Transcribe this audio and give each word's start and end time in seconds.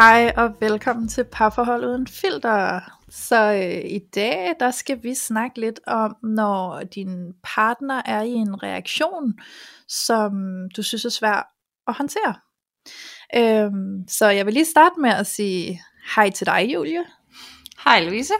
Hej 0.00 0.32
og 0.36 0.54
velkommen 0.60 1.08
til 1.08 1.24
Parforhold 1.24 1.84
Uden 1.84 2.06
Filter. 2.06 2.80
Så 3.10 3.52
øh, 3.52 3.90
i 3.90 3.98
dag, 4.14 4.54
der 4.60 4.70
skal 4.70 5.02
vi 5.02 5.14
snakke 5.14 5.60
lidt 5.60 5.80
om, 5.86 6.16
når 6.22 6.82
din 6.82 7.32
partner 7.42 8.02
er 8.04 8.22
i 8.22 8.30
en 8.30 8.62
reaktion, 8.62 9.34
som 9.88 10.32
du 10.76 10.82
synes 10.82 11.04
er 11.04 11.08
svær 11.08 11.52
at 11.88 11.94
håndtere. 11.94 12.34
Øhm, 13.36 14.08
så 14.08 14.28
jeg 14.28 14.46
vil 14.46 14.54
lige 14.54 14.64
starte 14.64 15.00
med 15.00 15.10
at 15.10 15.26
sige 15.26 15.82
hej 16.16 16.30
til 16.30 16.46
dig, 16.46 16.70
Julie. 16.74 17.04
Hej 17.84 18.04
Louise. 18.04 18.34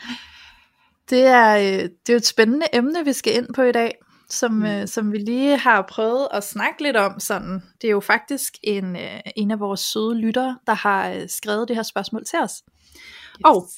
det, 1.10 1.26
er, 1.26 1.56
øh, 1.56 1.88
det 2.06 2.12
er 2.12 2.16
et 2.16 2.26
spændende 2.26 2.66
emne, 2.72 3.04
vi 3.04 3.12
skal 3.12 3.36
ind 3.36 3.54
på 3.54 3.62
i 3.62 3.72
dag 3.72 3.94
som, 4.32 4.52
mm. 4.52 4.64
øh, 4.64 4.88
som 4.88 5.12
vi 5.12 5.18
lige 5.18 5.58
har 5.58 5.82
prøvet 5.82 6.28
at 6.30 6.44
snakke 6.44 6.82
lidt 6.82 6.96
om. 6.96 7.20
Sådan. 7.20 7.62
Det 7.80 7.88
er 7.88 7.92
jo 7.92 8.00
faktisk 8.00 8.52
en, 8.62 8.96
øh, 8.96 9.20
en 9.36 9.50
af 9.50 9.60
vores 9.60 9.80
søde 9.80 10.14
lyttere, 10.14 10.58
der 10.66 10.74
har 10.74 11.10
øh, 11.10 11.28
skrevet 11.28 11.68
det 11.68 11.76
her 11.76 11.82
spørgsmål 11.82 12.24
til 12.24 12.38
os. 12.38 12.62
Yes. 12.62 13.40
Og 13.44 13.68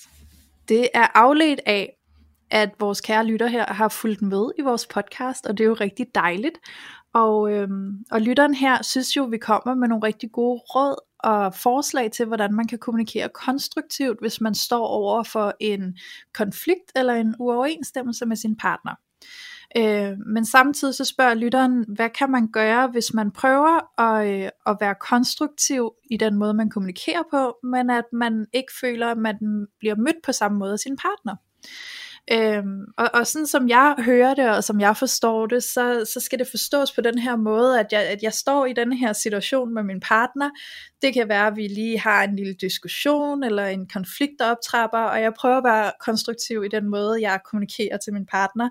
det 0.69 0.88
er 0.94 1.06
afledt 1.14 1.60
af, 1.66 1.97
at 2.50 2.70
vores 2.80 3.00
kære 3.00 3.27
lytter 3.27 3.47
her 3.47 3.72
har 3.72 3.88
fulgt 3.88 4.22
med 4.22 4.50
i 4.58 4.62
vores 4.62 4.86
podcast, 4.86 5.47
og 5.47 5.58
det 5.58 5.64
er 5.64 5.69
jo 5.69 5.75
rigtig 5.75 6.06
dejligt. 6.14 6.58
Og, 7.14 7.52
øhm, 7.52 8.05
og 8.10 8.20
lytteren 8.20 8.55
her 8.55 8.82
synes 8.82 9.16
jo, 9.16 9.25
vi 9.25 9.38
kommer 9.38 9.75
med 9.75 9.88
nogle 9.88 10.06
rigtig 10.06 10.32
gode 10.32 10.60
råd 10.75 10.97
og 11.19 11.55
forslag 11.55 12.10
til, 12.10 12.27
hvordan 12.27 12.55
man 12.55 12.66
kan 12.66 12.78
kommunikere 12.78 13.28
konstruktivt, 13.34 14.20
hvis 14.20 14.41
man 14.41 14.55
står 14.55 14.86
over 14.86 15.22
for 15.22 15.55
en 15.60 15.97
konflikt 16.34 16.92
eller 16.97 17.14
en 17.14 17.34
uoverensstemmelse 17.38 18.27
med 18.27 18.36
sin 18.36 18.56
partner. 18.56 18.94
Øh, 19.77 20.19
men 20.27 20.47
samtidig 20.47 20.94
så 20.94 21.05
spørger 21.05 21.34
lytteren, 21.34 21.84
hvad 21.89 22.11
kan 22.11 22.30
man 22.30 22.48
gøre, 22.53 22.89
hvis 22.89 23.14
man 23.14 23.30
prøver 23.30 24.00
at, 24.00 24.28
øh, 24.28 24.48
at 24.66 24.77
være 24.81 24.94
konstruktiv 25.00 25.92
i 26.11 26.16
den 26.16 26.34
måde, 26.34 26.55
man 26.55 26.70
kommunikerer 26.70 27.22
på, 27.31 27.56
men 27.62 27.91
at 27.91 28.05
man 28.12 28.47
ikke 28.53 28.72
føler, 28.81 29.08
at 29.08 29.19
man 29.19 29.66
bliver 29.78 29.97
mødt 29.97 30.16
på 30.25 30.33
samme 30.33 30.58
måde 30.58 30.72
af 30.72 30.78
sin 30.78 30.97
partner. 30.97 31.36
Øhm, 32.33 32.84
og, 32.98 33.11
og 33.14 33.27
sådan 33.27 33.47
som 33.47 33.69
jeg 33.69 33.94
hører 33.98 34.34
det, 34.34 34.50
og 34.50 34.64
som 34.64 34.81
jeg 34.81 34.97
forstår 34.97 35.47
det, 35.47 35.62
så, 35.62 36.11
så 36.14 36.20
skal 36.20 36.38
det 36.38 36.47
forstås 36.50 36.92
på 36.92 37.00
den 37.00 37.19
her 37.19 37.36
måde, 37.36 37.81
at 37.81 37.86
jeg, 37.92 38.03
at 38.03 38.22
jeg 38.22 38.33
står 38.33 38.66
i 38.66 38.72
den 38.72 38.92
her 38.92 39.12
situation 39.12 39.75
med 39.75 39.83
min 39.83 40.00
partner. 40.00 40.50
Det 41.03 41.14
kan 41.14 41.28
være, 41.28 41.47
at 41.47 41.56
vi 41.56 41.69
lige 41.69 41.98
har 41.98 42.25
en 42.25 42.36
lille 42.36 42.55
diskussion, 42.55 43.44
eller 43.44 43.66
en 43.66 43.88
konflikt, 43.88 44.33
der 44.38 44.50
optrapper, 44.50 44.98
og 44.98 45.22
jeg 45.22 45.34
prøver 45.34 45.56
at 45.56 45.64
være 45.64 45.92
konstruktiv 46.00 46.64
i 46.64 46.69
den 46.69 46.91
måde, 46.91 47.20
jeg 47.20 47.41
kommunikerer 47.50 47.97
til 47.97 48.12
min 48.12 48.27
partner 48.27 48.69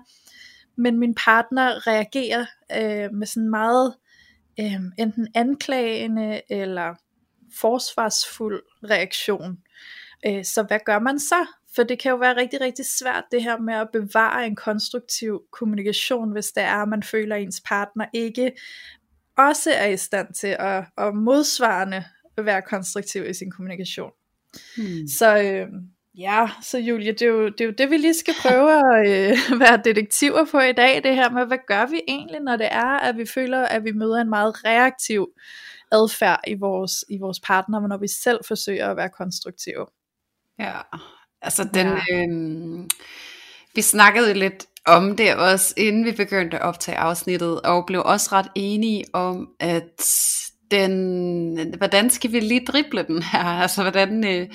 men 0.76 0.98
min 0.98 1.14
partner 1.14 1.86
reagerer 1.86 2.46
øh, 2.72 3.14
med 3.14 3.26
sådan 3.26 3.50
meget 3.50 3.94
øh, 4.60 4.80
enten 4.98 5.28
anklagende 5.34 6.40
eller 6.50 6.94
forsvarsfuld 7.60 8.62
reaktion. 8.90 9.58
Øh, 10.26 10.44
så 10.44 10.62
hvad 10.62 10.78
gør 10.86 10.98
man 10.98 11.18
så? 11.18 11.46
For 11.74 11.82
det 11.82 11.98
kan 11.98 12.10
jo 12.10 12.16
være 12.16 12.36
rigtig, 12.36 12.60
rigtig 12.60 12.86
svært 12.86 13.24
det 13.30 13.42
her 13.42 13.58
med 13.58 13.74
at 13.74 13.88
bevare 13.92 14.46
en 14.46 14.56
konstruktiv 14.56 15.42
kommunikation, 15.52 16.32
hvis 16.32 16.46
det 16.46 16.62
er, 16.62 16.82
at 16.82 16.88
man 16.88 17.02
føler, 17.02 17.36
at 17.36 17.42
ens 17.42 17.62
partner 17.66 18.06
ikke 18.12 18.52
også 19.38 19.70
er 19.72 19.86
i 19.86 19.96
stand 19.96 20.34
til 20.34 20.56
at, 20.58 20.84
at 20.98 21.14
modsvarende 21.14 22.04
være 22.36 22.62
konstruktiv 22.62 23.24
i 23.26 23.34
sin 23.34 23.50
kommunikation. 23.50 24.10
Hmm. 24.76 25.08
Så, 25.08 25.42
øh, 25.42 25.68
Ja, 26.18 26.48
så 26.62 26.78
Julie, 26.78 27.12
det 27.12 27.22
er, 27.22 27.26
jo, 27.26 27.48
det 27.48 27.60
er 27.60 27.64
jo 27.64 27.74
det, 27.78 27.90
vi 27.90 27.96
lige 27.96 28.14
skal 28.14 28.34
prøve 28.42 28.72
at 28.72 29.08
øh, 29.08 29.38
være 29.62 29.80
detektiver 29.84 30.44
på 30.50 30.60
i 30.60 30.72
dag, 30.72 31.02
det 31.04 31.14
her 31.14 31.30
med, 31.30 31.46
hvad 31.46 31.58
gør 31.66 31.86
vi 31.86 32.00
egentlig, 32.08 32.40
når 32.40 32.56
det 32.56 32.68
er, 32.70 32.98
at 32.98 33.16
vi 33.16 33.26
føler, 33.26 33.62
at 33.62 33.84
vi 33.84 33.92
møder 33.92 34.20
en 34.20 34.30
meget 34.30 34.64
reaktiv 34.64 35.28
adfærd 35.92 36.40
i 36.46 36.54
vores, 36.54 37.04
i 37.08 37.18
vores 37.18 37.40
partner, 37.40 37.88
når 37.88 37.96
vi 37.96 38.08
selv 38.08 38.40
forsøger 38.48 38.90
at 38.90 38.96
være 38.96 39.08
konstruktive. 39.08 39.86
Ja, 40.58 40.72
altså 41.42 41.68
den, 41.74 41.86
ja. 41.86 42.16
Øh, 42.16 42.90
vi 43.74 43.82
snakkede 43.82 44.34
lidt 44.34 44.66
om 44.86 45.16
det 45.16 45.36
også, 45.36 45.74
inden 45.76 46.04
vi 46.04 46.12
begyndte 46.12 46.56
at 46.56 46.62
optage 46.62 46.98
afsnittet, 46.98 47.60
og 47.60 47.86
blev 47.86 48.02
også 48.04 48.28
ret 48.32 48.50
enige 48.54 49.04
om, 49.12 49.48
at 49.60 50.06
den, 50.70 51.74
hvordan 51.78 52.10
skal 52.10 52.32
vi 52.32 52.40
lige 52.40 52.64
drible 52.66 53.02
den 53.02 53.22
her? 53.22 53.44
Altså, 53.44 53.82
hvordan 53.82 54.24
øh, 54.24 54.48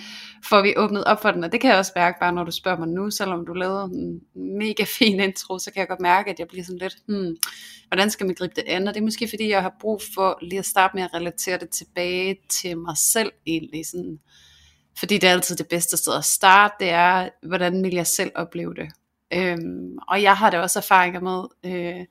får 0.43 0.61
vi 0.61 0.73
åbnet 0.77 1.03
op 1.03 1.21
for 1.21 1.31
den? 1.31 1.43
Og 1.43 1.51
det 1.51 1.61
kan 1.61 1.69
jeg 1.69 1.79
også 1.79 1.91
mærke, 1.95 2.19
bare 2.19 2.33
når 2.33 2.43
du 2.43 2.51
spørger 2.51 2.77
mig 2.77 2.87
nu, 2.87 3.11
selvom 3.11 3.45
du 3.45 3.53
lavede 3.53 3.83
en 3.83 4.21
mega 4.35 4.83
fin 4.83 5.19
intro, 5.27 5.59
så 5.59 5.71
kan 5.71 5.79
jeg 5.79 5.87
godt 5.87 5.99
mærke, 5.99 6.29
at 6.29 6.39
jeg 6.39 6.47
bliver 6.47 6.63
sådan 6.63 6.79
lidt, 6.79 6.95
hmm, 7.07 7.35
hvordan 7.87 8.09
skal 8.09 8.25
man 8.25 8.35
gribe 8.35 8.53
det 8.55 8.63
an? 8.67 8.87
Og 8.87 8.93
det 8.93 8.99
er 8.99 9.05
måske, 9.05 9.27
fordi 9.27 9.49
jeg 9.49 9.61
har 9.61 9.75
brug 9.81 10.01
for 10.15 10.37
lige 10.41 10.59
at 10.59 10.65
starte 10.65 10.95
med 10.95 11.03
at 11.03 11.13
relatere 11.13 11.57
det 11.57 11.69
tilbage 11.69 12.37
til 12.49 12.77
mig 12.77 12.97
selv 12.97 13.31
egentlig. 13.45 13.85
Sådan, 13.85 14.19
fordi 14.99 15.17
det 15.17 15.29
er 15.29 15.33
altid 15.33 15.55
det 15.55 15.67
bedste 15.67 15.97
sted 15.97 16.13
at 16.17 16.25
starte, 16.25 16.75
det 16.79 16.89
er, 16.89 17.29
hvordan 17.47 17.83
vil 17.83 17.93
jeg 17.93 18.07
selv 18.07 18.31
opleve 18.35 18.73
det? 18.73 18.89
Øhm, 19.33 19.97
og 20.07 20.21
jeg 20.21 20.37
har 20.37 20.49
da 20.49 20.59
også 20.59 20.79
erfaringer 20.79 21.19
med, 21.19 21.43
øh, 21.65 22.05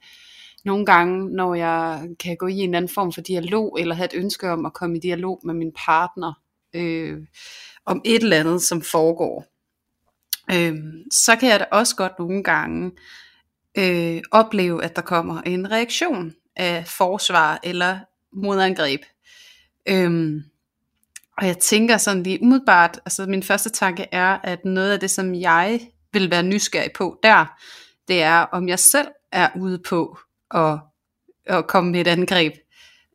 nogle 0.65 0.87
gange, 0.87 1.31
når 1.37 1.55
jeg 1.55 2.09
kan 2.21 2.37
gå 2.37 2.47
i 2.47 2.59
en 2.59 2.75
anden 2.75 2.88
form 2.88 3.12
for 3.12 3.21
dialog, 3.21 3.77
eller 3.81 3.94
have 3.94 4.05
et 4.05 4.15
ønske 4.15 4.50
om 4.50 4.67
at 4.67 4.72
komme 4.72 4.97
i 4.97 5.00
dialog 5.00 5.41
med 5.44 5.55
min 5.55 5.72
partner, 5.87 6.33
øh, 6.75 7.19
om 7.88 8.00
et 8.04 8.22
eller 8.22 8.41
andet, 8.41 8.62
som 8.62 8.82
foregår, 8.82 9.47
øh, 10.50 10.76
så 11.12 11.37
kan 11.37 11.49
jeg 11.49 11.60
da 11.60 11.65
også 11.72 11.97
godt 11.97 12.19
nogle 12.19 12.43
gange 12.43 12.93
øh, 13.78 14.22
opleve, 14.31 14.84
at 14.84 14.97
der 14.97 15.03
kommer 15.03 15.43
en 15.43 15.71
reaktion 15.71 16.34
af 16.56 16.87
forsvar 16.87 17.60
eller 17.62 17.99
modangreb. 18.32 19.00
Øh, 19.88 20.43
og 21.38 21.47
jeg 21.47 21.59
tænker 21.59 21.97
sådan 21.97 22.22
lige 22.22 22.43
umiddelbart, 22.43 23.00
altså 23.04 23.26
min 23.26 23.43
første 23.43 23.71
tanke 23.71 24.06
er, 24.12 24.38
at 24.43 24.65
noget 24.65 24.93
af 24.93 25.00
det, 25.00 25.10
som 25.10 25.34
jeg 25.34 25.81
vil 26.12 26.31
være 26.31 26.43
nysgerrig 26.43 26.93
på 26.93 27.19
der, 27.22 27.59
det 28.09 28.22
er, 28.22 28.38
om 28.38 28.69
jeg 28.69 28.78
selv 28.78 29.09
er 29.32 29.49
ude 29.60 29.78
på 29.78 30.19
at, 30.55 30.78
at 31.47 31.66
komme 31.66 31.91
med 31.91 32.00
et 32.00 32.06
angreb. 32.06 32.53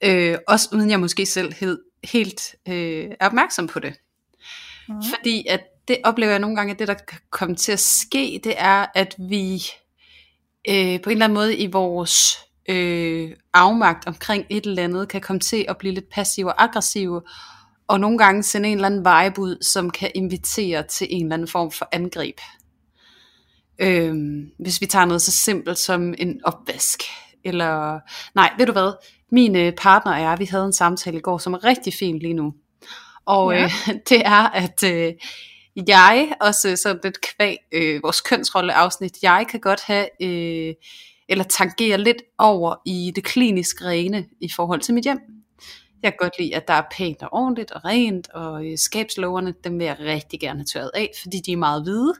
Øh, 0.03 0.37
også 0.47 0.69
uden 0.73 0.89
jeg 0.89 0.99
måske 0.99 1.25
selv 1.25 1.53
helt, 1.53 1.79
helt 2.03 2.55
øh, 2.67 3.11
er 3.19 3.25
opmærksom 3.25 3.67
på 3.67 3.79
det. 3.79 3.93
Mm. 4.89 4.95
Fordi 5.15 5.45
at 5.49 5.61
det 5.87 5.97
oplever 6.03 6.31
jeg 6.31 6.39
nogle 6.39 6.55
gange, 6.55 6.73
at 6.73 6.79
det 6.79 6.87
der 6.87 6.93
kan 6.93 7.19
komme 7.29 7.55
til 7.55 7.71
at 7.71 7.79
ske, 7.79 8.41
det 8.43 8.53
er, 8.57 8.85
at 8.95 9.15
vi 9.29 9.55
øh, 10.69 11.01
på 11.01 11.09
en 11.09 11.11
eller 11.11 11.25
anden 11.25 11.33
måde 11.33 11.57
i 11.57 11.67
vores 11.67 12.37
øh, 12.69 13.31
afmagt 13.53 14.07
omkring 14.07 14.45
et 14.49 14.65
eller 14.65 14.83
andet, 14.83 15.09
kan 15.09 15.21
komme 15.21 15.39
til 15.39 15.65
at 15.69 15.77
blive 15.77 15.93
lidt 15.93 16.09
passive 16.09 16.47
og 16.47 16.63
aggressive, 16.63 17.21
og 17.87 17.99
nogle 17.99 18.17
gange 18.17 18.43
sende 18.43 18.69
en 18.69 18.77
eller 18.77 18.85
anden 18.85 18.99
vibe 18.99 19.41
ud, 19.41 19.63
som 19.63 19.89
kan 19.89 20.11
invitere 20.15 20.83
til 20.83 21.07
en 21.09 21.23
eller 21.23 21.33
anden 21.33 21.47
form 21.47 21.71
for 21.71 21.89
angreb. 21.91 22.37
Øhm, 23.79 24.51
hvis 24.59 24.81
vi 24.81 24.85
tager 24.85 25.05
noget 25.05 25.21
så 25.21 25.31
simpelt 25.31 25.77
som 25.77 26.13
en 26.17 26.41
opvask. 26.43 27.01
Eller, 27.43 27.99
nej, 28.35 28.53
ved 28.57 28.65
du 28.65 28.71
hvad? 28.71 28.93
Min 29.31 29.55
øh, 29.55 29.73
partner 29.77 30.13
og 30.13 30.21
jeg, 30.21 30.39
vi 30.39 30.45
havde 30.45 30.65
en 30.65 30.73
samtale 30.73 31.17
i 31.17 31.21
går, 31.21 31.37
som 31.37 31.53
er 31.53 31.63
rigtig 31.63 31.93
fin 31.93 32.19
lige 32.19 32.33
nu. 32.33 32.53
Og 33.25 33.53
ja. 33.53 33.63
øh, 33.63 33.71
det 34.09 34.21
er, 34.25 34.49
at 34.49 34.83
øh, 34.83 35.13
jeg, 35.87 36.33
også 36.41 36.75
sådan 36.75 36.99
lidt 37.03 37.17
kvæg 37.21 37.57
øh, 37.71 38.03
vores 38.03 38.21
kønsrolle 38.21 38.73
afsnit, 38.73 39.23
jeg 39.23 39.45
kan 39.49 39.59
godt 39.59 39.81
have, 39.81 40.07
øh, 40.21 40.73
eller 41.29 41.43
tangere 41.43 41.97
lidt 41.97 42.21
over 42.37 42.75
i 42.85 43.11
det 43.15 43.23
kliniske 43.23 43.85
rene 43.85 44.25
i 44.41 44.49
forhold 44.55 44.81
til 44.81 44.93
mit 44.93 45.03
hjem. 45.03 45.19
Jeg 46.03 46.11
kan 46.11 46.17
godt 46.19 46.39
lide, 46.39 46.55
at 46.55 46.67
der 46.67 46.73
er 46.73 46.83
pænt 46.97 47.23
og 47.23 47.29
ordentligt 47.31 47.71
og 47.71 47.85
rent, 47.85 48.29
og 48.29 48.65
øh, 48.65 48.77
skabslågerne, 48.77 49.53
dem 49.63 49.79
vil 49.79 49.85
jeg 49.85 49.99
rigtig 49.99 50.39
gerne 50.39 50.59
have 50.59 50.65
tørret 50.65 50.91
af, 50.93 51.11
fordi 51.21 51.39
de 51.39 51.51
er 51.51 51.57
meget 51.57 51.83
hvide. 51.83 52.13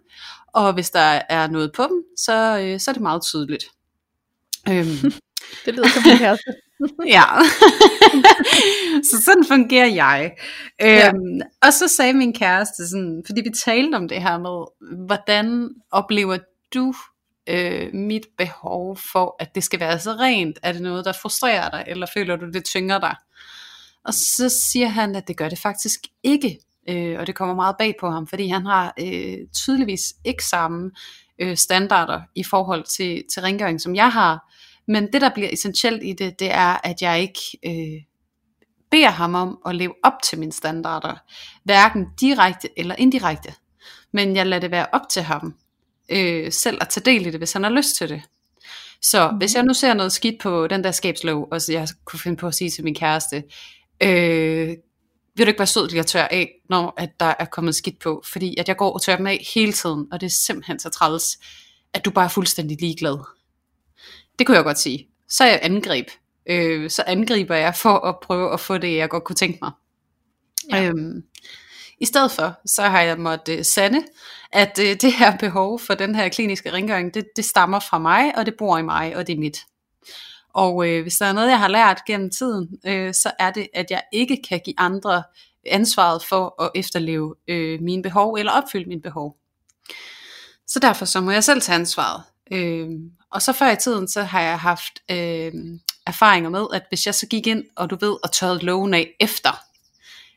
Og 0.54 0.74
hvis 0.74 0.90
der 0.90 1.22
er 1.30 1.48
noget 1.48 1.72
på 1.76 1.84
dem, 1.84 2.04
så, 2.18 2.60
øh, 2.60 2.80
så 2.80 2.92
er 2.92 2.94
det 2.94 3.02
meget 3.02 3.22
tydeligt. 3.24 3.66
Øhm. 4.70 5.12
det 5.66 5.74
lyder 5.74 5.90
som 5.90 6.12
en 6.12 6.18
kæreste. 6.18 6.54
Ja. 7.08 7.26
så 9.10 9.22
sådan 9.26 9.46
fungerer 9.48 9.88
jeg. 9.88 10.32
Ja. 10.80 11.08
Øhm, 11.08 11.42
og 11.62 11.74
så 11.74 11.88
sagde 11.88 12.14
min 12.14 12.34
kæreste, 12.34 12.90
sådan, 12.90 13.24
fordi 13.26 13.42
vi 13.42 13.50
talte 13.66 13.96
om 13.96 14.08
det 14.08 14.22
her 14.22 14.38
med, 14.38 14.66
hvordan 15.06 15.70
oplever 15.92 16.38
du 16.74 16.94
øh, 17.50 17.94
mit 17.94 18.26
behov 18.38 18.98
for, 19.12 19.36
at 19.40 19.56
det 19.56 19.64
skal 19.64 19.80
være 19.80 20.00
så 20.00 20.12
rent? 20.12 20.60
Er 20.64 20.72
det 20.72 20.82
noget, 20.82 21.06
der 21.06 21.14
frustrerer 21.22 21.70
dig, 21.70 21.84
eller 21.88 22.08
føler 22.14 22.36
du, 22.36 22.46
det 22.52 22.66
tynger 22.66 23.00
dig? 23.00 23.16
Og 24.06 24.14
så 24.14 24.50
siger 24.50 24.88
han, 24.88 25.16
at 25.16 25.28
det 25.28 25.38
gør 25.38 25.50
det 25.50 25.60
faktisk 25.60 26.00
ikke. 26.24 26.60
Øh, 26.90 27.20
og 27.20 27.28
det 27.28 27.36
kommer 27.36 27.56
meget 27.56 27.76
bag 27.80 27.96
på 28.00 28.10
ham, 28.10 28.28
fordi 28.28 28.48
han 28.48 28.66
har 28.66 28.94
øh, 29.00 29.38
tydeligvis 29.54 30.02
ikke 30.26 30.44
samme 30.46 30.92
øh, 31.40 31.58
standarder 31.58 32.22
i 32.36 32.44
forhold 32.44 32.84
til, 32.98 33.24
til 33.34 33.42
rengøring, 33.42 33.82
som 33.82 33.96
jeg 33.96 34.12
har. 34.12 34.54
Men 34.88 35.14
det, 35.14 35.22
der 35.22 35.30
bliver 35.34 35.50
essentielt 35.54 36.04
i 36.04 36.14
det, 36.14 36.40
det 36.40 36.52
er, 36.52 36.88
at 36.88 37.02
jeg 37.02 37.22
ikke 37.22 37.42
øh, 37.66 38.02
beder 38.92 39.10
ham 39.10 39.36
om 39.36 39.58
at 39.66 39.76
leve 39.76 39.94
op 40.04 40.22
til 40.24 40.40
mine 40.40 40.52
standarder. 40.52 41.16
Hverken 41.64 42.06
direkte 42.22 42.70
eller 42.78 42.96
indirekte. 42.98 43.54
Men 44.12 44.36
jeg 44.36 44.48
lader 44.48 44.60
det 44.60 44.72
være 44.72 44.88
op 44.92 45.10
til 45.10 45.22
ham 45.22 45.56
øh, 46.10 46.52
selv 46.52 46.78
at 46.82 46.90
tage 46.90 47.06
del 47.06 47.26
i 47.26 47.32
det, 47.32 47.40
hvis 47.40 47.54
han 47.54 47.64
har 47.64 47.70
lyst 47.70 47.96
til 47.96 48.10
det. 48.10 48.22
Så 49.02 49.32
mm. 49.32 49.38
hvis 49.38 49.56
jeg 49.56 49.64
nu 49.64 49.74
ser 49.74 49.94
noget 49.94 50.12
skidt 50.12 50.42
på 50.42 50.68
den 50.68 50.84
der 50.84 50.92
skabslov, 50.92 51.48
og 51.52 51.62
så 51.62 51.72
jeg 51.72 51.88
kunne 52.06 52.20
finde 52.20 52.38
på 52.38 52.48
at 52.48 52.56
sige 52.56 52.70
til 52.70 52.84
min 52.84 52.96
kæreste, 52.96 53.44
øh, 54.04 54.68
vil 55.36 55.46
du 55.46 55.50
ikke 55.50 55.60
være 55.60 55.68
sød 55.68 55.90
lige 55.90 56.00
at 56.00 56.06
tørre 56.06 56.34
af, 56.34 56.52
når 56.70 56.94
at 56.98 57.10
der 57.20 57.34
er 57.40 57.46
kommet 57.46 57.76
skidt 57.76 58.00
på, 58.00 58.24
fordi 58.32 58.56
at 58.58 58.68
jeg 58.68 58.78
går 58.78 58.92
og 58.92 59.02
tørrer 59.02 59.18
dem 59.18 59.28
af 59.28 59.48
hele 59.56 59.74
tiden, 59.74 60.08
og 60.12 60.22
det 60.22 60.26
er 60.26 60.32
simpelthen 60.32 60.80
så 60.80 60.90
træls, 60.90 61.38
at 61.94 62.06
du 62.06 62.12
bare 62.12 62.26
er 62.26 62.30
fuldstændig 62.30 62.78
ligeglad. 62.82 63.18
Det 64.40 64.48
kunne 64.48 64.58
jeg 64.58 64.64
godt 64.64 64.80
sige. 64.80 65.08
Så 65.30 65.44
er 65.44 65.48
jeg 65.48 65.60
angreb. 65.64 66.08
Øh, 66.46 66.90
så 66.90 67.04
angriber 67.08 67.56
jeg 67.56 67.76
for 67.76 68.00
at 68.00 68.16
prøve 68.20 68.54
at 68.54 68.60
få 68.60 68.78
det, 68.78 68.96
jeg 68.96 69.10
godt 69.10 69.24
kunne 69.24 69.36
tænke 69.36 69.60
mig. 69.62 69.72
Ja. 70.72 70.84
Øhm, 70.84 71.24
I 72.00 72.06
stedet 72.06 72.32
for, 72.32 72.60
så 72.66 72.82
har 72.82 73.02
jeg 73.02 73.20
måttet 73.20 73.60
uh, 73.60 73.66
sande, 73.66 74.04
at 74.52 74.80
uh, 74.80 74.86
det 74.86 75.14
her 75.14 75.38
behov 75.38 75.80
for 75.80 75.94
den 75.94 76.16
her 76.16 76.30
kliniske 76.30 76.74
rengøring, 76.74 77.14
det, 77.14 77.26
det 77.36 77.46
stammer 77.46 77.80
fra 77.80 77.98
mig, 78.00 78.38
og 78.38 78.46
det 78.46 78.54
bor 78.58 78.78
i 78.78 78.82
mig, 78.82 79.16
og 79.16 79.28
det 79.28 79.36
er 79.36 79.40
mit. 79.40 79.58
Og 80.54 80.88
øh, 80.88 81.02
hvis 81.02 81.18
der 81.18 81.26
er 81.26 81.34
noget, 81.34 81.50
jeg 81.50 81.60
har 81.60 81.68
lært 81.68 82.06
gennem 82.08 82.30
tiden, 82.30 82.80
øh, 82.86 83.14
så 83.14 83.32
er 83.40 83.52
det, 83.52 83.68
at 83.74 83.92
jeg 83.92 84.02
ikke 84.12 84.42
kan 84.50 84.62
give 84.66 84.74
andre 84.78 85.24
ansvaret 85.66 86.24
for 86.24 86.64
at 86.64 86.72
efterleve 86.76 87.36
øh, 87.48 87.82
mine 87.82 88.04
behov, 88.04 88.34
eller 88.34 88.52
opfylde 88.52 88.90
mine 88.90 89.02
behov. 89.02 89.38
Så 90.68 90.80
derfor 90.80 91.06
så 91.06 91.22
må 91.22 91.32
jeg 91.32 91.44
selv 91.44 91.62
tage 91.62 91.76
ansvaret. 91.76 92.24
Øh, 92.52 92.90
og 93.34 93.42
så 93.42 93.54
før 93.54 93.72
i 93.72 93.76
tiden, 93.76 94.08
så 94.08 94.24
har 94.24 94.42
jeg 94.42 94.60
haft 94.60 95.00
øh, 95.12 95.52
erfaringer 96.08 96.50
med, 96.50 96.66
at 96.74 96.84
hvis 96.90 97.06
jeg 97.06 97.16
så 97.16 97.28
gik 97.28 97.48
ind, 97.48 97.64
og 97.76 97.90
du 97.90 97.98
ved, 98.00 98.16
og 98.24 98.32
tørrede 98.32 98.66
loven 98.66 98.94
af 98.94 99.16
efter, 99.20 99.64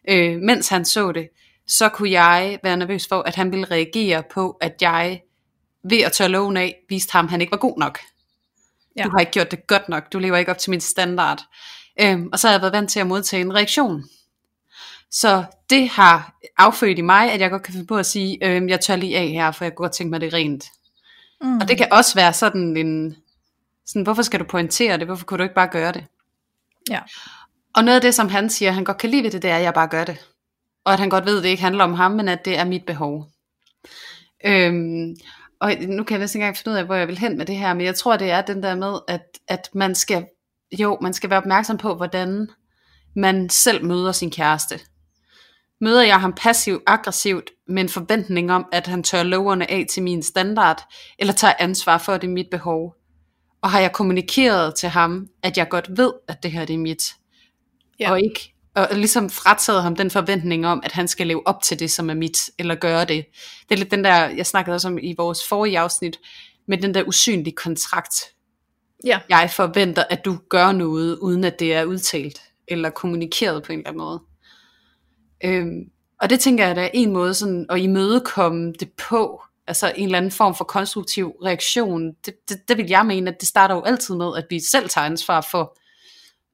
øh, 0.08 0.38
mens 0.38 0.68
han 0.68 0.84
så 0.84 1.12
det, 1.12 1.28
så 1.66 1.88
kunne 1.88 2.10
jeg 2.10 2.58
være 2.62 2.76
nervøs 2.76 3.08
for, 3.08 3.22
at 3.22 3.34
han 3.34 3.52
ville 3.52 3.66
reagere 3.70 4.22
på, 4.30 4.50
at 4.60 4.74
jeg 4.80 5.20
ved 5.84 5.98
at 5.98 6.12
tørre 6.12 6.28
loven 6.28 6.56
af, 6.56 6.76
viste 6.88 7.12
ham, 7.12 7.24
at 7.24 7.30
han 7.30 7.40
ikke 7.40 7.50
var 7.50 7.56
god 7.56 7.78
nok. 7.78 7.98
Ja. 8.96 9.04
Du 9.04 9.10
har 9.10 9.18
ikke 9.18 9.32
gjort 9.32 9.50
det 9.50 9.66
godt 9.66 9.88
nok, 9.88 10.12
du 10.12 10.18
lever 10.18 10.36
ikke 10.36 10.50
op 10.50 10.58
til 10.58 10.70
min 10.70 10.80
standard. 10.80 11.42
Øhm, 12.00 12.28
og 12.32 12.38
så 12.38 12.48
har 12.48 12.54
jeg 12.54 12.60
været 12.60 12.72
vant 12.72 12.90
til 12.90 13.00
at 13.00 13.06
modtage 13.06 13.40
en 13.40 13.54
reaktion. 13.54 14.04
Så 15.10 15.44
det 15.70 15.88
har 15.88 16.38
affødt 16.58 16.98
i 16.98 17.02
mig, 17.02 17.32
at 17.32 17.40
jeg 17.40 17.50
godt 17.50 17.62
kan 17.62 17.72
finde 17.72 17.86
på 17.86 17.96
at 17.96 18.06
sige, 18.06 18.38
øhm, 18.42 18.68
jeg 18.68 18.80
tør 18.80 18.96
lige 18.96 19.18
af 19.18 19.28
her, 19.28 19.50
for 19.50 19.64
jeg 19.64 19.72
kunne 19.74 19.84
godt 19.84 19.92
tænke 19.92 20.10
mig, 20.10 20.20
det 20.20 20.32
rent. 20.32 20.64
Mm. 21.40 21.58
Og 21.58 21.68
det 21.68 21.76
kan 21.76 21.88
også 21.92 22.14
være 22.14 22.32
sådan 22.32 22.76
en, 22.76 23.16
sådan, 23.86 24.02
hvorfor 24.02 24.22
skal 24.22 24.40
du 24.40 24.44
pointere 24.44 24.98
det, 24.98 25.06
hvorfor 25.06 25.24
kunne 25.24 25.38
du 25.38 25.42
ikke 25.42 25.54
bare 25.54 25.68
gøre 25.68 25.92
det? 25.92 26.04
Ja. 26.90 27.00
Og 27.74 27.84
noget 27.84 27.96
af 27.96 28.02
det, 28.02 28.14
som 28.14 28.28
han 28.28 28.50
siger, 28.50 28.70
han 28.70 28.84
godt 28.84 28.98
kan 28.98 29.10
lide 29.10 29.22
ved 29.22 29.30
det, 29.30 29.42
det 29.42 29.50
er, 29.50 29.56
at 29.56 29.62
jeg 29.62 29.74
bare 29.74 29.88
gør 29.88 30.04
det. 30.04 30.26
Og 30.84 30.92
at 30.92 30.98
han 30.98 31.10
godt 31.10 31.26
ved, 31.26 31.36
at 31.36 31.42
det 31.42 31.48
ikke 31.48 31.62
handler 31.62 31.84
om 31.84 31.94
ham, 31.94 32.10
men 32.10 32.28
at 32.28 32.44
det 32.44 32.58
er 32.58 32.64
mit 32.64 32.86
behov. 32.86 33.26
Øhm, 34.44 35.16
og 35.60 35.72
nu 35.80 36.04
kan 36.04 36.14
jeg 36.14 36.20
næsten 36.20 36.38
ikke 36.38 36.44
engang 36.44 36.56
finde 36.56 36.70
ud 36.70 36.78
af, 36.78 36.84
hvor 36.84 36.94
jeg 36.94 37.08
vil 37.08 37.18
hen 37.18 37.36
med 37.36 37.46
det 37.46 37.56
her, 37.56 37.74
men 37.74 37.86
jeg 37.86 37.94
tror, 37.94 38.16
det 38.16 38.30
er 38.30 38.40
den 38.40 38.62
der 38.62 38.74
med, 38.74 38.98
at, 39.08 39.22
at 39.48 39.68
man 39.74 39.94
skal, 39.94 40.26
jo, 40.78 40.98
man 41.02 41.14
skal 41.14 41.30
være 41.30 41.38
opmærksom 41.38 41.76
på, 41.76 41.94
hvordan 41.94 42.48
man 43.16 43.48
selv 43.48 43.84
møder 43.84 44.12
sin 44.12 44.30
kæreste. 44.30 44.80
Møder 45.80 46.02
jeg 46.02 46.20
ham 46.20 46.32
passivt-aggressivt 46.32 47.50
med 47.68 47.82
en 47.82 47.88
forventning 47.88 48.52
om, 48.52 48.66
at 48.72 48.86
han 48.86 49.02
tør 49.02 49.22
loverne 49.22 49.70
af 49.70 49.86
til 49.90 50.02
min 50.02 50.22
standard, 50.22 50.82
eller 51.18 51.32
tager 51.32 51.54
ansvar 51.58 51.98
for, 51.98 52.12
at 52.12 52.22
det 52.22 52.28
er 52.28 52.32
mit 52.32 52.50
behov? 52.50 52.94
Og 53.62 53.70
har 53.70 53.80
jeg 53.80 53.92
kommunikeret 53.92 54.74
til 54.74 54.88
ham, 54.88 55.28
at 55.42 55.58
jeg 55.58 55.68
godt 55.68 55.96
ved, 55.96 56.12
at 56.28 56.42
det 56.42 56.52
her 56.52 56.64
det 56.64 56.74
er 56.74 56.78
mit, 56.78 57.02
ja. 58.00 58.10
og 58.10 58.20
ikke 58.20 58.52
og 58.76 58.88
ligesom 58.92 59.30
frataget 59.30 59.82
ham 59.82 59.96
den 59.96 60.10
forventning 60.10 60.66
om, 60.66 60.80
at 60.84 60.92
han 60.92 61.08
skal 61.08 61.26
leve 61.26 61.46
op 61.46 61.62
til 61.62 61.78
det, 61.78 61.90
som 61.90 62.10
er 62.10 62.14
mit, 62.14 62.50
eller 62.58 62.74
gøre 62.74 63.04
det. 63.04 63.26
Det 63.68 63.74
er 63.74 63.76
lidt 63.76 63.90
den 63.90 64.04
der, 64.04 64.28
jeg 64.28 64.46
snakkede 64.46 64.74
også 64.74 64.88
om 64.88 64.98
i 65.02 65.14
vores 65.18 65.48
forrige 65.48 65.78
afsnit, 65.78 66.20
med 66.68 66.78
den 66.78 66.94
der 66.94 67.02
usynlige 67.02 67.54
kontrakt. 67.54 68.14
Ja. 69.04 69.20
Jeg 69.28 69.50
forventer, 69.52 70.04
at 70.10 70.24
du 70.24 70.38
gør 70.48 70.72
noget, 70.72 71.18
uden 71.18 71.44
at 71.44 71.58
det 71.58 71.74
er 71.74 71.84
udtalt, 71.84 72.42
eller 72.68 72.90
kommunikeret 72.90 73.62
på 73.62 73.72
en 73.72 73.78
eller 73.78 73.88
anden 73.88 74.02
måde. 74.02 74.20
Øhm, 75.44 75.90
og 76.20 76.30
det 76.30 76.40
tænker 76.40 76.66
jeg, 76.66 76.76
der 76.76 76.82
er 76.82 76.90
en 76.94 77.12
måde 77.12 77.34
sådan 77.34 77.66
at 77.70 77.78
imødekomme 77.78 78.72
det 78.72 78.92
på, 78.92 79.42
altså 79.66 79.92
en 79.96 80.04
eller 80.04 80.18
anden 80.18 80.30
form 80.30 80.54
for 80.54 80.64
konstruktiv 80.64 81.28
reaktion. 81.44 82.12
Det, 82.26 82.34
det, 82.48 82.68
det 82.68 82.76
vil 82.76 82.86
jeg 82.86 83.06
mene, 83.06 83.30
at 83.30 83.40
det 83.40 83.48
starter 83.48 83.74
jo 83.74 83.82
altid 83.82 84.14
med, 84.14 84.36
at 84.36 84.46
vi 84.50 84.60
selv 84.60 84.88
tager 84.88 85.04
ansvar 85.04 85.40
for 85.50 85.78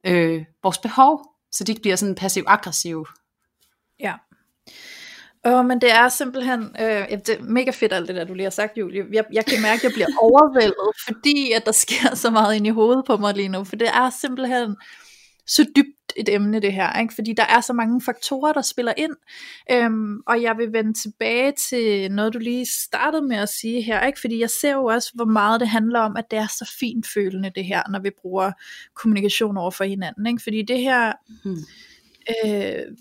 øh, 0.07 0.45
vores 0.63 0.79
behov, 0.79 1.27
så 1.53 1.65
de 1.65 1.73
ikke 1.73 1.83
bliver 1.83 1.97
sådan 1.97 2.15
passiv-aggressiv. 2.15 3.07
Ja. 4.01 4.15
Åh, 5.45 5.67
men 5.67 5.81
det 5.81 5.93
er 5.93 6.09
simpelthen, 6.09 6.61
øh, 6.81 7.09
det 7.11 7.29
er 7.29 7.43
mega 7.43 7.71
fedt 7.71 7.93
alt 7.93 8.09
det 8.09 8.17
der, 8.17 8.25
du 8.25 8.35
lige 8.35 8.45
har 8.45 8.51
sagt, 8.51 8.79
Julie. 8.79 9.05
Jeg, 9.13 9.25
jeg 9.33 9.47
kan 9.47 9.63
mærke, 9.63 9.79
at 9.79 9.85
jeg 9.85 9.93
bliver 9.93 10.09
overvældet, 10.27 10.93
fordi 11.07 11.53
at 11.53 11.67
der 11.67 11.73
sker 11.73 12.15
så 12.15 12.31
meget 12.31 12.57
ind 12.57 12.67
i 12.67 12.71
hovedet 12.71 13.05
på 13.07 13.17
mig 13.17 13.35
lige 13.35 13.49
nu, 13.49 13.65
for 13.65 13.77
det 13.77 13.89
er 13.89 14.11
simpelthen 14.11 14.77
så 15.47 15.67
dybt 15.77 16.13
et 16.17 16.29
emne 16.29 16.61
det 16.61 16.73
her, 16.73 17.01
ikke? 17.01 17.15
fordi 17.15 17.33
der 17.33 17.47
er 17.47 17.61
så 17.61 17.73
mange 17.73 18.01
faktorer, 18.01 18.53
der 18.53 18.63
spiller 18.63 18.93
ind, 18.97 19.13
øhm, 19.71 20.21
og 20.27 20.43
jeg 20.43 20.59
vil 20.59 20.73
vende 20.73 20.93
tilbage 20.95 21.53
til 21.69 22.13
noget, 22.13 22.35
du 22.35 22.39
lige 22.39 22.67
startede 22.67 23.23
med 23.23 23.37
at 23.37 23.49
sige 23.49 23.83
her, 23.83 24.07
ikke? 24.07 24.21
fordi 24.21 24.41
jeg 24.41 24.51
ser 24.51 24.73
jo 24.73 24.85
også, 24.85 25.11
hvor 25.15 25.25
meget 25.25 25.61
det 25.61 25.69
handler 25.69 26.01
om, 26.01 26.17
at 26.17 26.31
det 26.31 26.39
er 26.39 26.47
så 26.47 26.75
fint 26.81 27.07
følende 27.15 27.53
det 27.55 27.65
her, 27.65 27.83
når 27.91 28.01
vi 28.01 28.11
bruger 28.23 28.53
kommunikation 28.95 29.57
over 29.57 29.71
for 29.71 29.85
hinanden, 29.85 30.27
ikke? 30.27 30.43
fordi 30.43 30.63
det 30.63 30.81
her 30.81 31.13
hmm. 31.45 31.59
øh, 32.45 32.97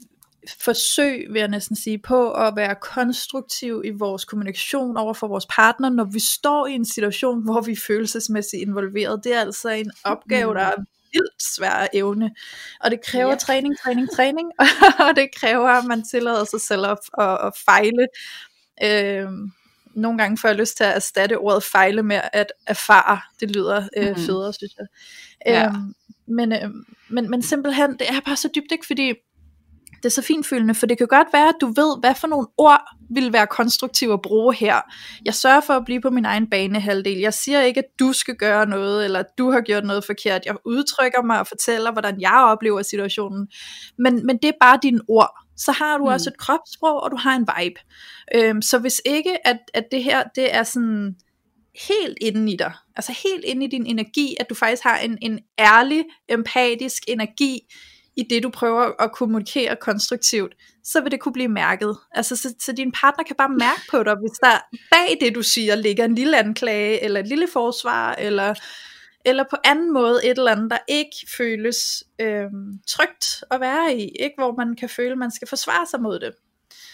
forsøg, 0.62 1.28
vil 1.30 1.40
jeg 1.40 1.48
næsten 1.48 1.76
sige, 1.76 1.98
på 1.98 2.32
at 2.32 2.56
være 2.56 2.76
konstruktiv 2.82 3.82
i 3.86 3.90
vores 3.90 4.26
kommunikation 4.26 4.98
over 4.98 5.14
for 5.14 5.28
vores 5.28 5.46
partner, 5.46 5.90
når 5.90 6.04
vi 6.04 6.20
står 6.20 6.68
i 6.68 6.74
en 6.74 6.86
situation, 6.86 7.44
hvor 7.44 7.62
vi 7.62 7.72
er 7.72 7.82
følelsesmæssigt 7.88 8.62
involveret. 8.62 9.24
Det 9.24 9.36
er 9.36 9.40
altså 9.40 9.70
en 9.70 9.92
opgave, 10.04 10.54
der 10.54 10.62
er 10.62 10.76
vildt 11.14 11.44
svær 11.56 11.88
evne. 11.94 12.32
Og 12.80 12.92
det 12.92 13.00
kræver 13.06 13.30
ja. 13.30 13.36
træning, 13.36 13.80
træning, 13.80 14.10
træning, 14.16 14.52
og 15.08 15.16
det 15.16 15.30
kræver, 15.36 15.70
at 15.70 15.86
man 15.86 16.04
tillader 16.04 16.44
sig 16.44 16.62
selv 16.62 16.86
at, 16.86 16.98
at, 17.20 17.38
at 17.48 17.54
fejle. 17.66 18.08
Øhm, 18.84 19.52
nogle 19.96 20.18
gange 20.18 20.38
får 20.38 20.48
jeg 20.48 20.58
lyst 20.58 20.78
til 20.78 20.84
at 20.84 20.96
erstatte 20.96 21.38
ordet 21.38 21.64
fejle 21.64 22.04
med 22.04 22.22
at 22.34 22.52
erfare. 22.68 23.22
Det 23.40 23.56
lyder 23.56 23.88
øh, 23.98 24.10
mm. 24.10 24.16
federe, 24.16 24.54
synes 24.54 24.76
jeg. 24.78 24.88
Ja. 25.46 25.66
Øhm, 25.66 25.94
men, 26.28 26.52
øh, 26.52 26.70
men, 27.10 27.30
men 27.30 27.42
simpelthen, 27.42 27.92
det 27.92 28.10
er 28.10 28.20
bare 28.26 28.36
så 28.36 28.50
dybt, 28.56 28.72
ikke? 28.72 28.88
Fordi 28.88 29.14
det 30.04 30.06
er 30.06 30.10
så 30.10 30.22
finfølende, 30.22 30.76
for 30.76 30.86
det 30.86 30.98
kan 30.98 31.08
godt 31.08 31.28
være, 31.34 31.48
at 31.48 31.56
du 31.62 31.68
ved, 31.68 32.00
hvad 32.00 32.16
for 32.16 32.28
nogle 32.28 32.48
ord 32.58 32.82
vil 33.10 33.34
være 33.34 33.48
konstruktive 33.48 34.14
at 34.14 34.22
bruge 34.22 34.56
her. 34.56 34.82
Jeg 35.26 35.34
sørger 35.34 35.62
for 35.62 35.74
at 35.74 35.86
blive 35.86 36.02
på 36.02 36.10
min 36.10 36.26
egen 36.26 36.50
banehalvdel. 36.50 37.18
Jeg 37.18 37.34
siger 37.34 37.62
ikke, 37.62 37.80
at 37.80 38.00
du 38.00 38.14
skal 38.14 38.36
gøre 38.36 38.66
noget, 38.66 39.06
eller 39.06 39.20
at 39.20 39.26
du 39.38 39.52
har 39.52 39.62
gjort 39.62 39.86
noget 39.86 40.04
forkert. 40.04 40.46
Jeg 40.46 40.56
udtrykker 40.66 41.22
mig 41.22 41.40
og 41.40 41.48
fortæller, 41.48 41.92
hvordan 41.92 42.22
jeg 42.22 42.44
oplever 42.46 42.82
situationen. 42.82 43.48
Men, 43.98 44.26
men 44.26 44.38
det 44.38 44.48
er 44.48 44.58
bare 44.62 44.80
dine 44.84 45.02
ord. 45.08 45.32
Så 45.58 45.72
har 45.72 45.98
du 45.98 46.04
mm. 46.04 46.12
også 46.12 46.30
et 46.30 46.38
kropssprog, 46.38 47.04
og 47.04 47.12
du 47.12 47.16
har 47.16 47.36
en 47.36 47.48
vibe. 47.58 47.80
Øhm, 48.36 48.62
så 48.62 48.80
hvis 48.80 49.02
ikke, 49.06 49.48
at, 49.48 49.58
at 49.74 49.84
det 49.92 50.04
her, 50.04 50.24
det 50.36 50.56
er 50.56 50.64
sådan 50.64 51.16
helt 51.90 52.18
inde 52.22 52.54
i 52.54 52.56
dig, 52.56 52.74
altså 52.96 53.16
helt 53.24 53.46
inde 53.46 53.66
i 53.66 53.70
din 53.70 53.86
energi, 53.86 54.36
at 54.40 54.50
du 54.50 54.56
faktisk 54.56 54.84
har 54.84 54.98
en, 54.98 55.18
en 55.22 55.40
ærlig, 55.60 56.04
empatisk 56.30 57.04
energi, 57.08 57.60
i 58.22 58.28
det 58.30 58.44
du 58.44 58.50
prøver 58.50 59.02
at 59.04 59.12
kommunikere 59.12 59.76
konstruktivt, 59.76 60.56
så 60.84 61.02
vil 61.02 61.12
det 61.12 61.20
kunne 61.20 61.34
blive 61.34 61.48
mærket. 61.48 61.98
Altså, 62.12 62.36
så, 62.36 62.54
så 62.60 62.72
din 62.72 62.92
partner 62.92 63.24
kan 63.24 63.36
bare 63.36 63.50
mærke 63.50 63.82
på 63.92 64.04
dig, 64.04 64.16
hvis 64.16 64.40
der 64.40 64.78
bag 64.92 65.18
det 65.22 65.36
du 65.36 65.44
siger 65.44 65.76
ligger 65.76 66.06
en 66.06 66.16
lille 66.16 66.38
anklage, 66.38 67.04
eller 67.04 67.20
et 67.20 67.28
lille 67.28 67.48
forsvar, 67.54 68.14
eller, 68.14 68.54
eller 69.26 69.44
på 69.50 69.56
anden 69.64 69.94
måde 69.94 70.26
et 70.26 70.38
eller 70.38 70.52
andet, 70.52 70.72
der 70.72 70.78
ikke 70.88 71.18
føles 71.38 72.04
øhm, 72.22 72.80
trygt 72.88 73.44
at 73.52 73.60
være 73.60 73.96
i, 73.96 74.10
ikke? 74.20 74.36
hvor 74.38 74.56
man 74.58 74.76
kan 74.76 74.90
føle, 74.90 75.16
man 75.16 75.32
skal 75.32 75.48
forsvare 75.48 75.88
sig 75.88 76.02
mod 76.02 76.20
det. 76.20 76.32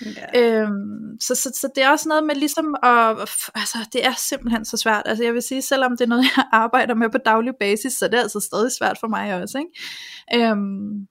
Ja. 0.06 0.62
Øhm, 0.62 1.20
så, 1.22 1.36
så, 1.36 1.52
så 1.62 1.70
det 1.76 1.84
er 1.84 1.90
også 1.90 2.10
noget 2.10 2.24
med 2.24 2.36
ligesom 2.36 2.76
at, 2.84 3.30
altså 3.56 3.78
det 3.94 4.06
er 4.06 4.14
simpelthen 4.18 4.66
så 4.66 4.78
svært, 4.78 5.02
altså 5.06 5.24
jeg 5.24 5.34
vil 5.34 5.42
sige, 5.42 5.62
selvom 5.62 5.92
det 5.92 6.02
er 6.02 6.10
noget 6.10 6.26
jeg 6.38 6.46
arbejder 6.52 6.96
med 6.96 7.10
på 7.10 7.18
daglig 7.18 7.54
basis, 7.60 7.94
så 7.94 8.06
det 8.08 8.14
er 8.14 8.22
altså 8.22 8.40
stadig 8.40 8.72
svært 8.72 8.98
for 9.00 9.08
mig 9.08 9.42
også, 9.42 9.58
ikke? 9.58 10.46
Øhm, 10.46 11.08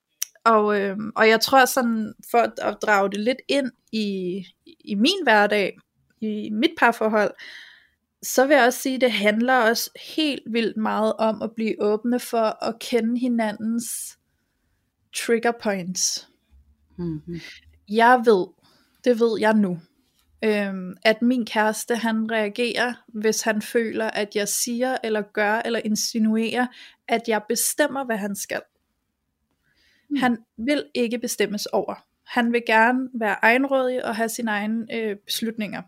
og, 0.47 0.81
øhm, 0.81 1.13
og 1.17 1.29
jeg 1.29 1.41
tror 1.41 1.65
sådan, 1.65 2.15
for 2.31 2.39
at, 2.39 2.53
at 2.63 2.77
drage 2.83 3.11
det 3.11 3.21
lidt 3.21 3.39
ind 3.49 3.71
i, 3.93 4.37
i 4.85 4.95
min 4.95 5.23
hverdag, 5.23 5.79
i 6.21 6.51
mit 6.53 6.71
parforhold, 6.79 7.35
så 8.23 8.47
vil 8.47 8.55
jeg 8.55 8.67
også 8.67 8.79
sige, 8.79 8.95
at 8.95 9.01
det 9.01 9.13
handler 9.13 9.55
også 9.55 9.91
helt 10.17 10.43
vildt 10.51 10.77
meget 10.77 11.13
om 11.19 11.43
at 11.43 11.51
blive 11.57 11.83
åbne 11.83 12.21
for 12.21 12.65
at 12.65 12.79
kende 12.79 13.21
hinandens 13.21 14.19
trigger 15.17 15.53
points. 15.63 16.29
Mm-hmm. 16.99 17.41
Jeg 17.89 18.23
ved, 18.25 18.47
det 19.05 19.21
ved 19.21 19.41
jeg 19.41 19.55
nu, 19.55 19.79
øhm, 20.45 20.97
at 21.05 21.23
min 21.23 21.47
kæreste 21.47 21.97
han 21.97 22.31
reagerer, 22.31 22.95
hvis 23.09 23.43
han 23.43 23.63
føler, 23.63 24.11
at 24.11 24.37
jeg 24.37 24.49
siger 24.49 24.97
eller 25.05 25.23
gør 25.33 25.63
eller 25.65 25.81
insinuerer, 25.85 26.67
at 27.09 27.23
jeg 27.29 27.43
bestemmer, 27.49 28.05
hvad 28.05 28.17
han 28.17 28.37
skal. 28.37 28.61
Mm. 30.11 30.17
Han 30.17 30.39
vil 30.59 30.85
ikke 30.95 31.19
bestemmes 31.19 31.67
over. 31.67 31.95
Han 32.27 32.53
vil 32.53 32.63
gerne 32.67 33.09
være 33.15 33.37
egenrådig 33.43 34.05
og 34.05 34.17
have 34.17 34.29
sine 34.29 34.51
egne 34.51 34.95
øh, 34.95 35.17
beslutninger. 35.27 35.83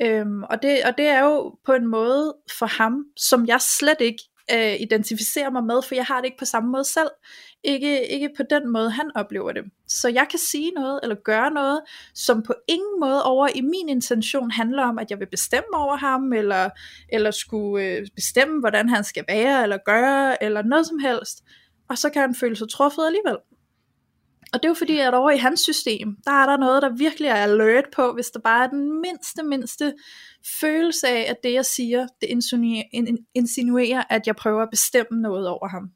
Øhm, 0.00 0.42
og, 0.42 0.62
det, 0.62 0.78
og 0.84 0.98
det 0.98 1.06
er 1.06 1.24
jo 1.24 1.58
på 1.66 1.72
en 1.72 1.86
måde 1.86 2.36
for 2.58 2.66
ham, 2.66 3.04
som 3.16 3.46
jeg 3.46 3.60
slet 3.60 4.00
ikke 4.00 4.22
øh, 4.54 4.80
identificerer 4.80 5.50
mig 5.50 5.64
med, 5.64 5.82
for 5.82 5.94
jeg 5.94 6.04
har 6.04 6.16
det 6.16 6.24
ikke 6.24 6.38
på 6.38 6.44
samme 6.44 6.70
måde 6.70 6.84
selv. 6.84 7.10
Ikke, 7.64 8.06
ikke 8.08 8.30
på 8.36 8.42
den 8.50 8.72
måde, 8.72 8.90
han 8.90 9.10
oplever 9.14 9.52
det. 9.52 9.64
Så 9.88 10.08
jeg 10.08 10.26
kan 10.30 10.38
sige 10.38 10.70
noget, 10.70 11.00
eller 11.02 11.16
gøre 11.24 11.50
noget, 11.50 11.80
som 12.14 12.42
på 12.42 12.54
ingen 12.68 13.00
måde 13.00 13.24
over 13.24 13.48
i 13.54 13.60
min 13.60 13.88
intention 13.88 14.50
handler 14.50 14.82
om, 14.82 14.98
at 14.98 15.10
jeg 15.10 15.18
vil 15.18 15.26
bestemme 15.30 15.74
over 15.74 15.96
ham, 15.96 16.32
eller, 16.32 16.70
eller 17.08 17.30
skulle 17.30 17.86
øh, 17.86 18.06
bestemme, 18.14 18.60
hvordan 18.60 18.88
han 18.88 19.04
skal 19.04 19.24
være, 19.28 19.62
eller 19.62 19.78
gøre, 19.86 20.42
eller 20.42 20.62
noget 20.62 20.86
som 20.86 20.98
helst. 20.98 21.44
Og 21.92 21.98
så 21.98 22.10
kan 22.10 22.22
han 22.22 22.34
føle 22.34 22.56
sig 22.56 22.68
truffet 22.68 23.06
alligevel. 23.06 23.36
Og 24.52 24.62
det 24.62 24.64
er 24.64 24.68
jo 24.68 24.74
fordi, 24.74 24.98
at 24.98 25.14
over 25.14 25.30
i 25.30 25.36
hans 25.36 25.60
system, 25.60 26.16
der 26.24 26.30
er 26.30 26.46
der 26.46 26.56
noget, 26.56 26.82
der 26.82 26.96
virkelig 26.96 27.28
er 27.28 27.34
alert 27.34 27.84
på, 27.96 28.12
hvis 28.12 28.30
der 28.30 28.40
bare 28.40 28.64
er 28.64 28.68
den 28.68 29.00
mindste, 29.00 29.42
mindste 29.42 29.94
følelse 30.60 31.08
af, 31.08 31.30
at 31.30 31.36
det 31.42 31.52
jeg 31.52 31.66
siger, 31.66 32.06
det 32.20 32.28
insinuerer, 33.34 34.02
at 34.10 34.26
jeg 34.26 34.36
prøver 34.36 34.62
at 34.62 34.70
bestemme 34.70 35.20
noget 35.22 35.48
over 35.48 35.68
ham. 35.68 35.90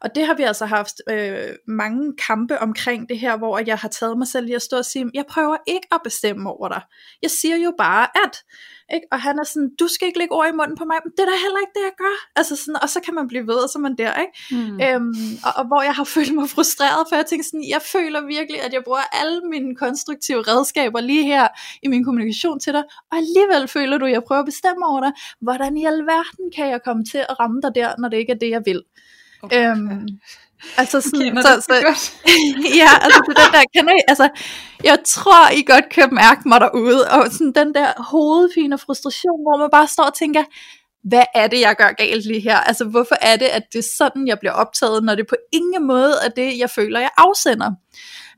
Og 0.00 0.14
det 0.14 0.26
har 0.26 0.34
vi 0.34 0.42
altså 0.42 0.66
haft 0.66 0.94
øh, 1.10 1.48
mange 1.66 2.12
kampe 2.26 2.58
omkring 2.60 3.08
det 3.08 3.18
her, 3.18 3.36
hvor 3.36 3.58
jeg 3.66 3.78
har 3.78 3.88
taget 3.88 4.18
mig 4.18 4.26
selv 4.26 4.48
i 4.48 4.52
at 4.52 4.62
stå 4.62 4.76
og 4.76 4.84
sige, 4.84 5.10
jeg 5.14 5.24
prøver 5.30 5.56
ikke 5.66 5.86
at 5.92 6.00
bestemme 6.04 6.50
over 6.50 6.68
dig. 6.68 6.82
Jeg 7.22 7.30
siger 7.30 7.56
jo 7.56 7.72
bare, 7.78 8.06
at. 8.24 8.42
Ikke? 8.94 9.06
Og 9.12 9.20
han 9.20 9.38
er 9.38 9.44
sådan, 9.44 9.70
du 9.80 9.88
skal 9.88 10.06
ikke 10.06 10.18
lægge 10.18 10.34
ord 10.34 10.48
i 10.48 10.56
munden 10.60 10.76
på 10.76 10.84
mig, 10.84 10.98
men 11.04 11.12
det 11.16 11.22
er 11.22 11.30
da 11.30 11.36
heller 11.44 11.60
ikke 11.64 11.76
det, 11.78 11.84
jeg 11.90 11.96
gør. 12.04 12.16
Altså 12.36 12.56
sådan, 12.56 12.82
og 12.82 12.88
så 12.88 13.00
kan 13.00 13.14
man 13.14 13.28
blive 13.28 13.46
ved, 13.46 13.58
og 13.64 13.68
så 13.68 13.78
er 13.78 13.86
man 13.88 13.96
der. 14.02 14.12
Ikke? 14.24 14.34
Mm. 14.50 14.80
Øhm, 14.84 15.38
og, 15.46 15.52
og, 15.58 15.64
hvor 15.66 15.82
jeg 15.82 15.94
har 15.94 16.04
følt 16.16 16.34
mig 16.34 16.48
frustreret, 16.50 17.02
for 17.08 17.16
jeg 17.16 17.26
tænker 17.26 17.44
sådan, 17.44 17.68
jeg 17.74 17.82
føler 17.94 18.20
virkelig, 18.36 18.60
at 18.66 18.72
jeg 18.72 18.82
bruger 18.84 19.06
alle 19.20 19.40
mine 19.52 19.76
konstruktive 19.76 20.42
redskaber 20.50 21.00
lige 21.00 21.24
her 21.32 21.48
i 21.82 21.88
min 21.88 22.04
kommunikation 22.04 22.60
til 22.60 22.72
dig, 22.72 22.84
og 23.10 23.14
alligevel 23.22 23.68
føler 23.68 23.98
du, 23.98 24.04
at 24.04 24.12
jeg 24.12 24.22
prøver 24.28 24.42
at 24.44 24.50
bestemme 24.52 24.82
over 24.90 25.00
dig. 25.00 25.12
Hvordan 25.40 25.76
i 25.76 25.84
alverden 25.84 26.44
kan 26.56 26.66
jeg 26.68 26.80
komme 26.84 27.04
til 27.04 27.18
at 27.18 27.40
ramme 27.40 27.60
dig 27.62 27.74
der, 27.74 27.90
når 27.98 28.08
det 28.08 28.16
ikke 28.16 28.32
er 28.32 28.38
det, 28.44 28.50
jeg 28.50 28.62
vil? 28.64 28.82
Okay. 29.42 29.70
Øhm, 29.70 30.08
altså 30.76 31.00
sådan, 31.00 31.42
så, 31.42 31.60
så, 31.60 31.82
godt. 31.84 32.14
ja, 32.82 32.90
altså 33.02 33.20
det 33.28 33.36
den 33.36 33.52
der, 33.52 33.64
kan 33.74 33.88
I, 33.88 34.00
altså, 34.08 34.28
jeg 34.84 34.98
tror 35.06 35.50
I 35.50 35.62
godt 35.62 35.88
kan 35.88 36.14
mærke 36.14 36.48
mig 36.48 36.60
derude, 36.60 37.10
og 37.10 37.32
sådan 37.32 37.52
den 37.52 37.74
der 37.74 38.02
hovedpine 38.02 38.78
frustration, 38.78 39.42
hvor 39.42 39.58
man 39.58 39.70
bare 39.70 39.88
står 39.88 40.04
og 40.04 40.14
tænker, 40.14 40.44
hvad 41.04 41.24
er 41.34 41.46
det, 41.46 41.60
jeg 41.60 41.76
gør 41.76 41.92
galt 41.92 42.26
lige 42.26 42.40
her? 42.40 42.56
Altså, 42.56 42.84
hvorfor 42.84 43.16
er 43.20 43.36
det, 43.36 43.46
at 43.46 43.62
det 43.72 43.78
er 43.78 43.88
sådan, 43.98 44.26
jeg 44.26 44.38
bliver 44.38 44.52
optaget, 44.52 45.04
når 45.04 45.14
det 45.14 45.26
på 45.26 45.36
ingen 45.52 45.86
måde 45.86 46.12
er 46.24 46.28
det, 46.28 46.58
jeg 46.58 46.70
føler, 46.70 47.00
jeg 47.00 47.10
afsender? 47.16 47.70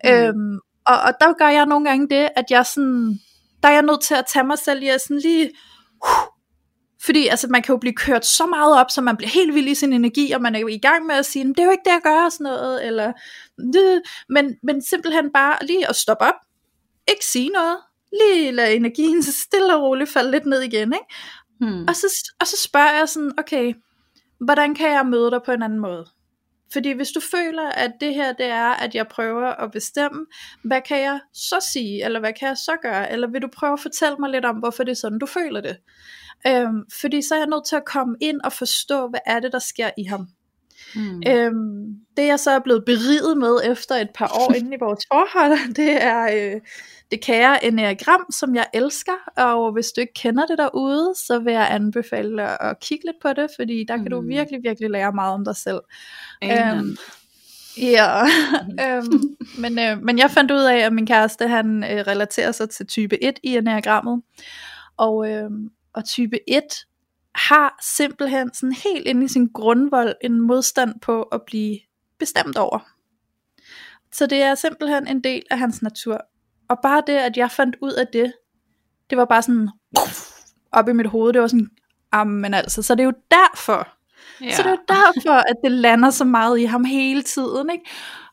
Mm. 0.05 0.11
Øhm, 0.11 0.59
og, 0.87 1.01
og 1.01 1.13
der 1.21 1.33
gør 1.33 1.49
jeg 1.49 1.67
nogle 1.67 1.89
gange 1.89 2.09
det, 2.09 2.29
at 2.37 2.45
jeg 2.51 2.67
sådan, 2.67 3.21
der 3.63 3.69
er 3.69 3.73
jeg 3.73 3.83
nødt 3.83 4.01
til 4.01 4.15
at 4.15 4.27
tage 4.27 4.45
mig 4.45 4.59
selv 4.59 4.83
i 4.83 4.89
at 4.89 5.01
sådan 5.01 5.19
lige, 5.19 5.51
uh, 6.05 6.30
fordi 7.05 7.27
altså, 7.27 7.47
man 7.51 7.63
kan 7.63 7.73
jo 7.73 7.79
blive 7.79 7.95
kørt 7.95 8.27
så 8.27 8.47
meget 8.47 8.81
op, 8.81 8.91
så 8.91 9.01
man 9.01 9.17
bliver 9.17 9.31
helt 9.31 9.55
vild 9.55 9.69
i 9.69 9.75
sin 9.75 9.93
energi, 9.93 10.33
og 10.33 10.43
man 10.43 10.55
er 10.55 10.59
jo 10.59 10.67
i 10.67 10.79
gang 10.79 11.07
med 11.07 11.15
at 11.15 11.27
sige, 11.27 11.49
det 11.49 11.59
er 11.59 11.65
jo 11.65 11.71
ikke 11.71 11.85
det, 11.85 11.91
jeg 11.91 12.01
gør, 12.03 12.25
og 12.25 12.33
sådan 12.33 12.45
noget, 12.45 12.87
eller, 12.87 13.13
men, 14.29 14.57
men 14.63 14.83
simpelthen 14.83 15.33
bare 15.33 15.59
lige 15.67 15.89
at 15.89 15.97
stoppe 15.97 16.25
op, 16.25 16.35
ikke 17.09 17.25
sige 17.25 17.49
noget, 17.49 17.77
lige 18.13 18.53
lade 18.53 18.75
energien 18.75 19.23
så 19.23 19.33
stille 19.47 19.77
og 19.77 19.83
roligt 19.83 20.11
falde 20.11 20.31
lidt 20.31 20.47
ned 20.47 20.61
igen, 20.61 20.93
ikke? 20.93 21.15
Hmm. 21.61 21.85
Og, 21.89 21.97
så, 21.97 22.33
og 22.41 22.47
så 22.47 22.57
spørger 22.57 22.99
jeg 22.99 23.09
sådan, 23.09 23.33
okay, 23.39 23.75
hvordan 24.41 24.75
kan 24.75 24.91
jeg 24.91 25.07
møde 25.07 25.31
dig 25.31 25.41
på 25.47 25.53
en 25.53 25.63
anden 25.63 25.81
måde? 25.81 26.07
Fordi 26.73 26.93
hvis 26.93 27.11
du 27.11 27.21
føler, 27.21 27.71
at 27.71 27.93
det 28.01 28.15
her 28.15 28.33
det 28.33 28.47
er, 28.47 28.69
at 28.69 28.95
jeg 28.95 29.09
prøver 29.09 29.47
at 29.47 29.71
bestemme, 29.71 30.27
hvad 30.65 30.81
kan 30.81 31.01
jeg 31.01 31.21
så 31.33 31.69
sige, 31.73 32.05
eller 32.05 32.21
hvad 32.21 32.33
kan 32.33 32.49
jeg 32.49 32.57
så 32.57 32.77
gøre, 32.83 33.13
eller 33.13 33.29
vil 33.29 33.43
du 33.43 33.49
prøve 33.57 33.73
at 33.73 33.81
fortælle 33.81 34.17
mig 34.21 34.31
lidt 34.31 34.45
om, 34.45 34.57
hvorfor 34.57 34.85
det 34.85 34.91
er 34.91 34.97
sådan, 34.97 35.19
du 35.19 35.27
føler 35.27 35.61
det? 35.61 35.77
Øhm, 36.47 36.83
fordi 37.01 37.23
så 37.23 37.35
er 37.35 37.39
jeg 37.39 37.47
nødt 37.47 37.67
til 37.67 37.77
at 37.77 37.85
komme 37.85 38.17
ind 38.21 38.41
og 38.45 38.53
forstå, 38.53 39.09
hvad 39.09 39.21
er 39.27 39.41
det, 39.41 39.53
der 39.53 39.59
sker 39.59 39.91
i 39.99 40.05
ham. 40.05 40.29
Mm. 40.95 41.23
Øhm, 41.29 41.95
det 42.17 42.27
jeg 42.27 42.41
så 42.41 42.51
er 42.51 42.59
blevet 42.59 42.85
beriget 42.85 43.39
med 43.39 43.59
efter 43.65 43.95
et 43.95 44.11
par 44.15 44.33
år 44.41 44.53
inde 44.53 44.77
i 44.77 44.79
vores 44.81 45.05
forhold, 45.13 45.75
det 45.81 46.03
er 46.03 46.53
øh, 46.55 46.61
det 47.11 47.21
kære 47.21 47.65
enneagram, 47.65 48.27
som 48.33 48.55
jeg 48.55 48.67
elsker, 48.75 49.13
og 49.37 49.73
hvis 49.73 49.93
du 49.93 50.01
ikke 50.01 50.15
kender 50.15 50.47
det 50.47 50.59
derude, 50.59 51.15
så 51.17 51.39
vil 51.39 51.53
jeg 51.53 51.69
anbefale 51.71 52.43
at, 52.43 52.57
at 52.61 52.81
kigge 52.81 53.07
lidt 53.07 53.17
på 53.23 53.29
det, 53.33 53.47
fordi 53.57 53.85
der 53.89 53.97
kan 53.97 54.05
mm. 54.05 54.11
du 54.11 54.21
virkelig, 54.21 54.61
virkelig 54.63 54.91
lære 54.91 55.13
meget 55.13 55.35
om 55.35 55.45
dig 55.45 55.57
selv. 55.57 55.81
Øhm, 56.45 56.97
Ja, 57.77 58.23
øhm, 58.87 59.37
men, 59.59 59.79
øh, 59.79 60.03
men 60.03 60.19
jeg 60.19 60.31
fandt 60.31 60.51
ud 60.51 60.63
af, 60.63 60.77
at 60.77 60.93
min 60.93 61.07
kæreste, 61.07 61.49
han 61.49 61.85
øh, 61.85 62.07
relaterer 62.07 62.53
sig 62.53 62.71
til 62.71 62.87
type 62.87 63.25
1 63.25 63.39
i 63.43 63.57
enneagrammet, 63.57 64.23
og, 64.97 65.31
øh, 65.31 65.51
og 65.95 66.05
type 66.05 66.51
1 66.51 66.63
har 67.35 67.79
simpelthen 67.97 68.55
sådan 68.55 68.73
helt 68.73 69.07
inde 69.07 69.25
i 69.25 69.29
sin 69.29 69.49
grundvold 69.55 70.15
en 70.21 70.41
modstand 70.41 71.01
på 71.01 71.23
at 71.23 71.43
blive 71.47 71.79
bestemt 72.19 72.57
over. 72.57 72.79
Så 74.13 74.27
det 74.27 74.43
er 74.43 74.55
simpelthen 74.55 75.07
en 75.07 75.25
del 75.25 75.43
af 75.51 75.59
hans 75.59 75.83
natur. 75.83 76.21
Og 76.69 76.79
bare 76.83 77.03
det, 77.07 77.13
at 77.13 77.37
jeg 77.37 77.51
fandt 77.51 77.77
ud 77.83 77.93
af 77.93 78.07
det, 78.13 78.33
det 79.11 79.19
var 79.19 79.25
bare 79.25 79.43
sådan 79.43 79.69
op 80.73 80.89
i 80.89 80.93
mit 80.93 81.07
hoved, 81.07 81.33
det 81.33 81.41
var 81.41 81.49
sådan, 81.49 81.71
men 82.27 82.55
altså, 82.55 82.83
så 82.83 82.95
det 82.95 83.01
er 83.01 83.05
jo 83.05 83.13
derfor. 83.31 83.89
Ja. 84.41 84.57
Så 84.57 84.63
det 84.63 84.69
er 84.69 84.71
jo 84.71 84.85
derfor, 84.89 85.33
at 85.33 85.57
det 85.65 85.73
lander 85.73 86.11
så 86.11 86.25
meget 86.25 86.61
i 86.61 86.65
ham 86.65 86.85
hele 86.85 87.23
tiden, 87.23 87.71
ikke? 87.73 87.85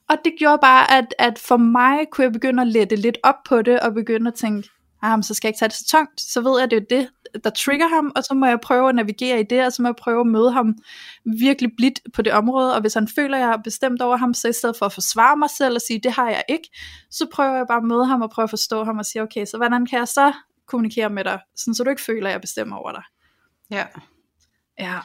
Og 0.09 0.17
det 0.25 0.33
gjorde 0.39 0.57
bare, 0.61 0.97
at, 0.97 1.15
at 1.19 1.39
for 1.39 1.57
mig 1.57 2.05
kunne 2.11 2.23
jeg 2.23 2.33
begynde 2.33 2.61
at 2.61 2.67
lette 2.67 2.95
lidt 2.95 3.17
op 3.23 3.35
på 3.47 3.61
det, 3.61 3.79
og 3.79 3.93
begynde 3.93 4.27
at 4.27 4.33
tænke, 4.33 4.69
ah, 5.01 5.23
så 5.23 5.33
skal 5.33 5.47
jeg 5.47 5.49
ikke 5.49 5.59
tage 5.59 5.69
det 5.69 5.77
så 5.77 5.85
tungt, 5.87 6.21
så 6.21 6.41
ved 6.41 6.59
jeg, 6.59 6.63
at 6.63 6.71
det 6.71 6.77
er 6.77 6.97
det, 6.97 7.09
der 7.43 7.49
trigger 7.49 7.87
ham, 7.87 8.11
og 8.15 8.23
så 8.23 8.33
må 8.33 8.45
jeg 8.45 8.59
prøve 8.59 8.89
at 8.89 8.95
navigere 8.95 9.39
i 9.39 9.43
det, 9.43 9.65
og 9.65 9.73
så 9.73 9.81
må 9.81 9.87
jeg 9.87 9.95
prøve 9.95 10.19
at 10.19 10.27
møde 10.27 10.51
ham 10.51 10.75
virkelig 11.25 11.71
blidt 11.77 11.99
på 12.13 12.21
det 12.21 12.33
område, 12.33 12.75
og 12.75 12.81
hvis 12.81 12.93
han 12.93 13.07
føler, 13.15 13.37
at 13.37 13.43
jeg 13.43 13.51
er 13.51 13.61
bestemt 13.63 14.01
over 14.01 14.17
ham, 14.17 14.33
så 14.33 14.47
i 14.47 14.53
stedet 14.53 14.75
for 14.77 14.85
at 14.85 14.93
forsvare 14.93 15.37
mig 15.37 15.49
selv 15.57 15.75
og 15.75 15.81
sige, 15.81 15.99
det 16.03 16.11
har 16.11 16.29
jeg 16.29 16.43
ikke, 16.49 16.69
så 17.11 17.27
prøver 17.33 17.55
jeg 17.55 17.65
bare 17.67 17.77
at 17.77 17.83
møde 17.83 18.05
ham 18.05 18.21
og 18.21 18.29
prøve 18.29 18.43
at 18.43 18.49
forstå 18.49 18.83
ham 18.83 18.97
og 18.97 19.05
sige, 19.05 19.21
okay, 19.21 19.45
så 19.45 19.57
hvordan 19.57 19.85
kan 19.85 19.99
jeg 19.99 20.07
så 20.07 20.33
kommunikere 20.67 21.09
med 21.09 21.23
dig, 21.23 21.39
sådan, 21.55 21.75
så 21.75 21.83
du 21.83 21.89
ikke 21.89 22.01
føler, 22.01 22.27
at 22.27 22.33
jeg 22.33 22.41
bestemmer 22.41 22.75
over 22.75 22.91
dig. 22.91 23.03
Ja. 23.71 23.85
Ja. 24.79 24.99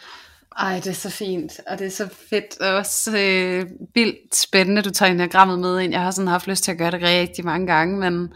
Ej, 0.58 0.74
det 0.74 0.86
er 0.86 0.92
så 0.92 1.10
fint, 1.10 1.60
og 1.66 1.78
det 1.78 1.86
er 1.86 1.90
så 1.90 2.08
fedt, 2.30 2.60
og 2.60 2.74
også 2.74 3.10
øh, 3.18 3.66
vildt 3.94 4.36
spændende, 4.36 4.82
du 4.82 4.90
tager 4.90 5.12
enagrammet 5.12 5.58
med 5.58 5.80
ind. 5.80 5.92
Jeg 5.92 6.02
har 6.02 6.10
sådan 6.10 6.28
haft 6.28 6.46
lyst 6.46 6.64
til 6.64 6.72
at 6.72 6.78
gøre 6.78 6.90
det 6.90 7.02
rigtig 7.02 7.44
mange 7.44 7.66
gange, 7.66 7.98
men 7.98 8.32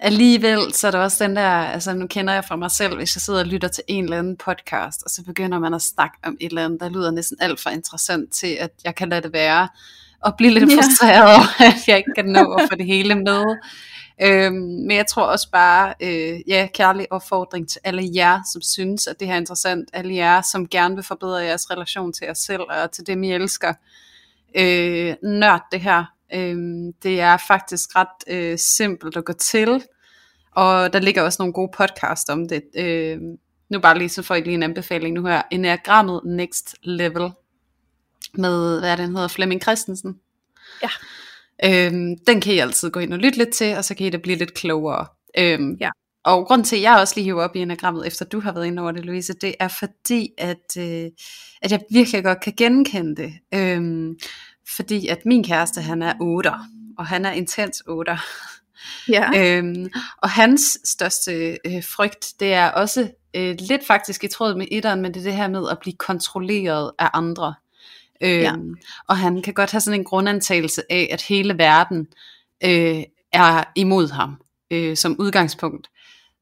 alligevel, 0.00 0.72
så 0.72 0.86
er 0.86 0.90
der 0.90 0.98
også 0.98 1.24
den 1.24 1.36
der, 1.36 1.48
altså 1.48 1.94
nu 1.94 2.06
kender 2.06 2.34
jeg 2.34 2.44
fra 2.44 2.56
mig 2.56 2.70
selv, 2.70 2.96
hvis 2.96 3.16
jeg 3.16 3.22
sidder 3.22 3.40
og 3.40 3.46
lytter 3.46 3.68
til 3.68 3.84
en 3.88 4.04
eller 4.04 4.18
anden 4.18 4.36
podcast, 4.36 5.02
og 5.02 5.10
så 5.10 5.24
begynder 5.24 5.58
man 5.58 5.74
at 5.74 5.82
snakke 5.82 6.16
om 6.22 6.36
et 6.40 6.48
eller 6.48 6.64
andet, 6.64 6.80
der 6.80 6.88
lyder 6.88 7.10
næsten 7.10 7.36
alt 7.40 7.60
for 7.60 7.70
interessant 7.70 8.32
til, 8.32 8.56
at 8.60 8.70
jeg 8.84 8.94
kan 8.94 9.08
lade 9.08 9.22
det 9.22 9.32
være, 9.32 9.68
og 10.20 10.34
blive 10.36 10.52
lidt 10.52 10.72
ja. 10.72 10.76
frustreret 10.76 11.22
over, 11.22 11.62
at 11.70 11.88
jeg 11.88 11.96
ikke 11.96 12.12
kan 12.14 12.26
nå 12.26 12.52
at 12.52 12.68
få 12.70 12.76
det 12.76 12.86
hele 12.86 13.14
med. 13.14 13.44
Øhm, 14.22 14.54
men 14.56 14.96
jeg 14.96 15.06
tror 15.06 15.22
også 15.22 15.50
bare, 15.50 15.94
øh, 16.00 16.40
ja, 16.48 16.68
kærlig 16.74 17.06
opfordring 17.12 17.68
til 17.68 17.80
alle 17.84 18.10
jer, 18.14 18.40
som 18.52 18.62
synes, 18.62 19.06
at 19.06 19.20
det 19.20 19.28
her 19.28 19.34
er 19.34 19.38
interessant, 19.38 19.88
alle 19.92 20.14
jer, 20.14 20.40
som 20.40 20.68
gerne 20.68 20.94
vil 20.94 21.04
forbedre 21.04 21.36
jeres 21.36 21.70
relation 21.70 22.12
til 22.12 22.24
jer 22.24 22.34
selv, 22.34 22.62
og 22.62 22.92
til 22.92 23.06
dem, 23.06 23.22
I 23.22 23.32
elsker. 23.32 23.74
Øh, 24.54 25.14
nørd 25.22 25.66
det 25.72 25.80
her. 25.80 26.04
Øh, 26.34 26.56
det 27.02 27.20
er 27.20 27.36
faktisk 27.48 27.96
ret 27.96 28.28
øh, 28.28 28.58
simpelt 28.58 29.16
at 29.16 29.24
gå 29.24 29.32
til, 29.32 29.82
og 30.52 30.92
der 30.92 30.98
ligger 30.98 31.22
også 31.22 31.42
nogle 31.42 31.52
gode 31.52 31.72
podcast 31.76 32.30
om 32.30 32.48
det. 32.48 32.62
Øh, 32.76 33.18
nu 33.70 33.80
bare 33.80 33.98
lige, 33.98 34.08
så 34.08 34.22
får 34.22 34.34
I 34.34 34.40
lige 34.40 34.54
en 34.54 34.62
anbefaling 34.62 35.14
nu 35.14 35.26
her. 35.26 35.42
Enagrammet 35.50 36.20
Next 36.24 36.76
Level 36.82 37.30
med, 38.34 38.80
hvad 38.80 38.90
er 38.90 38.96
det, 38.96 39.04
han 39.04 39.14
hedder, 39.14 39.28
Flemming 39.28 39.62
Christensen. 39.62 40.20
Ja. 40.82 40.88
Øhm, 41.64 42.18
den 42.26 42.40
kan 42.40 42.54
I 42.54 42.58
altid 42.58 42.90
gå 42.90 43.00
ind 43.00 43.12
og 43.12 43.18
lytte 43.18 43.38
lidt 43.38 43.50
til, 43.50 43.76
og 43.76 43.84
så 43.84 43.94
kan 43.94 44.06
I 44.06 44.10
da 44.10 44.16
blive 44.16 44.38
lidt 44.38 44.54
klogere. 44.54 45.06
Øhm, 45.38 45.76
ja. 45.80 45.90
Og 46.24 46.46
grund 46.46 46.64
til, 46.64 46.76
at 46.76 46.82
jeg 46.82 46.96
også 46.96 47.14
lige 47.16 47.24
hiver 47.24 47.42
op 47.42 47.56
i 47.56 47.58
enagrammet, 47.58 48.06
efter 48.06 48.24
du 48.24 48.40
har 48.40 48.52
været 48.52 48.66
inde 48.66 48.82
over 48.82 48.92
det, 48.92 49.04
Louise, 49.04 49.32
det 49.32 49.54
er 49.60 49.68
fordi, 49.68 50.28
at, 50.38 50.76
øh, 50.78 51.10
at 51.62 51.72
jeg 51.72 51.80
virkelig 51.90 52.24
godt 52.24 52.40
kan 52.40 52.52
genkende 52.56 53.16
det. 53.22 53.32
Øhm, 53.54 54.14
fordi 54.76 55.08
at 55.08 55.26
min 55.26 55.44
kæreste, 55.44 55.80
han 55.80 56.02
er 56.02 56.12
8, 56.20 56.50
og 56.98 57.06
han 57.06 57.24
er 57.24 57.32
intens 57.32 57.82
8. 57.86 58.18
Ja. 59.08 59.30
Øhm, 59.38 59.90
og 60.18 60.30
hans 60.30 60.78
største 60.84 61.58
øh, 61.64 61.84
frygt, 61.84 62.32
det 62.40 62.52
er 62.52 62.70
også 62.70 63.10
øh, 63.34 63.56
lidt 63.58 63.86
faktisk 63.86 64.24
i 64.24 64.28
tråd 64.28 64.54
med 64.54 64.66
etteren, 64.70 65.02
men 65.02 65.14
det 65.14 65.20
er 65.20 65.24
det 65.24 65.34
her 65.34 65.48
med 65.48 65.68
at 65.70 65.78
blive 65.78 65.96
kontrolleret 65.96 66.90
af 66.98 67.10
andre. 67.14 67.54
Øh, 68.20 68.30
ja. 68.30 68.54
Og 69.08 69.18
han 69.18 69.42
kan 69.42 69.54
godt 69.54 69.70
have 69.70 69.80
sådan 69.80 70.00
en 70.00 70.04
grundantagelse 70.04 70.82
af, 70.90 71.08
at 71.12 71.22
hele 71.22 71.58
verden 71.58 72.06
øh, 72.64 73.02
er 73.32 73.64
imod 73.74 74.08
ham 74.08 74.36
øh, 74.70 74.96
som 74.96 75.16
udgangspunkt. 75.18 75.90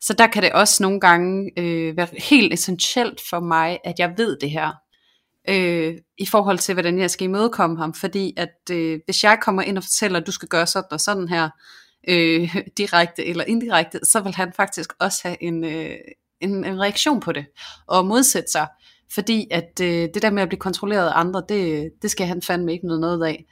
Så 0.00 0.12
der 0.12 0.26
kan 0.26 0.43
det 0.43 0.52
også 0.52 0.83
nogle 0.83 1.00
gange 1.00 1.50
øh, 1.57 1.97
være 1.97 2.09
helt 2.19 2.52
essentielt 2.52 3.21
for 3.31 3.41
mig, 3.41 3.79
at 3.85 3.95
jeg 3.99 4.14
ved 4.17 4.37
det 4.41 4.50
her, 4.50 4.73
øh, 5.49 5.94
i 6.18 6.26
forhold 6.26 6.58
til, 6.58 6.72
hvordan 6.72 6.99
jeg 6.99 7.11
skal 7.11 7.25
imødekomme 7.25 7.78
ham. 7.78 7.94
Fordi 7.94 8.34
at 8.37 8.70
øh, 8.70 9.00
hvis 9.04 9.25
jeg 9.25 9.38
kommer 9.42 9.62
ind 9.62 9.76
og 9.76 9.84
fortæller, 9.84 10.20
at 10.20 10.26
du 10.26 10.32
skal 10.32 10.49
gøre 10.49 10.66
sådan 10.66 10.92
og 10.92 11.00
sådan 11.00 11.28
her, 11.28 11.49
øh, 12.08 12.56
direkte 12.78 13.26
eller 13.26 13.44
indirekte, 13.44 14.00
så 14.02 14.20
vil 14.20 14.34
han 14.34 14.52
faktisk 14.56 14.92
også 15.00 15.20
have 15.22 15.42
en, 15.42 15.64
øh, 15.64 15.96
en, 16.40 16.64
en 16.64 16.80
reaktion 16.80 17.20
på 17.20 17.32
det, 17.32 17.46
og 17.87 18.06
modsætte 18.06 18.50
sig. 18.50 18.66
Fordi 19.14 19.49
at 19.50 19.80
øh, 19.82 20.08
det 20.14 20.22
der 20.22 20.30
med 20.30 20.42
at 20.42 20.49
blive 20.49 20.61
kontrolleret 20.61 21.08
af 21.08 21.12
andre, 21.14 21.42
det, 21.49 21.90
det 22.02 22.11
skal 22.11 22.26
han 22.26 22.42
fandme 22.42 22.72
ikke 22.72 22.87
noget, 22.87 23.00
noget 23.00 23.26
af. 23.26 23.44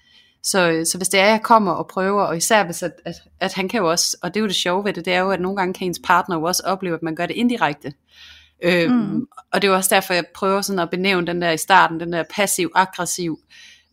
Så, 0.42 0.70
øh, 0.70 0.87
så 0.87 0.99
hvis 0.99 1.09
det 1.09 1.20
er, 1.20 1.25
at 1.25 1.30
jeg 1.30 1.42
kommer 1.42 1.73
og 1.73 1.88
prøver, 1.88 2.23
og 2.23 2.37
især 2.37 2.64
hvis, 2.64 2.82
at, 2.82 2.92
at, 3.04 3.14
at 3.40 3.54
han 3.54 3.68
kan 3.68 3.80
jo 3.80 3.90
også, 3.90 4.16
og 4.23 4.35
det 4.35 4.40
er 4.40 4.42
jo 4.42 4.47
det 4.47 4.56
sjove 4.56 4.85
ved 4.85 4.92
det, 4.92 5.04
det 5.04 5.12
er 5.12 5.20
jo, 5.20 5.30
at 5.30 5.40
nogle 5.40 5.56
gange 5.56 5.75
kan 5.75 5.87
ens 5.87 6.00
partner 6.04 6.37
jo 6.37 6.42
også 6.42 6.62
opleve, 6.66 6.94
at 6.94 7.02
man 7.02 7.14
gør 7.14 7.26
det 7.26 7.37
indirekte. 7.37 7.92
Øhm, 8.62 8.93
mm. 8.93 9.26
Og 9.52 9.62
det 9.62 9.69
er 9.69 9.75
også 9.75 9.95
derfor, 9.95 10.14
jeg 10.14 10.25
prøver 10.35 10.61
sådan 10.61 10.79
at 10.79 10.90
benævne 10.90 11.26
den 11.26 11.43
der 11.43 11.50
i 11.50 11.57
starten, 11.57 12.00
den 12.00 12.12
der 12.12 12.25
passiv-aggressiv, 12.31 13.38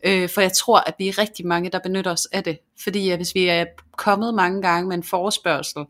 øh, 0.04 0.28
for 0.28 0.40
jeg 0.40 0.52
tror, 0.52 0.78
at 0.78 0.94
vi 0.98 1.08
er 1.08 1.18
rigtig 1.18 1.46
mange, 1.46 1.70
der 1.70 1.78
benytter 1.78 2.12
os 2.12 2.26
af 2.26 2.44
det. 2.44 2.58
Fordi 2.82 3.10
at 3.10 3.18
hvis 3.18 3.34
vi 3.34 3.46
er 3.46 3.64
kommet 3.96 4.34
mange 4.34 4.62
gange 4.62 4.88
med 4.88 4.96
en 4.96 5.02
forespørgsel, 5.02 5.84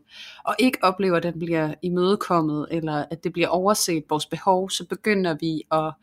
og 0.45 0.55
ikke 0.59 0.77
oplever, 0.81 1.17
at 1.17 1.23
den 1.23 1.39
bliver 1.39 1.73
imødekommet, 1.81 2.67
eller 2.71 3.05
at 3.11 3.23
det 3.23 3.33
bliver 3.33 3.47
overset 3.47 4.03
vores 4.09 4.25
behov, 4.25 4.69
så 4.69 4.85
begynder 4.85 5.35
vi 5.39 5.61
at 5.71 5.93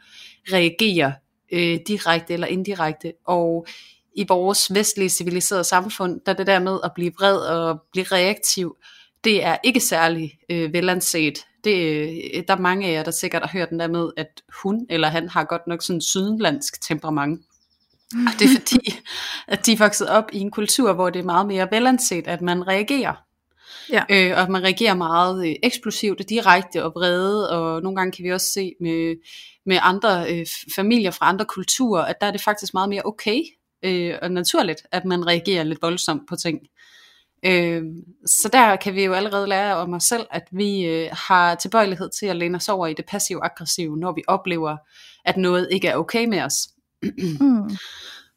reagere 0.52 1.12
øh, 1.52 1.78
direkte 1.88 2.34
eller 2.34 2.46
indirekte. 2.46 3.12
Og 3.26 3.66
i 4.16 4.24
vores 4.28 4.74
vestlige 4.74 5.08
civiliserede 5.08 5.64
samfund, 5.64 6.20
der 6.26 6.32
det 6.32 6.46
der 6.46 6.58
med 6.58 6.78
at 6.84 6.90
blive 6.94 7.12
vred 7.18 7.36
og 7.36 7.82
blive 7.92 8.06
reaktiv, 8.12 8.76
det 9.24 9.44
er 9.44 9.56
ikke 9.64 9.80
særlig 9.80 10.38
øh, 10.50 10.72
velanset. 10.72 11.38
Det, 11.66 11.76
øh, 12.34 12.44
der 12.48 12.54
er 12.54 12.60
mange 12.60 12.88
af 12.88 12.92
jer, 12.92 13.02
der 13.02 13.10
sikkert 13.10 13.42
har 13.42 13.58
hørt 13.58 13.70
den 13.70 13.80
der 13.80 13.88
med, 13.88 14.10
at 14.16 14.42
hun 14.62 14.86
eller 14.90 15.08
han 15.08 15.28
har 15.28 15.44
godt 15.44 15.66
nok 15.66 15.82
sådan 15.82 16.00
sydlandsk 16.00 16.86
temperament. 16.88 17.40
Og 18.12 18.32
det 18.38 18.44
er 18.44 18.48
fordi, 18.60 18.98
at 19.48 19.66
de 19.66 19.72
er 19.72 19.76
vokset 19.76 20.08
op 20.08 20.24
i 20.32 20.38
en 20.38 20.50
kultur, 20.50 20.92
hvor 20.92 21.10
det 21.10 21.18
er 21.18 21.24
meget 21.24 21.46
mere 21.46 21.68
velanset, 21.70 22.28
at 22.28 22.42
man 22.42 22.68
reagerer. 22.68 23.14
Ja. 23.92 24.02
Øh, 24.10 24.36
og 24.36 24.42
at 24.42 24.48
man 24.48 24.62
reagerer 24.62 24.94
meget 24.94 25.48
øh, 25.48 25.54
eksplosivt 25.62 26.20
og 26.20 26.28
direkte 26.28 26.84
og 26.84 26.92
vrede, 26.94 27.50
og 27.50 27.82
nogle 27.82 27.96
gange 27.96 28.12
kan 28.12 28.24
vi 28.24 28.32
også 28.32 28.46
se 28.54 28.72
med, 28.80 29.16
med 29.66 29.78
andre 29.82 30.32
øh, 30.32 30.46
familier 30.74 31.10
fra 31.10 31.28
andre 31.28 31.44
kulturer, 31.44 32.04
at 32.04 32.16
der 32.20 32.26
er 32.26 32.30
det 32.30 32.40
faktisk 32.40 32.74
meget 32.74 32.88
mere 32.88 33.02
okay 33.04 33.42
øh, 33.82 34.14
og 34.22 34.30
naturligt, 34.32 34.82
at 34.92 35.04
man 35.04 35.26
reagerer 35.26 35.64
lidt 35.64 35.82
voldsomt 35.82 36.28
på 36.28 36.36
ting. 36.36 36.60
Øh, 37.44 37.82
så 38.26 38.48
der 38.52 38.76
kan 38.76 38.94
vi 38.94 39.04
jo 39.04 39.12
allerede 39.12 39.46
lære 39.46 39.76
om 39.76 39.94
os 39.94 40.04
selv, 40.04 40.26
at 40.30 40.48
vi 40.50 40.84
øh, 40.84 41.08
har 41.12 41.54
tilbøjelighed 41.54 42.10
til 42.20 42.26
at 42.26 42.36
læne 42.36 42.56
os 42.56 42.68
over 42.68 42.86
i 42.86 42.94
det 42.94 43.04
passive-aggressive, 43.04 43.96
når 43.96 44.12
vi 44.12 44.22
oplever, 44.28 44.76
at 45.24 45.36
noget 45.36 45.68
ikke 45.72 45.88
er 45.88 45.96
okay 45.96 46.26
med 46.26 46.42
os. 46.42 46.68
mm. 47.40 47.70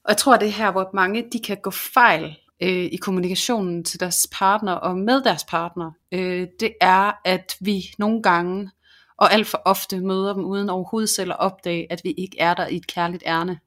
Og 0.03 0.09
jeg 0.09 0.17
tror, 0.17 0.37
det 0.37 0.47
er 0.47 0.51
her, 0.51 0.71
hvor 0.71 0.89
mange 0.93 1.25
de 1.33 1.39
kan 1.39 1.57
gå 1.63 1.71
fejl 1.71 2.37
øh, 2.61 2.85
i 2.85 2.95
kommunikationen 3.01 3.83
til 3.83 3.99
deres 3.99 4.27
partner 4.31 4.73
og 4.73 4.97
med 4.97 5.23
deres 5.23 5.43
partner. 5.43 5.91
Øh, 6.11 6.47
det 6.59 6.73
er, 6.81 7.11
at 7.25 7.55
vi 7.59 7.83
nogle 7.97 8.21
gange 8.21 8.69
og 9.17 9.33
alt 9.33 9.47
for 9.47 9.61
ofte 9.65 9.99
møder 9.99 10.33
dem 10.33 10.45
uden 10.45 10.69
overhovedet 10.69 11.09
selv 11.09 11.31
at 11.31 11.39
opdage, 11.39 11.91
at 11.91 12.01
vi 12.03 12.11
ikke 12.11 12.39
er 12.39 12.53
der 12.53 12.67
i 12.67 12.75
et 12.75 12.87
kærligt 12.87 13.23
ærne. 13.25 13.59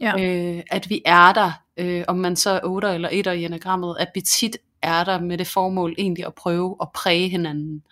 Ja. 0.00 0.12
Øh, 0.20 0.62
at 0.70 0.90
vi 0.90 1.02
er 1.04 1.32
der, 1.32 1.52
øh, 1.76 2.04
om 2.08 2.16
man 2.16 2.36
så 2.36 2.50
er 2.50 2.60
8 2.62 2.88
eller 2.88 3.08
1 3.12 3.26
i 3.26 3.44
enagrammet, 3.44 3.96
at 4.00 4.08
vi 4.14 4.20
tit 4.20 4.56
er 4.82 5.04
der 5.04 5.20
med 5.20 5.38
det 5.38 5.46
formål 5.46 5.94
egentlig 5.98 6.26
at 6.26 6.34
prøve 6.34 6.76
at 6.82 6.88
præge 6.94 7.28
hinanden, 7.28 7.82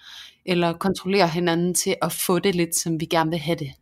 eller 0.46 0.72
kontrollere 0.72 1.28
hinanden 1.28 1.74
til 1.74 1.96
at 2.02 2.12
få 2.12 2.38
det 2.38 2.54
lidt, 2.54 2.76
som 2.76 3.00
vi 3.00 3.04
gerne 3.04 3.30
vil 3.30 3.38
have 3.38 3.56
det. 3.58 3.72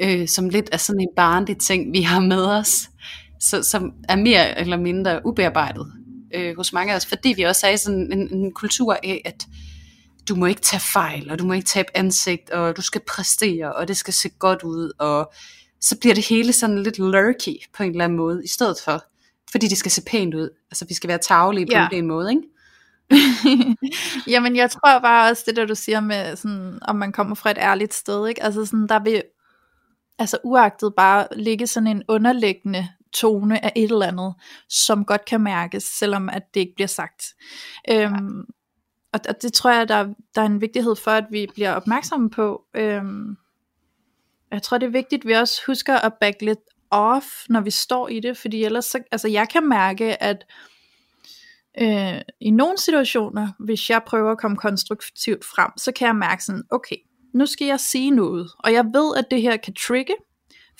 Øh, 0.00 0.28
som 0.28 0.48
lidt 0.48 0.68
er 0.72 0.76
sådan 0.76 1.00
en 1.00 1.14
barnlig 1.16 1.58
ting, 1.58 1.92
vi 1.92 2.02
har 2.02 2.20
med 2.20 2.44
os, 2.46 2.88
så, 3.40 3.62
som 3.62 3.92
er 4.08 4.16
mere 4.16 4.60
eller 4.60 4.76
mindre 4.76 5.26
ubearbejdet 5.26 5.92
øh, 6.34 6.56
hos 6.56 6.72
mange 6.72 6.92
af 6.92 6.96
os, 6.96 7.06
fordi 7.06 7.32
vi 7.36 7.42
også 7.42 7.66
er 7.66 7.70
i 7.70 7.76
sådan 7.76 8.12
en, 8.12 8.34
en 8.34 8.52
kultur 8.52 8.92
af, 9.02 9.22
at 9.24 9.46
du 10.28 10.34
må 10.34 10.46
ikke 10.46 10.60
tage 10.60 10.80
fejl, 10.80 11.30
og 11.30 11.38
du 11.38 11.44
må 11.44 11.52
ikke 11.52 11.66
tabe 11.66 11.88
ansigt, 11.94 12.50
og 12.50 12.76
du 12.76 12.82
skal 12.82 13.00
præstere, 13.08 13.72
og 13.72 13.88
det 13.88 13.96
skal 13.96 14.14
se 14.14 14.28
godt 14.28 14.62
ud, 14.62 14.92
og 14.98 15.32
så 15.80 15.98
bliver 16.00 16.14
det 16.14 16.28
hele 16.28 16.52
sådan 16.52 16.82
lidt 16.82 16.98
lurky 16.98 17.56
på 17.76 17.82
en 17.82 17.90
eller 17.90 18.04
anden 18.04 18.18
måde, 18.18 18.44
i 18.44 18.48
stedet 18.48 18.76
for, 18.84 19.04
fordi 19.50 19.66
det 19.66 19.78
skal 19.78 19.90
se 19.90 20.02
pænt 20.06 20.34
ud. 20.34 20.50
Altså 20.70 20.84
vi 20.88 20.94
skal 20.94 21.08
være 21.08 21.18
tavlige 21.18 21.66
på 21.66 21.72
ja. 21.72 21.88
en 21.92 22.06
måde, 22.06 22.30
ikke? 22.30 22.42
Jamen 24.32 24.56
jeg 24.56 24.70
tror 24.70 24.98
bare 24.98 25.30
også 25.30 25.42
det 25.46 25.56
der 25.56 25.66
du 25.66 25.74
siger 25.74 26.00
med 26.00 26.36
sådan, 26.36 26.78
om 26.82 26.96
man 26.96 27.12
kommer 27.12 27.34
fra 27.34 27.50
et 27.50 27.58
ærligt 27.58 27.94
sted, 27.94 28.28
ikke? 28.28 28.42
Altså 28.42 28.64
sådan, 28.64 28.86
der 28.86 28.98
vil 28.98 29.22
altså 30.18 30.38
uagtet 30.44 30.94
bare 30.96 31.26
ligge 31.36 31.66
sådan 31.66 31.86
en 31.86 32.02
underliggende 32.08 32.88
tone 33.14 33.64
af 33.64 33.72
et 33.76 33.90
eller 33.90 34.06
andet, 34.06 34.34
som 34.68 35.04
godt 35.04 35.24
kan 35.24 35.40
mærkes, 35.40 35.82
selvom 35.82 36.28
at 36.28 36.42
det 36.54 36.60
ikke 36.60 36.74
bliver 36.74 36.88
sagt. 36.88 37.24
Øhm, 37.90 38.44
og, 39.12 39.20
og 39.28 39.42
det 39.42 39.52
tror 39.52 39.70
jeg, 39.70 39.88
der, 39.88 40.14
der 40.34 40.40
er 40.40 40.46
en 40.46 40.60
vigtighed 40.60 40.96
for, 40.96 41.10
at 41.10 41.26
vi 41.30 41.46
bliver 41.54 41.72
opmærksomme 41.72 42.30
på. 42.30 42.62
Øhm, 42.74 43.36
jeg 44.52 44.62
tror, 44.62 44.78
det 44.78 44.86
er 44.86 44.90
vigtigt, 44.90 45.22
at 45.22 45.28
vi 45.28 45.32
også 45.32 45.62
husker 45.66 45.94
at 45.96 46.12
back 46.20 46.42
lidt 46.42 46.58
off, 46.90 47.26
når 47.48 47.60
vi 47.60 47.70
står 47.70 48.08
i 48.08 48.20
det, 48.20 48.36
fordi 48.36 48.64
ellers, 48.64 48.84
så, 48.84 49.02
altså 49.12 49.28
jeg 49.28 49.48
kan 49.48 49.68
mærke, 49.68 50.22
at 50.22 50.46
øh, 51.80 52.20
i 52.40 52.50
nogle 52.50 52.78
situationer, 52.78 53.48
hvis 53.58 53.90
jeg 53.90 54.02
prøver 54.06 54.32
at 54.32 54.38
komme 54.38 54.56
konstruktivt 54.56 55.44
frem, 55.44 55.70
så 55.76 55.92
kan 55.92 56.06
jeg 56.06 56.16
mærke 56.16 56.44
sådan, 56.44 56.62
okay, 56.70 56.96
nu 57.34 57.46
skal 57.46 57.66
jeg 57.66 57.80
sige 57.80 58.10
noget, 58.10 58.50
og 58.58 58.72
jeg 58.72 58.84
ved, 58.84 59.16
at 59.16 59.26
det 59.30 59.42
her 59.42 59.56
kan 59.56 59.74
trigge, 59.74 60.14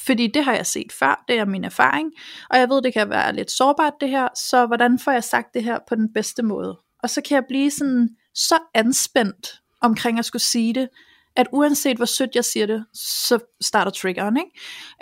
fordi 0.07 0.27
det 0.27 0.45
har 0.45 0.55
jeg 0.55 0.67
set 0.67 0.93
før, 0.93 1.25
det 1.29 1.39
er 1.39 1.45
min 1.45 1.65
erfaring, 1.65 2.13
og 2.51 2.59
jeg 2.59 2.69
ved, 2.69 2.83
det 2.83 2.93
kan 2.93 3.11
være 3.11 3.35
lidt 3.35 3.51
sårbart 3.51 3.93
det 4.01 4.09
her, 4.09 4.29
så 4.35 4.67
hvordan 4.67 4.99
får 4.99 5.13
jeg 5.13 5.25
sagt 5.25 5.55
det 5.55 5.65
her 5.65 5.79
på 5.89 5.95
den 5.95 6.13
bedste 6.13 6.43
måde? 6.43 6.79
Og 7.03 7.11
så 7.11 7.21
kan 7.21 7.35
jeg 7.35 7.45
blive 7.49 7.71
sådan 7.71 8.09
så 8.35 8.59
anspændt 8.75 9.61
omkring 9.81 10.19
at 10.19 10.25
skulle 10.25 10.43
sige 10.43 10.75
det, 10.75 10.89
at 11.37 11.47
uanset 11.53 11.97
hvor 11.97 12.07
sødt 12.07 12.35
jeg 12.35 12.45
siger 12.45 12.67
det, 12.67 12.85
så 12.95 13.39
starter 13.63 13.91
triggeren, 13.91 14.37
ikke? 14.37 14.51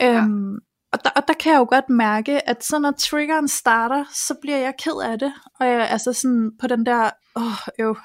Ja. 0.01 0.17
Øhm, 0.17 0.55
og, 0.93 1.05
der, 1.05 1.11
og 1.17 1.23
der 1.29 1.35
kan 1.35 1.53
jeg 1.53 1.59
jo 1.59 1.67
godt 1.71 1.89
mærke, 1.89 2.49
at 2.49 2.65
så 2.65 2.79
når 2.79 2.91
triggeren 2.91 3.49
starter, 3.49 4.05
så 4.13 4.35
bliver 4.43 4.59
jeg 4.59 4.75
ked 4.79 5.03
af 5.05 5.19
det, 5.19 5.33
og 5.61 5.67
jeg, 5.67 5.89
altså 5.91 6.13
sådan 6.13 6.51
på 6.61 6.67
den 6.67 6.87
der, 6.87 7.11
åh, 7.37 7.45
oh, 7.79 7.97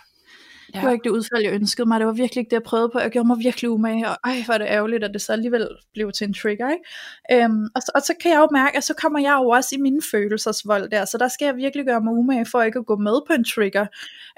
Ja. 0.74 0.80
Det 0.80 0.86
var 0.86 0.92
ikke 0.92 1.04
det 1.04 1.10
udfald, 1.10 1.44
jeg 1.44 1.54
ønskede 1.54 1.88
mig. 1.88 2.00
Det 2.00 2.08
var 2.08 2.14
virkelig 2.14 2.42
ikke 2.42 2.50
det, 2.50 2.56
jeg 2.56 2.64
prøvede 2.64 2.90
på. 2.90 3.00
Jeg 3.00 3.12
gjorde 3.12 3.28
mig 3.28 3.38
virkelig 3.40 3.70
umage, 3.70 4.10
og 4.10 4.18
ej, 4.24 4.44
hvor 4.46 4.54
er 4.54 4.58
det 4.58 4.68
ærgerligt, 4.70 5.04
at 5.04 5.12
det 5.14 5.22
så 5.22 5.32
alligevel 5.34 5.68
blev 5.94 6.12
til 6.12 6.28
en 6.28 6.34
trigger. 6.34 6.70
Ikke? 6.70 7.44
Øhm, 7.44 7.68
og, 7.76 7.82
så, 7.82 7.92
og 7.96 8.02
så 8.02 8.14
kan 8.22 8.32
jeg 8.32 8.40
jo 8.40 8.48
mærke, 8.52 8.78
at 8.78 8.84
så 8.84 8.94
kommer 8.94 9.20
jeg 9.20 9.38
jo 9.44 9.50
også 9.50 9.76
i 9.76 9.82
mine 9.82 10.02
følelsesvold 10.12 10.90
der, 10.90 11.06
så 11.06 11.18
der 11.18 11.28
skal 11.28 11.46
jeg 11.46 11.56
virkelig 11.56 11.86
gøre 11.86 12.02
mig 12.02 12.14
umage 12.14 12.46
for 12.46 12.62
ikke 12.62 12.80
at 12.80 12.86
gå 12.86 12.96
med 12.96 13.22
på 13.28 13.34
en 13.34 13.44
trigger. 13.44 13.86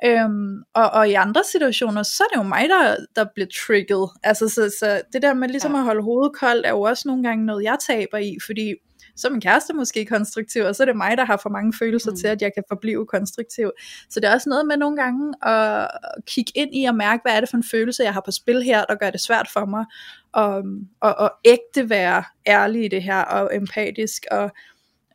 Øhm, 0.05 0.63
og, 0.73 0.89
og 0.89 1.09
i 1.09 1.13
andre 1.13 1.41
situationer, 1.51 2.03
så 2.03 2.23
er 2.23 2.27
det 2.33 2.43
jo 2.43 2.47
mig, 2.47 2.69
der, 2.69 2.95
der 3.15 3.25
bliver 3.35 3.47
trigget. 3.67 4.09
Altså, 4.23 4.49
så, 4.49 4.75
så 4.79 5.01
det 5.13 5.21
der 5.21 5.33
med 5.33 5.49
ligesom 5.49 5.71
ja. 5.71 5.77
at 5.77 5.83
holde 5.83 6.03
hovedet 6.03 6.35
koldt, 6.35 6.65
er 6.65 6.69
jo 6.69 6.81
også 6.81 7.03
nogle 7.05 7.23
gange 7.23 7.45
noget, 7.45 7.63
jeg 7.63 7.77
taber 7.87 8.17
i, 8.17 8.37
fordi 8.45 8.75
så 9.15 9.27
er 9.27 9.31
min 9.31 9.41
kæreste 9.41 9.73
måske 9.73 10.05
konstruktiv, 10.05 10.63
og 10.63 10.75
så 10.75 10.83
er 10.83 10.85
det 10.85 10.97
mig, 10.97 11.17
der 11.17 11.25
har 11.25 11.37
for 11.37 11.49
mange 11.49 11.73
følelser 11.79 12.11
mm. 12.11 12.17
til, 12.17 12.27
at 12.27 12.41
jeg 12.41 12.51
kan 12.53 12.63
forblive 12.67 13.05
konstruktiv. 13.05 13.71
Så 14.09 14.19
det 14.19 14.29
er 14.29 14.33
også 14.33 14.49
noget 14.49 14.65
med 14.65 14.77
nogle 14.77 14.97
gange 14.97 15.47
at 15.47 15.87
kigge 16.27 16.51
ind 16.55 16.75
i 16.75 16.85
og 16.85 16.95
mærke, 16.95 17.21
hvad 17.23 17.35
er 17.35 17.39
det 17.39 17.49
for 17.49 17.57
en 17.57 17.63
følelse, 17.71 18.03
jeg 18.03 18.13
har 18.13 18.21
på 18.25 18.31
spil 18.31 18.63
her, 18.63 18.85
der 18.85 18.95
gør 18.95 19.09
det 19.09 19.21
svært 19.21 19.49
for 19.53 19.65
mig, 19.65 19.85
og, 20.31 20.63
og, 20.99 21.15
og 21.15 21.31
ægte 21.45 21.89
være 21.89 22.23
ærlig 22.47 22.85
i 22.85 22.87
det 22.87 23.03
her, 23.03 23.21
og 23.21 23.55
empatisk 23.55 24.25
og 24.31 24.51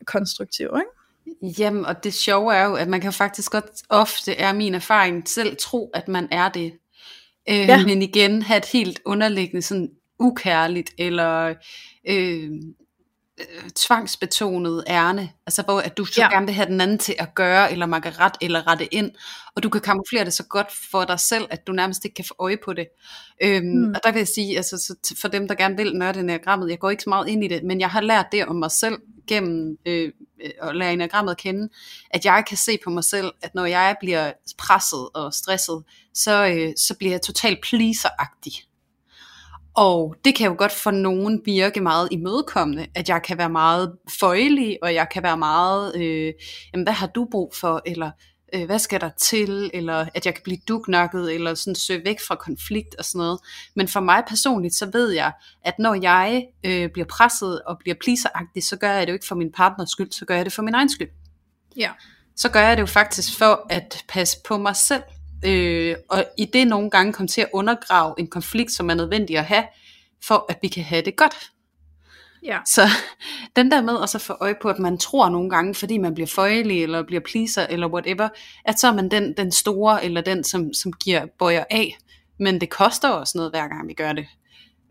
konstruktiv, 0.05 0.71
ikke? 0.77 0.97
Jamen, 1.43 1.87
og 1.87 2.05
det 2.05 2.15
sjove 2.15 2.55
er 2.55 2.65
jo, 2.65 2.75
at 2.75 2.89
man 2.89 3.01
kan 3.01 3.13
faktisk 3.13 3.53
godt, 3.53 3.65
ofte 3.89 4.35
er 4.35 4.53
min 4.53 4.75
erfaring, 4.75 5.29
selv 5.29 5.57
tro, 5.61 5.91
at 5.95 6.09
man 6.09 6.29
er 6.31 6.49
det. 6.49 6.73
Øh, 7.49 7.57
ja. 7.57 7.87
Men 7.87 8.03
igen, 8.03 8.43
have 8.43 8.59
et 8.59 8.65
helt 8.65 9.01
underliggende, 9.05 9.63
sådan 9.63 9.91
ukærligt, 10.19 10.91
eller 10.99 11.55
øh, 12.09 12.51
øh, 13.39 13.71
tvangsbetonet 13.71 14.85
ærne, 14.89 15.31
altså 15.47 15.63
hvor 15.63 15.81
at 15.81 15.97
du 15.97 16.05
så 16.05 16.21
ja. 16.21 16.31
gerne 16.31 16.47
vil 16.47 16.55
have 16.55 16.67
den 16.67 16.81
anden 16.81 16.99
til 16.99 17.15
at 17.19 17.35
gøre, 17.35 17.73
eller 17.73 17.87
man 17.87 18.03
kan 18.03 18.21
ret 18.21 18.37
eller 18.41 18.67
rette 18.67 18.95
ind, 18.95 19.11
og 19.55 19.63
du 19.63 19.69
kan 19.69 19.81
kamuflere 19.81 20.25
det 20.25 20.33
så 20.33 20.43
godt 20.43 20.73
for 20.91 21.05
dig 21.05 21.21
selv, 21.21 21.47
at 21.51 21.67
du 21.67 21.73
nærmest 21.73 22.05
ikke 22.05 22.15
kan 22.15 22.25
få 22.25 22.35
øje 22.39 22.57
på 22.65 22.73
det. 22.73 22.87
Øhm, 23.43 23.67
mm. 23.67 23.95
Og 23.95 24.01
der 24.05 24.13
vil 24.13 24.21
jeg 24.21 24.29
sige, 24.29 24.57
altså 24.57 24.79
så 24.79 25.15
for 25.21 25.29
dem, 25.29 25.49
der 25.49 25.55
gerne 25.55 25.77
vil 25.77 25.97
nørde 25.97 26.21
enagrammet, 26.21 26.71
jeg 26.71 26.79
går 26.79 26.91
ikke 26.91 27.03
så 27.03 27.09
meget 27.09 27.29
ind 27.29 27.45
i 27.45 27.49
det, 27.49 27.65
men 27.65 27.81
jeg 27.81 27.91
har 27.91 28.01
lært 28.01 28.27
det 28.33 28.47
om 28.47 28.57
mig 28.57 28.71
selv, 28.71 28.99
gennem 29.27 29.79
øh, 29.87 30.13
at 30.63 30.77
lære 30.77 30.93
enagrammet 30.93 31.33
at 31.33 31.39
kende, 31.39 31.69
at 32.11 32.25
jeg 32.25 32.45
kan 32.49 32.57
se 32.57 32.79
på 32.85 32.91
mig 32.91 33.05
selv, 33.05 33.33
at 33.43 33.55
når 33.55 33.65
jeg 33.65 33.97
bliver 34.01 34.33
presset 34.59 35.09
og 35.15 35.35
stresset, 35.35 35.85
så, 36.15 36.47
øh, 36.47 36.73
så 36.77 36.95
bliver 36.95 37.13
jeg 37.13 37.23
totalt 37.23 37.59
pleaser-agtig. 37.67 38.67
Og 39.77 40.15
det 40.25 40.35
kan 40.35 40.47
jo 40.47 40.55
godt 40.59 40.73
for 40.73 40.91
nogen 40.91 41.43
virke 41.45 41.81
meget 41.81 42.09
imødekommende, 42.11 42.87
at 42.95 43.09
jeg 43.09 43.23
kan 43.23 43.39
være 43.39 43.51
meget 43.51 43.93
føjelig, 44.21 44.79
og 44.83 44.95
jeg 44.95 45.09
kan 45.13 45.23
være 45.23 45.37
meget, 45.37 45.97
øh, 45.97 46.33
jamen 46.73 46.85
hvad 46.85 46.93
har 46.93 47.07
du 47.07 47.29
brug 47.31 47.55
for, 47.61 47.83
eller 47.87 48.11
øh, 48.55 48.67
hvad 48.67 48.79
skal 48.79 49.01
der 49.01 49.11
til, 49.19 49.71
eller 49.75 50.07
at 50.15 50.27
jeg 50.27 50.35
kan 50.35 50.43
blive 50.45 50.59
dugnakket, 50.69 51.35
eller 51.35 51.55
sådan 51.55 51.75
søge 51.75 52.05
væk 52.05 52.17
fra 52.29 52.35
konflikt 52.35 52.95
og 52.99 53.05
sådan 53.05 53.19
noget. 53.19 53.39
Men 53.75 53.89
for 53.89 54.01
mig 54.01 54.23
personligt, 54.29 54.75
så 54.75 54.91
ved 54.93 55.11
jeg, 55.11 55.33
at 55.65 55.75
når 55.79 55.95
jeg 55.95 56.47
øh, 56.65 56.91
bliver 56.91 57.07
presset 57.07 57.63
og 57.63 57.79
bliver 57.79 57.97
pleaseragtig, 58.01 58.65
så 58.65 58.77
gør 58.77 58.93
jeg 58.93 59.07
det 59.07 59.13
jo 59.13 59.15
ikke 59.15 59.27
for 59.27 59.35
min 59.35 59.53
partners 59.53 59.91
skyld, 59.91 60.13
så 60.13 60.25
gør 60.25 60.37
jeg 60.37 60.45
det 60.45 60.53
for 60.53 60.63
min 60.63 60.75
egen 60.75 60.91
skyld. 60.91 61.11
Ja. 61.77 61.91
Så 62.37 62.49
gør 62.49 62.61
jeg 62.61 62.77
det 62.77 62.81
jo 62.81 62.87
faktisk 62.87 63.39
for 63.39 63.67
at 63.71 64.05
passe 64.09 64.39
på 64.49 64.59
mig 64.59 64.77
selv, 64.77 65.03
øh, 65.45 65.97
og 66.09 66.25
i 66.39 66.45
det 66.45 66.67
nogle 66.67 66.91
gange 66.91 67.13
komme 67.13 67.29
til 67.29 67.41
at 67.41 67.49
undergrave 67.53 68.15
en 68.19 68.27
konflikt, 68.27 68.73
som 68.73 68.91
er 68.91 68.95
nødvendig 68.95 69.39
at 69.39 69.45
have, 69.45 69.65
for 70.25 70.47
at 70.49 70.59
vi 70.63 70.69
kan 70.69 70.85
have 70.85 71.03
det 71.03 71.17
godt. 71.17 71.51
Ja. 72.43 72.59
Så 72.67 72.83
den 73.57 73.71
der 73.71 73.83
med 73.83 74.03
at 74.03 74.09
så 74.09 74.19
få 74.19 74.33
øje 74.41 74.55
på, 74.63 74.69
at 74.69 74.79
man 74.79 74.99
tror 74.99 75.29
nogle 75.29 75.51
gange, 75.51 75.75
fordi 75.75 75.99
man 75.99 76.15
bliver 76.15 76.27
føjelig, 76.27 76.83
eller 76.83 77.03
bliver 77.03 77.21
pleaser, 77.21 77.67
eller 77.71 77.89
whatever, 77.89 78.29
at 78.65 78.81
så 78.81 78.89
er 78.89 78.95
man 78.95 79.11
den, 79.11 79.35
den 79.37 79.53
store, 79.53 80.05
eller 80.05 80.21
den, 80.21 80.45
som, 80.45 80.73
som 80.75 80.93
giver 80.93 81.27
bøjer 81.39 81.65
af. 81.71 81.99
Men 82.39 82.61
det 82.61 82.71
koster 82.71 83.09
også 83.09 83.39
noget, 83.39 83.53
hver 83.53 83.69
gang 83.69 83.89
vi 83.89 83.95
gør 83.95 84.13
det. 84.13 84.27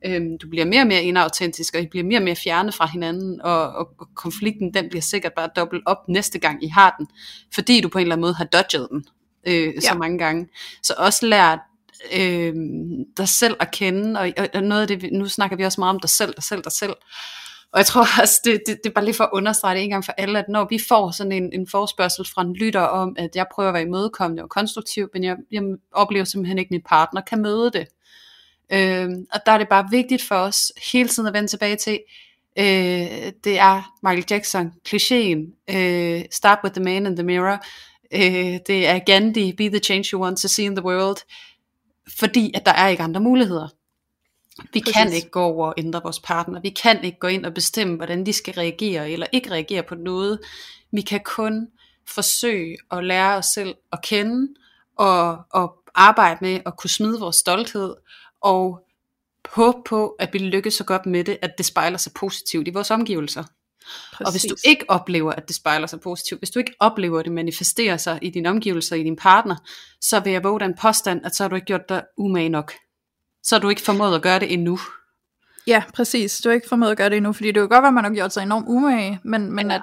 Øhm, 0.05 0.38
du 0.38 0.49
bliver 0.49 0.65
mere 0.65 0.81
og 0.81 0.88
mere 0.88 1.03
inautentisk, 1.03 1.75
og 1.75 1.81
I 1.81 1.88
bliver 1.88 2.03
mere 2.05 2.19
og 2.19 2.23
mere 2.23 2.36
fjerne 2.36 2.71
fra 2.71 2.88
hinanden, 2.88 3.41
og, 3.41 3.69
og, 3.69 3.89
og 3.99 4.08
konflikten, 4.15 4.73
den 4.73 4.89
bliver 4.89 5.01
sikkert 5.01 5.34
bare 5.34 5.49
dobbelt 5.55 5.84
op 5.86 5.97
næste 6.08 6.39
gang, 6.39 6.63
I 6.63 6.67
har 6.67 6.95
den, 6.99 7.08
fordi 7.53 7.81
du 7.81 7.89
på 7.89 7.97
en 7.97 8.01
eller 8.01 8.15
anden 8.15 8.21
måde 8.21 8.34
har 8.34 8.45
dodget 8.45 8.88
den 8.91 9.05
øh, 9.45 9.73
ja. 9.75 9.79
så 9.79 9.95
mange 9.97 10.17
gange. 10.17 10.47
Så 10.84 10.93
også 10.97 11.25
lær 11.25 11.69
øh, 12.13 12.53
dig 13.17 13.29
selv 13.29 13.55
at 13.60 13.71
kende, 13.71 14.19
og, 14.19 14.31
og 14.53 14.63
noget 14.63 14.81
af 14.81 14.88
det, 14.88 15.10
nu 15.12 15.27
snakker 15.27 15.58
vi 15.58 15.63
også 15.63 15.81
meget 15.81 15.93
om 15.95 15.99
dig 15.99 16.10
selv, 16.10 16.34
dig 16.34 16.43
selv, 16.43 16.63
dig 16.63 16.71
selv, 16.71 16.93
og 17.75 17.79
jeg 17.79 17.86
tror 17.86 18.01
også, 18.21 18.41
det, 18.43 18.62
det, 18.67 18.77
det 18.84 18.89
er 18.89 18.93
bare 18.93 19.05
lige 19.05 19.15
for 19.15 19.23
at 19.23 19.29
understrege 19.34 19.75
det 19.75 19.84
en 19.84 19.89
gang 19.89 20.05
for 20.05 20.12
alle, 20.17 20.39
at 20.39 20.45
når 20.49 20.67
vi 20.69 20.79
får 20.88 21.12
sådan 21.12 21.31
en, 21.31 21.53
en 21.53 21.67
forspørgsel 21.67 22.25
fra 22.34 22.41
en 22.41 22.53
lytter 22.53 22.81
om, 22.81 23.15
at 23.17 23.29
jeg 23.36 23.45
prøver 23.53 23.69
at 23.69 23.73
være 23.73 23.84
imødekommende 23.84 24.43
og 24.43 24.49
konstruktiv, 24.49 25.10
men 25.13 25.23
jeg, 25.23 25.36
jeg 25.51 25.63
oplever 25.91 26.25
simpelthen 26.25 26.58
ikke, 26.58 26.67
at 26.67 26.71
min 26.71 26.81
partner 26.81 27.21
kan 27.21 27.41
møde 27.41 27.71
det. 27.71 27.88
Øh, 28.69 29.10
og 29.34 29.39
der 29.45 29.51
er 29.51 29.58
det 29.58 29.69
bare 29.69 29.88
vigtigt 29.91 30.23
for 30.23 30.36
os 30.36 30.71
hele 30.91 31.10
tiden 31.10 31.27
at 31.27 31.34
vende 31.34 31.47
tilbage 31.47 31.75
til, 31.75 31.99
øh, 32.60 33.31
det 33.43 33.60
er 33.60 33.93
Michael 34.03 34.25
Jackson, 34.29 34.71
klichéen, 34.89 35.65
øh, 35.75 36.23
start 36.31 36.60
with 36.63 36.75
the 36.75 36.84
man 36.84 37.05
in 37.05 37.15
the 37.15 37.25
mirror, 37.25 37.65
øh, 38.15 38.60
det 38.67 38.88
er 38.88 38.99
Gandhi, 38.99 39.54
be 39.54 39.69
the 39.69 39.80
change 39.80 40.10
you 40.13 40.21
want 40.21 40.38
to 40.38 40.47
see 40.47 40.65
in 40.65 40.75
the 40.75 40.86
world, 40.86 41.17
fordi 42.17 42.51
at 42.54 42.65
der 42.65 42.71
er 42.71 42.88
ikke 42.88 43.04
andre 43.04 43.21
muligheder. 43.21 43.67
Vi 44.73 44.80
Præcis. 44.80 44.93
kan 44.93 45.13
ikke 45.13 45.30
gå 45.30 45.41
over 45.41 45.67
og 45.67 45.73
ændre 45.78 46.01
vores 46.04 46.19
partner. 46.19 46.62
Vi 46.62 46.69
kan 46.69 47.04
ikke 47.04 47.19
gå 47.19 47.28
ind 47.28 47.45
og 47.45 47.54
bestemme, 47.54 47.95
hvordan 47.95 48.25
de 48.25 48.34
skal 48.34 48.54
reagere 48.54 49.12
eller 49.12 49.28
ikke 49.32 49.51
reagere 49.51 49.84
på 49.84 49.95
noget. 49.95 50.39
Vi 50.91 51.01
kan 51.01 51.19
kun 51.25 51.67
forsøge 52.08 52.78
at 52.91 53.04
lære 53.04 53.38
os 53.38 53.45
selv 53.45 53.75
at 53.91 54.01
kende 54.01 54.47
og, 54.97 55.38
og 55.51 55.75
arbejde 55.95 56.38
med 56.41 56.60
at 56.65 56.78
kunne 56.78 56.89
smide 56.89 57.19
vores 57.19 57.36
stolthed 57.36 57.95
og 58.41 58.88
håbe 59.49 59.78
på, 59.86 60.15
at 60.19 60.34
vi 60.34 60.38
lykkes 60.38 60.73
så 60.73 60.84
godt 60.84 61.06
med 61.06 61.23
det, 61.23 61.38
at 61.41 61.51
det 61.58 61.65
spejler 61.65 61.97
sig 61.97 62.12
positivt 62.13 62.67
i 62.67 62.71
vores 62.71 62.91
omgivelser. 62.91 63.43
Præcis. 64.13 64.26
Og 64.26 64.32
hvis 64.32 64.41
du 64.41 64.56
ikke 64.65 64.86
oplever, 64.88 65.32
at 65.32 65.48
det 65.48 65.56
spejler 65.56 65.88
sig 65.88 66.00
positivt, 66.00 66.41
hvis 66.41 66.50
du 66.50 66.60
ikke 66.60 66.74
oplever, 66.80 67.19
at 67.19 67.26
det 67.26 67.34
manifesterer 67.34 67.98
sig 67.98 68.19
i 68.21 68.30
dine 68.30 68.50
omgivelser, 68.50 68.95
i 68.95 69.04
din 69.04 69.15
partner, 69.15 69.56
så 70.02 70.19
vil 70.19 70.34
jeg 70.34 70.43
våge 70.43 70.60
den 70.60 70.74
påstand, 70.82 71.26
at 71.26 71.36
så 71.36 71.43
har 71.43 71.48
du 71.48 71.56
ikke 71.56 71.65
gjort 71.65 71.89
dig 71.89 72.04
umage 72.17 72.50
nok 72.50 72.74
så 73.45 73.56
har 73.56 73.60
du 73.60 73.69
ikke 73.69 73.82
formået 73.82 74.15
at 74.15 74.21
gøre 74.21 74.39
det 74.39 74.54
endnu. 74.54 74.80
Ja, 75.67 75.84
præcis. 75.93 76.41
Du 76.43 76.50
har 76.50 76.54
ikke 76.54 76.69
formået 76.69 76.91
at 76.91 76.98
gøre 76.98 77.10
det 77.10 77.17
endnu, 77.17 77.34
fordi 77.34 77.48
det 77.48 77.56
kan 77.56 77.69
godt 77.69 77.82
være, 77.82 77.88
at 77.88 77.93
man 77.93 78.04
har 78.04 78.12
gjort 78.12 78.34
sig 78.34 78.43
enormt 78.43 78.65
umage, 78.67 79.19
men, 79.24 79.52
men 79.52 79.69
ja. 79.69 79.76
at 79.76 79.82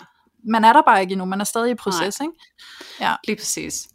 man 0.49 0.65
er 0.65 0.73
der 0.73 0.83
bare 0.83 1.01
ikke 1.01 1.13
endnu, 1.13 1.25
man 1.25 1.41
er 1.41 1.45
stadig 1.45 1.71
i 1.71 1.75
proces, 1.75 2.21
Nej. 2.21 2.27
ikke? 2.27 2.39
Ja. 3.01 3.15
Lige 3.27 3.37
præcis. 3.37 3.89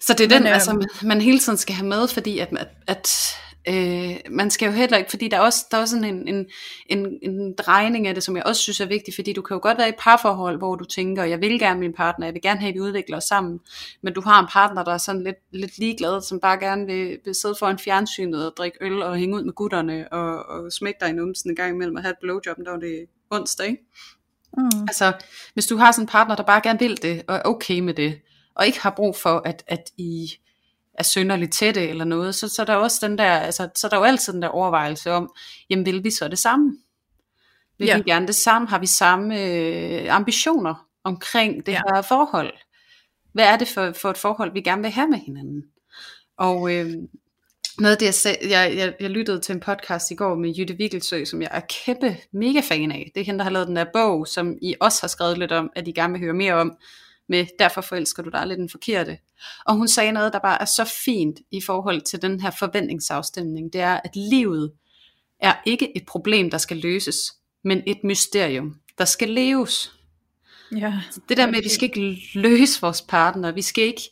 Så 0.00 0.14
det 0.14 0.24
er 0.24 0.28
den, 0.28 0.42
men, 0.42 0.46
øh, 0.46 0.54
altså, 0.54 0.88
man 1.02 1.20
hele 1.20 1.38
tiden 1.38 1.58
skal 1.58 1.74
have 1.74 1.88
med, 1.88 2.08
fordi 2.08 2.38
at, 2.38 2.48
at, 2.52 2.68
at 2.86 3.36
Øh, 3.68 4.16
man 4.30 4.50
skal 4.50 4.66
jo 4.66 4.72
heller 4.72 4.98
ikke, 4.98 5.10
fordi 5.10 5.28
der 5.28 5.36
er 5.36 5.40
også, 5.40 5.66
der 5.70 5.76
er 5.76 5.80
også 5.80 5.96
sådan 5.96 6.14
en, 6.14 6.28
en, 6.28 6.46
en, 6.86 7.18
en 7.22 7.54
drejning 7.54 8.06
af 8.06 8.14
det, 8.14 8.22
som 8.22 8.36
jeg 8.36 8.46
også 8.46 8.62
synes 8.62 8.80
er 8.80 8.86
vigtig, 8.86 9.14
fordi 9.14 9.32
du 9.32 9.42
kan 9.42 9.54
jo 9.54 9.60
godt 9.62 9.78
være 9.78 9.86
i 9.86 9.88
et 9.88 9.96
parforhold, 9.98 10.58
hvor 10.58 10.74
du 10.74 10.84
tænker, 10.84 11.24
jeg 11.24 11.40
vil 11.40 11.58
gerne 11.58 11.80
min 11.80 11.92
partner, 11.92 12.26
jeg 12.26 12.34
vil 12.34 12.42
gerne 12.42 12.60
have, 12.60 12.68
at 12.68 12.74
vi 12.74 12.80
udvikler 12.80 13.16
os 13.16 13.24
sammen, 13.24 13.60
men 14.02 14.14
du 14.14 14.20
har 14.20 14.40
en 14.40 14.46
partner, 14.52 14.84
der 14.84 14.92
er 14.92 14.98
sådan 14.98 15.24
lidt, 15.24 15.36
lidt 15.52 15.78
ligeglad, 15.78 16.20
som 16.22 16.40
bare 16.40 16.58
gerne 16.58 16.86
vil, 16.86 17.18
vil 17.24 17.34
sidde 17.34 17.54
foran 17.58 17.78
fjernsynet 17.78 18.46
og 18.46 18.52
drikke 18.56 18.78
øl 18.80 19.02
og 19.02 19.16
hænge 19.16 19.36
ud 19.36 19.44
med 19.44 19.52
gutterne 19.52 20.12
og, 20.12 20.46
og 20.46 20.72
smække 20.72 20.98
dig 21.00 21.08
i 21.08 21.12
numsen 21.12 21.50
en 21.50 21.56
gang 21.56 21.74
imellem 21.74 21.96
og 21.96 22.02
have 22.02 22.12
et 22.12 22.18
blowjob, 22.20 22.56
der 22.56 22.70
var 22.70 22.78
det 22.78 23.06
onsdag, 23.30 23.66
ikke? 23.66 23.82
Mm. 24.56 24.80
Altså, 24.80 25.12
hvis 25.54 25.66
du 25.66 25.76
har 25.76 25.92
sådan 25.92 26.02
en 26.02 26.08
partner, 26.08 26.36
der 26.36 26.42
bare 26.42 26.60
gerne 26.64 26.78
vil 26.78 27.02
det, 27.02 27.22
og 27.28 27.36
er 27.36 27.42
okay 27.44 27.80
med 27.80 27.94
det, 27.94 28.20
og 28.54 28.66
ikke 28.66 28.80
har 28.80 28.90
brug 28.90 29.16
for, 29.16 29.42
at, 29.44 29.64
at 29.66 29.90
I 29.96 30.30
er 30.98 31.02
synderligt 31.02 31.52
tætte 31.52 31.88
eller 31.88 32.04
noget, 32.04 32.34
så, 32.34 32.48
så 32.48 32.62
er 32.62 32.66
der 32.66 32.74
også 32.74 33.06
den 33.06 33.18
der, 33.18 33.30
altså, 33.32 33.68
så 33.74 33.86
er 33.86 33.88
der 33.88 33.96
jo 33.96 34.04
altid 34.04 34.32
den 34.32 34.42
der 34.42 34.48
overvejelse 34.48 35.12
om, 35.12 35.34
jamen 35.70 35.86
vil 35.86 36.04
vi 36.04 36.10
så 36.10 36.28
det 36.28 36.38
samme? 36.38 36.76
Vil 37.78 37.86
ja. 37.86 37.96
vi 37.96 38.02
gerne 38.02 38.26
det 38.26 38.34
samme? 38.34 38.68
Har 38.68 38.78
vi 38.78 38.86
samme 38.86 39.42
øh, 39.42 40.14
ambitioner 40.14 40.86
omkring 41.04 41.66
det 41.66 41.72
ja. 41.72 41.80
her 41.94 42.02
forhold? 42.02 42.52
Hvad 43.32 43.44
er 43.44 43.56
det 43.56 43.68
for, 43.68 43.92
for 43.92 44.10
et 44.10 44.18
forhold, 44.18 44.52
vi 44.52 44.60
gerne 44.60 44.82
vil 44.82 44.90
have 44.90 45.08
med 45.08 45.18
hinanden? 45.18 45.62
Og 46.36 46.74
øh, 46.74 46.86
noget 47.78 47.92
af 47.92 47.98
det, 47.98 48.06
jeg, 48.06 48.14
sag, 48.14 48.38
jeg, 48.42 48.76
jeg, 48.76 48.94
jeg 49.00 49.10
lyttede 49.10 49.40
til 49.40 49.54
en 49.54 49.60
podcast 49.60 50.10
i 50.10 50.14
går 50.14 50.34
med 50.34 50.54
Jytte 50.54 50.76
Vigelsø, 50.76 51.24
som 51.24 51.42
jeg 51.42 51.48
er 51.52 51.60
kæmpe 51.84 52.16
mega 52.32 52.60
fan 52.60 52.92
af. 52.92 53.10
Det 53.14 53.20
er 53.20 53.24
hende, 53.24 53.38
der 53.38 53.44
har 53.44 53.50
lavet 53.50 53.68
den 53.68 53.76
der 53.76 53.86
bog, 53.92 54.26
som 54.26 54.56
I 54.62 54.74
også 54.80 55.02
har 55.02 55.08
skrevet 55.08 55.38
lidt 55.38 55.52
om, 55.52 55.70
at 55.76 55.88
I 55.88 55.92
gerne 55.92 56.12
vil 56.12 56.22
høre 56.22 56.34
mere 56.34 56.54
om, 56.54 56.76
med 57.28 57.46
derfor 57.58 57.80
forelsker 57.80 58.22
du 58.22 58.30
dig 58.30 58.46
lidt 58.46 58.58
den 58.58 58.68
forkerte. 58.68 59.18
Og 59.64 59.74
hun 59.74 59.88
sagde 59.88 60.12
noget, 60.12 60.32
der 60.32 60.38
bare 60.38 60.60
er 60.60 60.64
så 60.64 60.84
fint 61.04 61.40
i 61.50 61.60
forhold 61.60 62.00
til 62.00 62.22
den 62.22 62.40
her 62.40 62.50
forventningsafstemning. 62.50 63.72
Det 63.72 63.80
er, 63.80 64.00
at 64.04 64.16
livet 64.16 64.72
er 65.40 65.54
ikke 65.66 65.96
et 65.96 66.06
problem, 66.06 66.50
der 66.50 66.58
skal 66.58 66.76
løses, 66.76 67.32
men 67.64 67.82
et 67.86 68.04
mysterium, 68.04 68.76
der 68.98 69.04
skal 69.04 69.28
leves. 69.28 69.92
Ja, 70.76 71.00
det 71.28 71.36
der 71.36 71.46
med, 71.46 71.56
at 71.56 71.64
vi 71.64 71.68
skal 71.68 71.88
ikke 71.88 72.20
løse 72.34 72.80
vores 72.80 73.02
partner, 73.02 73.52
vi 73.52 73.62
skal 73.62 73.84
ikke, 73.84 74.02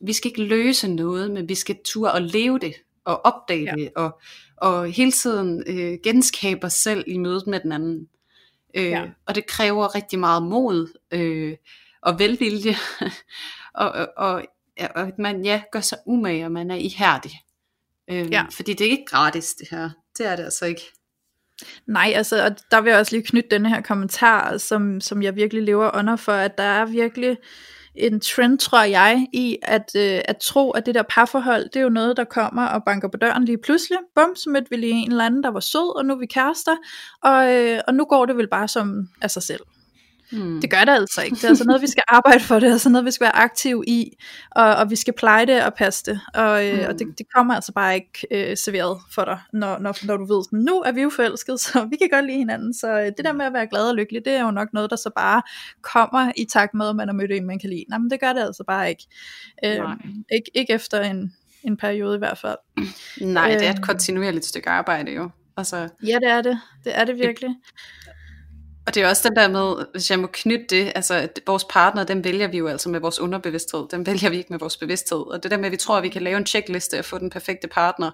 vi 0.00 0.12
skal 0.12 0.28
ikke 0.28 0.44
løse 0.44 0.88
noget, 0.88 1.30
men 1.30 1.48
vi 1.48 1.54
skal 1.54 1.76
ture 1.84 2.12
og 2.12 2.22
leve 2.22 2.58
det, 2.58 2.74
og 3.04 3.24
opdage 3.24 3.64
ja. 3.64 3.72
det, 3.82 3.90
og, 3.96 4.20
og 4.56 4.90
hele 4.90 5.12
tiden 5.12 5.62
øh, 5.66 5.98
genskabe 6.02 6.66
os 6.66 6.72
selv 6.72 7.04
i 7.06 7.18
mødet 7.18 7.46
med 7.46 7.60
den 7.60 7.72
anden. 7.72 8.08
Øh, 8.74 8.84
ja. 8.84 9.04
Og 9.26 9.34
det 9.34 9.46
kræver 9.46 9.94
rigtig 9.94 10.18
meget 10.18 10.42
mod, 10.42 10.98
øh, 11.10 11.56
og 12.02 12.18
velvilje, 12.18 12.76
og, 13.74 13.90
og, 13.90 14.08
og, 14.16 14.44
og 14.94 15.00
at 15.00 15.18
man 15.18 15.44
ja, 15.44 15.62
gør 15.72 15.80
sig 15.80 15.98
umage, 16.06 16.44
og 16.44 16.52
man 16.52 16.70
er 16.70 16.76
ihærdig. 16.76 17.32
Øhm, 18.10 18.28
ja. 18.28 18.44
Fordi 18.50 18.74
det 18.74 18.86
er 18.86 18.90
ikke 18.90 19.06
gratis 19.06 19.54
det 19.54 19.68
her, 19.70 19.90
det 20.18 20.26
er 20.26 20.36
det 20.36 20.42
altså 20.42 20.66
ikke. 20.66 20.82
Nej, 21.86 22.12
altså, 22.14 22.44
og 22.44 22.56
der 22.70 22.80
vil 22.80 22.90
jeg 22.90 22.98
også 22.98 23.16
lige 23.16 23.26
knytte 23.26 23.50
denne 23.50 23.68
her 23.68 23.80
kommentar, 23.80 24.56
som, 24.56 25.00
som 25.00 25.22
jeg 25.22 25.36
virkelig 25.36 25.62
lever 25.62 25.90
under 25.94 26.16
for, 26.16 26.32
at 26.32 26.58
der 26.58 26.64
er 26.64 26.84
virkelig 26.84 27.36
en 27.94 28.20
trend, 28.20 28.58
tror 28.58 28.82
jeg, 28.82 29.26
i 29.32 29.56
at, 29.62 29.90
øh, 29.96 30.20
at 30.24 30.36
tro, 30.36 30.70
at 30.70 30.86
det 30.86 30.94
der 30.94 31.02
parforhold, 31.02 31.64
det 31.64 31.76
er 31.76 31.80
jo 31.80 31.88
noget, 31.88 32.16
der 32.16 32.24
kommer 32.24 32.66
og 32.66 32.82
banker 32.86 33.08
på 33.08 33.16
døren 33.16 33.44
lige 33.44 33.58
pludselig. 33.58 33.98
Bum, 34.14 34.36
så 34.36 34.50
mødte 34.50 34.70
vi 34.70 34.76
lige 34.76 34.92
en 34.92 35.10
eller 35.10 35.26
anden, 35.26 35.42
der 35.42 35.50
var 35.50 35.60
sød, 35.60 35.96
og 35.96 36.04
nu 36.04 36.14
er 36.14 36.18
vi 36.18 36.26
kærester, 36.26 36.76
og, 37.22 37.54
øh, 37.54 37.80
og 37.88 37.94
nu 37.94 38.04
går 38.04 38.26
det 38.26 38.36
vel 38.36 38.48
bare 38.48 38.68
som 38.68 39.08
af 39.22 39.30
sig 39.30 39.42
selv. 39.42 39.60
Hmm. 40.32 40.60
Det 40.60 40.70
gør 40.70 40.84
det 40.84 40.92
altså 40.92 41.22
ikke. 41.22 41.36
Det 41.36 41.44
er 41.44 41.48
altså 41.48 41.64
noget, 41.64 41.82
vi 41.82 41.86
skal 41.86 42.02
arbejde 42.08 42.40
for. 42.40 42.54
Det 42.58 42.68
er 42.68 42.72
altså 42.72 42.88
noget, 42.88 43.04
vi 43.04 43.10
skal 43.10 43.24
være 43.24 43.36
aktiv 43.36 43.84
i. 43.86 44.12
Og, 44.50 44.76
og 44.76 44.90
vi 44.90 44.96
skal 44.96 45.14
pleje 45.14 45.46
det 45.46 45.64
og 45.64 45.74
passe 45.74 46.04
det. 46.04 46.20
Og, 46.34 46.66
øh, 46.66 46.74
hmm. 46.74 46.84
og 46.88 46.98
det, 46.98 47.06
det 47.18 47.26
kommer 47.34 47.54
altså 47.54 47.72
bare 47.72 47.94
ikke 47.94 48.26
øh, 48.30 48.56
serveret 48.56 48.98
for 49.14 49.24
dig, 49.24 49.38
når, 49.52 49.78
når, 49.78 50.06
når 50.06 50.16
du 50.16 50.34
ved, 50.34 50.44
sådan, 50.44 50.58
nu 50.58 50.80
er 50.80 50.92
vi 50.92 51.02
jo 51.02 51.10
forelsket, 51.10 51.60
så 51.66 51.84
vi 51.90 51.96
kan 51.96 52.08
godt 52.12 52.26
lide 52.26 52.38
hinanden. 52.38 52.74
Så 52.74 53.00
øh, 53.00 53.06
det 53.06 53.24
der 53.24 53.32
med 53.32 53.46
at 53.46 53.52
være 53.52 53.66
glad 53.66 53.88
og 53.88 53.94
lykkelig, 53.94 54.24
det 54.24 54.32
er 54.32 54.42
jo 54.42 54.50
nok 54.50 54.68
noget, 54.72 54.90
der 54.90 54.96
så 54.96 55.10
bare 55.16 55.42
kommer 55.82 56.32
i 56.36 56.44
takt 56.44 56.74
med, 56.74 56.88
at 56.88 56.96
man 56.96 57.08
har 57.08 57.14
mødt 57.14 57.32
en, 57.32 57.46
man 57.46 57.58
kan 57.58 57.70
lide. 57.70 57.84
Nej, 57.88 57.98
men 57.98 58.10
det 58.10 58.20
gør 58.20 58.32
det 58.32 58.40
altså 58.40 58.64
bare 58.66 58.88
ikke. 58.90 59.06
Øh, 59.64 59.80
ikke, 60.32 60.50
ikke 60.54 60.72
efter 60.72 61.00
en, 61.00 61.34
en 61.62 61.76
periode 61.76 62.16
i 62.16 62.18
hvert 62.18 62.38
fald. 62.38 62.58
Nej, 63.20 63.50
det 63.50 63.66
er 63.66 63.70
et 63.70 63.76
øhm. 63.76 63.82
kontinuerligt 63.82 64.44
stykke 64.44 64.70
arbejde 64.70 65.12
jo. 65.12 65.30
Altså, 65.56 65.88
ja, 66.06 66.18
det 66.22 66.28
er 66.28 66.42
det. 66.42 66.60
Det 66.84 66.98
er 66.98 67.04
det 67.04 67.18
virkelig. 67.18 67.50
Og 68.90 68.94
det 68.94 69.02
er 69.02 69.08
også 69.08 69.28
den 69.28 69.36
der 69.36 69.48
med, 69.48 69.86
hvis 69.92 70.10
jeg 70.10 70.18
må 70.18 70.26
knytte 70.32 70.66
det, 70.70 70.92
altså 70.94 71.28
vores 71.46 71.64
partner, 71.64 72.04
den 72.04 72.24
vælger 72.24 72.48
vi 72.48 72.58
jo 72.58 72.66
altså 72.66 72.88
med 72.88 73.00
vores 73.00 73.18
underbevidsthed, 73.18 73.86
den 73.90 74.06
vælger 74.06 74.30
vi 74.30 74.36
ikke 74.36 74.52
med 74.52 74.58
vores 74.58 74.76
bevidsthed. 74.76 75.18
Og 75.18 75.42
det 75.42 75.50
der 75.50 75.56
med, 75.56 75.66
at 75.66 75.72
vi 75.72 75.76
tror, 75.76 75.96
at 75.96 76.02
vi 76.02 76.08
kan 76.08 76.22
lave 76.22 76.36
en 76.36 76.46
checkliste 76.46 76.98
og 76.98 77.04
få 77.04 77.18
den 77.18 77.30
perfekte 77.30 77.68
partner, 77.68 78.10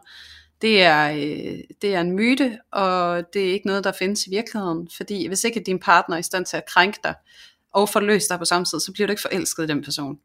det 0.63 0.83
er, 0.83 1.11
øh, 1.11 1.59
det 1.83 1.95
er 1.95 2.01
en 2.01 2.13
myte, 2.13 2.59
og 2.73 3.25
det 3.33 3.49
er 3.49 3.53
ikke 3.53 3.67
noget, 3.67 3.85
der 3.85 3.93
findes 3.93 4.27
i 4.27 4.31
virkeligheden. 4.31 4.89
Fordi 4.97 5.27
hvis 5.27 5.45
ikke 5.45 5.63
din 5.67 5.79
partner 5.79 6.17
er 6.17 6.21
i 6.21 6.23
stand 6.23 6.47
til 6.47 6.57
at 6.57 6.67
krænke 6.67 6.99
dig, 7.05 7.15
og 7.73 7.89
forløse 7.89 8.29
dig 8.29 8.39
på 8.39 8.45
samme 8.45 8.65
tid, 8.65 8.81
så 8.81 8.93
bliver 8.93 9.07
du 9.07 9.11
ikke 9.11 9.23
forelsket 9.23 9.65
i 9.65 9.67
den 9.67 9.85
person. 9.85 10.19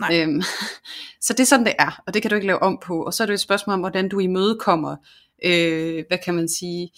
Nej. 0.00 0.20
Øhm, 0.22 0.42
så 1.26 1.32
det 1.32 1.40
er 1.40 1.46
sådan, 1.46 1.66
det 1.66 1.74
er, 1.78 2.02
og 2.06 2.14
det 2.14 2.22
kan 2.22 2.30
du 2.30 2.34
ikke 2.34 2.46
lave 2.46 2.62
om 2.62 2.78
på. 2.82 3.02
Og 3.02 3.14
så 3.14 3.22
er 3.22 3.26
det 3.26 3.34
et 3.34 3.40
spørgsmål 3.40 3.74
om, 3.74 3.80
hvordan 3.80 4.08
du 4.08 4.18
imødekommer 4.18 4.96
øh, 5.44 6.04
hvad 6.08 6.18
kan 6.24 6.34
man 6.34 6.48
sige, 6.48 6.90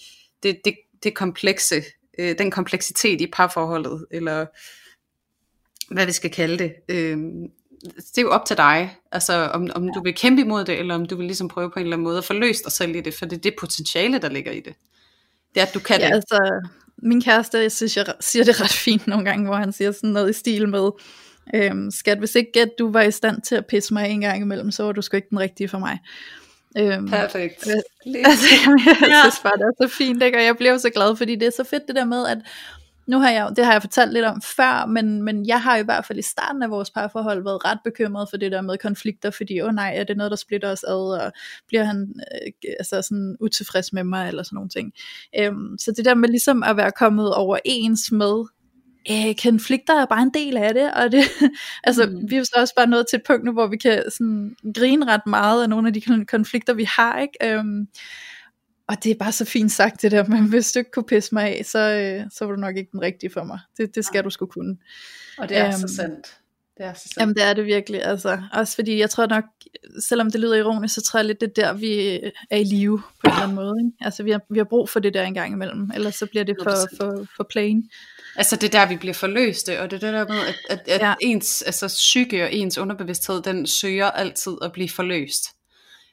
det, 0.43 0.57
det, 0.65 0.75
det 1.03 1.15
komplekse, 1.15 1.83
øh, 2.19 2.37
den 2.37 2.51
kompleksitet 2.51 3.21
i 3.21 3.27
parforholdet, 3.27 4.05
eller 4.11 4.45
hvad 5.93 6.05
vi 6.05 6.11
skal 6.11 6.31
kalde 6.31 6.57
det. 6.57 6.73
Øh, 6.89 7.17
det 7.81 8.17
er 8.17 8.21
jo 8.21 8.31
op 8.31 8.45
til 8.45 8.57
dig, 8.57 8.97
altså 9.11 9.33
om, 9.33 9.69
om 9.75 9.93
du 9.93 10.03
vil 10.03 10.15
kæmpe 10.15 10.41
imod 10.41 10.65
det, 10.65 10.79
eller 10.79 10.95
om 10.95 11.05
du 11.05 11.15
vil 11.15 11.25
ligesom 11.25 11.47
prøve 11.47 11.71
på 11.71 11.79
en 11.79 11.85
eller 11.85 11.95
anden 11.95 12.03
måde 12.03 12.17
at 12.17 12.23
forløse 12.23 12.63
dig 12.63 12.71
selv 12.71 12.95
i 12.95 13.01
det, 13.01 13.13
for 13.13 13.25
det 13.25 13.37
er 13.37 13.41
det 13.41 13.55
potentiale, 13.59 14.19
der 14.19 14.29
ligger 14.29 14.51
i 14.51 14.59
det. 14.59 14.73
Det 15.55 15.61
er, 15.61 15.65
at 15.65 15.73
du 15.73 15.79
kan 15.79 15.99
ja, 15.99 16.07
det. 16.07 16.13
Altså, 16.13 16.69
min 16.97 17.21
kæreste, 17.21 17.57
jeg 17.57 17.71
synes, 17.71 17.97
jeg 17.97 18.05
siger 18.19 18.43
det 18.43 18.61
ret 18.61 18.71
fint 18.85 19.07
nogle 19.07 19.25
gange, 19.25 19.45
hvor 19.45 19.55
han 19.55 19.73
siger 19.73 19.91
sådan 19.91 20.09
noget 20.09 20.29
i 20.29 20.33
stil 20.33 20.69
med, 20.69 20.89
øhm, 21.55 21.91
skat, 21.91 22.17
hvis 22.17 22.35
ikke 22.35 22.61
at 22.61 22.71
du 22.79 22.91
var 22.91 23.01
i 23.01 23.11
stand 23.11 23.41
til 23.41 23.55
at 23.55 23.65
pisse 23.65 23.93
mig 23.93 24.09
en 24.09 24.21
gang 24.21 24.41
imellem, 24.41 24.71
så 24.71 24.83
var 24.83 24.91
du 24.91 25.01
sgu 25.01 25.15
ikke 25.15 25.29
den 25.29 25.39
rigtige 25.39 25.69
for 25.69 25.79
mig. 25.79 25.99
Øhm, 26.77 27.09
Perfekt. 27.09 27.67
Altså, 28.25 28.47
jeg, 28.85 28.97
jeg 29.01 29.19
synes 29.23 29.39
bare, 29.43 29.57
det 29.57 29.61
er 29.63 29.87
så 29.87 29.95
fint, 29.97 30.23
ikke? 30.23 30.37
og 30.37 30.43
jeg 30.43 30.57
bliver 30.57 30.77
så 30.77 30.89
glad, 30.89 31.15
fordi 31.15 31.35
det 31.35 31.47
er 31.47 31.51
så 31.51 31.63
fedt 31.63 31.87
det 31.87 31.95
der 31.95 32.05
med, 32.05 32.27
at 32.27 32.37
nu 33.07 33.19
har 33.19 33.31
jeg, 33.31 33.51
det 33.55 33.65
har 33.65 33.71
jeg 33.71 33.81
fortalt 33.81 34.13
lidt 34.13 34.25
om 34.25 34.41
før, 34.41 34.85
men, 34.85 35.23
men 35.23 35.47
jeg 35.47 35.61
har 35.61 35.77
i 35.77 35.83
hvert 35.83 36.05
fald 36.05 36.19
i 36.19 36.21
starten 36.21 36.63
af 36.63 36.69
vores 36.69 36.89
parforhold 36.89 37.43
været 37.43 37.65
ret 37.65 37.79
bekymret 37.83 38.29
for 38.29 38.37
det 38.37 38.51
der 38.51 38.61
med 38.61 38.77
konflikter, 38.77 39.31
fordi 39.31 39.61
åh 39.61 39.67
oh 39.67 39.73
nej, 39.73 39.93
er 39.95 40.03
det 40.03 40.17
noget, 40.17 40.31
der 40.31 40.37
splitter 40.37 40.71
os 40.71 40.83
ad, 40.83 41.23
og 41.25 41.31
bliver 41.67 41.83
han 41.83 42.13
øh, 42.17 42.51
altså 42.79 43.01
sådan 43.01 43.37
utilfreds 43.39 43.93
med 43.93 44.03
mig, 44.03 44.27
eller 44.27 44.43
sådan 44.43 44.55
nogle 44.55 44.69
ting. 44.69 44.91
Øhm, 45.39 45.77
så 45.79 45.93
det 45.97 46.05
der 46.05 46.15
med 46.15 46.29
ligesom 46.29 46.63
at 46.63 46.77
være 46.77 46.91
kommet 46.91 47.33
overens 47.33 48.11
med, 48.11 48.45
øh, 49.11 49.35
konflikter 49.43 50.01
er 50.01 50.05
bare 50.05 50.21
en 50.21 50.31
del 50.33 50.57
af 50.57 50.73
det, 50.73 50.93
og 50.93 51.11
det, 51.11 51.23
altså, 51.83 52.05
mm. 52.05 52.29
vi 52.29 52.35
er 52.35 52.39
jo 52.39 52.45
så 52.45 52.55
også 52.57 52.73
bare 52.75 52.87
nået 52.87 53.05
til 53.09 53.17
et 53.17 53.23
punkt 53.27 53.43
nu, 53.43 53.51
hvor 53.51 53.67
vi 53.67 53.77
kan 53.77 54.03
sådan 54.11 54.55
grine 54.75 55.05
ret 55.05 55.27
meget 55.27 55.63
af 55.63 55.69
nogle 55.69 55.87
af 55.87 55.93
de 55.93 56.25
konflikter, 56.25 56.73
vi 56.73 56.83
har, 56.83 57.19
ikke? 57.19 57.53
Øhm, 57.53 57.87
og 58.87 59.03
det 59.03 59.11
er 59.11 59.15
bare 59.15 59.31
så 59.31 59.45
fint 59.45 59.71
sagt 59.71 60.01
det 60.01 60.11
der, 60.11 60.23
men 60.27 60.45
hvis 60.49 60.71
du 60.71 60.79
ikke 60.79 60.91
kunne 60.91 61.05
pisse 61.05 61.35
mig 61.35 61.57
af, 61.57 61.65
så, 61.65 61.79
øh, 61.79 62.31
så 62.31 62.45
var 62.45 62.51
du 62.51 62.59
nok 62.61 62.77
ikke 62.77 62.91
den 62.91 63.01
rigtige 63.01 63.29
for 63.29 63.43
mig. 63.43 63.59
Det, 63.77 63.95
det 63.95 64.05
skal 64.05 64.17
ja. 64.17 64.21
du 64.21 64.29
skulle 64.29 64.51
kunne. 64.51 64.77
Og 65.37 65.49
det 65.49 65.57
er 65.57 65.65
um, 65.67 65.71
så 65.71 65.77
øhm, 65.77 65.87
sandt. 65.87 66.37
Det 66.77 66.85
er 66.85 66.93
så 66.93 66.99
sandt. 66.99 67.17
Jamen 67.19 67.35
det 67.35 67.43
er 67.43 67.53
det 67.53 67.65
virkelig, 67.65 68.03
altså. 68.03 68.41
Også 68.53 68.75
fordi 68.75 68.99
jeg 68.99 69.09
tror 69.09 69.27
nok, 69.27 69.43
selvom 69.99 70.31
det 70.31 70.41
lyder 70.41 70.55
ironisk, 70.55 70.95
så 70.95 71.01
tror 71.01 71.19
jeg 71.19 71.25
lidt, 71.25 71.41
det 71.41 71.49
er 71.57 71.63
der, 71.63 71.73
vi 71.73 72.19
er 72.49 72.57
i 72.57 72.63
live 72.63 72.99
på 72.99 73.27
en 73.27 73.31
eller 73.31 73.43
anden 73.43 73.55
måde. 73.55 73.73
Ikke? 73.85 74.05
Altså 74.05 74.23
vi 74.23 74.31
har, 74.31 74.41
vi 74.49 74.57
har 74.57 74.65
brug 74.65 74.89
for 74.89 74.99
det 74.99 75.13
der 75.13 75.23
en 75.23 75.33
gang 75.33 75.53
imellem, 75.53 75.91
ellers 75.95 76.15
så 76.15 76.25
bliver 76.25 76.43
det 76.43 76.55
for, 76.63 76.75
for, 76.97 77.25
for 77.35 77.43
plain. 77.49 77.89
Altså 78.37 78.55
det 78.55 78.75
er 78.75 78.79
der, 78.79 78.89
vi 78.89 78.95
bliver 78.95 79.13
forløste, 79.13 79.81
og 79.81 79.91
det 79.91 80.03
er 80.03 80.11
det 80.11 80.13
der 80.13 80.27
med, 80.27 80.39
at, 80.47 80.55
at, 80.69 80.87
at 80.87 81.01
ja. 81.01 81.13
ens 81.21 81.61
altså, 81.61 81.87
psyke 81.87 82.43
og 82.43 82.53
ens 82.53 82.77
underbevidsthed, 82.77 83.41
den 83.41 83.67
søger 83.67 84.11
altid 84.11 84.57
at 84.61 84.71
blive 84.71 84.89
forløst. 84.89 85.43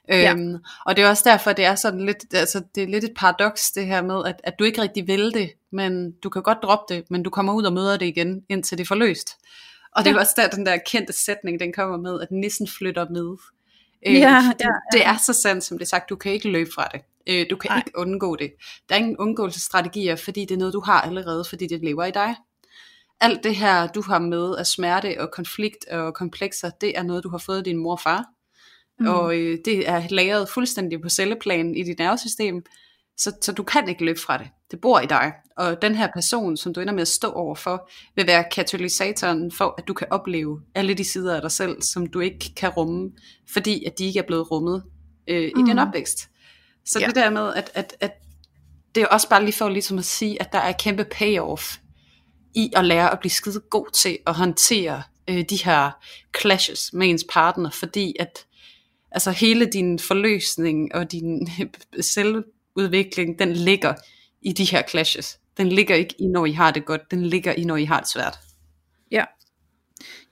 Ja. 0.08 0.32
Øhm, 0.32 0.56
og 0.86 0.96
det 0.96 1.04
er 1.04 1.08
også 1.08 1.22
derfor, 1.26 1.52
det 1.52 1.64
er 1.64 1.74
sådan 1.74 2.06
lidt, 2.06 2.34
altså 2.34 2.62
det 2.74 2.82
er 2.82 2.86
lidt 2.86 3.04
et 3.04 3.12
paradoks 3.16 3.70
det 3.70 3.86
her 3.86 4.02
med, 4.02 4.24
at, 4.26 4.40
at 4.44 4.54
du 4.58 4.64
ikke 4.64 4.82
rigtig 4.82 5.06
vil 5.06 5.34
det, 5.34 5.50
men 5.72 6.12
du 6.12 6.28
kan 6.28 6.42
godt 6.42 6.58
droppe 6.62 6.94
det, 6.94 7.04
men 7.10 7.22
du 7.22 7.30
kommer 7.30 7.52
ud 7.52 7.64
og 7.64 7.72
møder 7.72 7.96
det 7.96 8.06
igen, 8.06 8.42
indtil 8.48 8.78
det 8.78 8.84
er 8.84 8.88
forløst. 8.88 9.30
Og 9.96 10.04
det 10.04 10.10
er 10.10 10.14
ja. 10.14 10.20
også 10.20 10.32
der, 10.36 10.48
den 10.48 10.66
der 10.66 10.76
kendte 10.76 11.12
sætning, 11.12 11.60
den 11.60 11.72
kommer 11.72 11.96
med, 11.96 12.20
at 12.20 12.30
nissen 12.30 12.68
flytter 12.68 13.08
med. 13.08 13.36
Øh, 14.06 14.14
ja, 14.14 14.18
det, 14.58 14.64
ja, 14.64 14.66
ja. 14.66 14.98
det 14.98 15.06
er 15.06 15.16
så 15.26 15.32
sandt, 15.32 15.64
som 15.64 15.78
det 15.78 15.84
er 15.84 15.88
sagt, 15.88 16.10
du 16.10 16.16
kan 16.16 16.32
ikke 16.32 16.48
løbe 16.48 16.70
fra 16.74 16.88
det. 16.92 17.00
Øh, 17.26 17.46
du 17.50 17.56
kan 17.56 17.70
Nej. 17.70 17.78
ikke 17.78 17.98
undgå 17.98 18.36
det. 18.36 18.52
Der 18.88 18.94
er 18.94 18.98
ingen 18.98 19.16
undgåelsesstrategier, 19.16 20.16
fordi 20.16 20.40
det 20.40 20.50
er 20.50 20.58
noget, 20.58 20.74
du 20.74 20.80
har 20.80 21.00
allerede, 21.00 21.44
fordi 21.44 21.66
det 21.66 21.84
lever 21.84 22.04
i 22.04 22.10
dig. 22.10 22.36
Alt 23.20 23.44
det 23.44 23.56
her, 23.56 23.86
du 23.86 24.02
har 24.02 24.18
med 24.18 24.56
af 24.56 24.66
smerte 24.66 25.20
og 25.20 25.30
konflikt 25.30 25.88
og 25.88 26.14
komplekser, 26.14 26.70
det 26.70 26.98
er 26.98 27.02
noget, 27.02 27.24
du 27.24 27.28
har 27.28 27.38
fået 27.38 27.58
af 27.58 27.64
din 27.64 27.76
mor 27.76 27.92
og 27.92 28.00
far. 28.00 28.24
Mm. 29.00 29.06
Og 29.06 29.36
øh, 29.36 29.58
det 29.64 29.88
er 29.88 30.02
lagret 30.10 30.48
fuldstændig 30.48 31.00
på 31.00 31.08
celleplan 31.08 31.74
i 31.74 31.82
dit 31.82 31.98
nervesystem, 31.98 32.64
så, 33.16 33.32
så 33.42 33.52
du 33.52 33.62
kan 33.62 33.88
ikke 33.88 34.04
løbe 34.04 34.20
fra 34.20 34.38
det. 34.38 34.46
Det 34.70 34.80
bor 34.80 35.00
i 35.00 35.06
dig. 35.06 35.32
Og 35.56 35.82
den 35.82 35.94
her 35.94 36.08
person, 36.14 36.56
som 36.56 36.74
du 36.74 36.80
ender 36.80 36.92
med 36.92 37.02
at 37.02 37.08
stå 37.08 37.30
overfor, 37.30 37.90
vil 38.16 38.26
være 38.26 38.44
katalysatoren 38.52 39.52
for, 39.52 39.74
at 39.78 39.88
du 39.88 39.94
kan 39.94 40.06
opleve 40.10 40.60
alle 40.74 40.94
de 40.94 41.04
sider 41.04 41.34
af 41.34 41.40
dig 41.40 41.50
selv, 41.50 41.82
som 41.82 42.06
du 42.06 42.20
ikke 42.20 42.54
kan 42.56 42.70
rumme, 42.70 43.12
fordi 43.52 43.84
at 43.84 43.98
de 43.98 44.04
ikke 44.04 44.18
er 44.18 44.26
blevet 44.26 44.50
rummet 44.50 44.82
øh, 45.28 45.50
mm. 45.54 45.60
i 45.60 45.70
din 45.70 45.78
opvækst. 45.78 46.28
Så 46.86 47.00
ja. 47.00 47.06
det 47.06 47.14
der 47.14 47.30
med, 47.30 47.54
at, 47.54 47.70
at, 47.74 47.96
at 48.00 48.12
det 48.94 49.02
er 49.02 49.06
også 49.06 49.28
bare 49.28 49.44
lige 49.44 49.54
for 49.54 49.68
ligesom 49.68 49.98
at 49.98 50.04
sige, 50.04 50.42
at 50.42 50.52
der 50.52 50.58
er 50.58 50.72
kæmpe 50.72 51.04
payoff 51.04 51.76
i 52.54 52.72
at 52.76 52.84
lære 52.84 53.12
at 53.12 53.20
blive 53.20 53.30
skide 53.30 53.60
god 53.60 53.86
til 53.92 54.18
at 54.26 54.34
håndtere 54.34 55.02
øh, 55.28 55.44
de 55.50 55.56
her 55.64 55.90
clashes 56.40 56.92
med 56.92 57.08
ens 57.08 57.24
partner, 57.30 57.70
fordi 57.70 58.16
at 58.20 58.46
altså 59.10 59.30
hele 59.30 59.66
din 59.66 59.98
forløsning 59.98 60.94
og 60.94 61.12
din 61.12 61.48
selvudvikling, 62.00 63.38
den 63.38 63.52
ligger 63.52 63.94
i 64.42 64.52
de 64.52 64.64
her 64.64 64.82
clashes. 64.88 65.38
Den 65.56 65.68
ligger 65.68 65.94
ikke 65.94 66.14
i, 66.18 66.26
når 66.26 66.46
I 66.46 66.52
har 66.52 66.70
det 66.70 66.84
godt, 66.84 67.10
den 67.10 67.26
ligger 67.26 67.52
i, 67.52 67.64
når 67.64 67.76
I 67.76 67.84
har 67.84 68.00
det 68.00 68.08
svært. 68.08 68.38
Ja. 69.10 69.24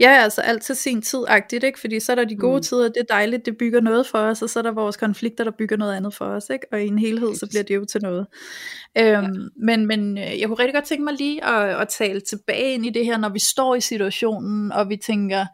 Ja, 0.02 0.10
altså 0.22 0.40
alt 0.40 0.62
til 0.62 0.76
sin 0.76 1.02
tid-agtigt, 1.02 1.64
ikke? 1.64 1.80
Fordi 1.80 2.00
så 2.00 2.12
er 2.12 2.16
der 2.16 2.24
de 2.24 2.36
gode 2.36 2.56
mm. 2.56 2.62
tider, 2.62 2.88
det 2.88 2.96
er 2.96 3.14
dejligt, 3.14 3.46
det 3.46 3.56
bygger 3.58 3.80
noget 3.80 4.06
for 4.06 4.18
os, 4.18 4.42
og 4.42 4.50
så 4.50 4.58
er 4.58 4.62
der 4.62 4.72
vores 4.72 4.96
konflikter, 4.96 5.44
der 5.44 5.50
bygger 5.58 5.76
noget 5.76 5.94
andet 5.94 6.14
for 6.14 6.24
os, 6.24 6.50
ikke? 6.50 6.66
Og 6.72 6.82
i 6.82 6.86
en 6.86 6.98
helhed, 6.98 7.34
så 7.34 7.46
bliver 7.50 7.62
det 7.62 7.74
jo 7.74 7.84
til 7.84 8.02
noget. 8.02 8.26
Øhm, 8.98 9.06
ja. 9.06 9.28
Men, 9.56 9.86
men 9.86 10.18
øh, 10.18 10.40
jeg 10.40 10.48
kunne 10.48 10.58
rigtig 10.58 10.74
godt 10.74 10.84
tænke 10.84 11.04
mig 11.04 11.14
lige 11.14 11.44
at, 11.44 11.80
at 11.80 11.88
tale 11.88 12.20
tilbage 12.20 12.74
ind 12.74 12.86
i 12.86 12.90
det 12.90 13.04
her, 13.04 13.16
når 13.18 13.28
vi 13.28 13.38
står 13.38 13.74
i 13.74 13.80
situationen, 13.80 14.72
og 14.72 14.88
vi 14.88 14.96
tænker, 14.96 15.46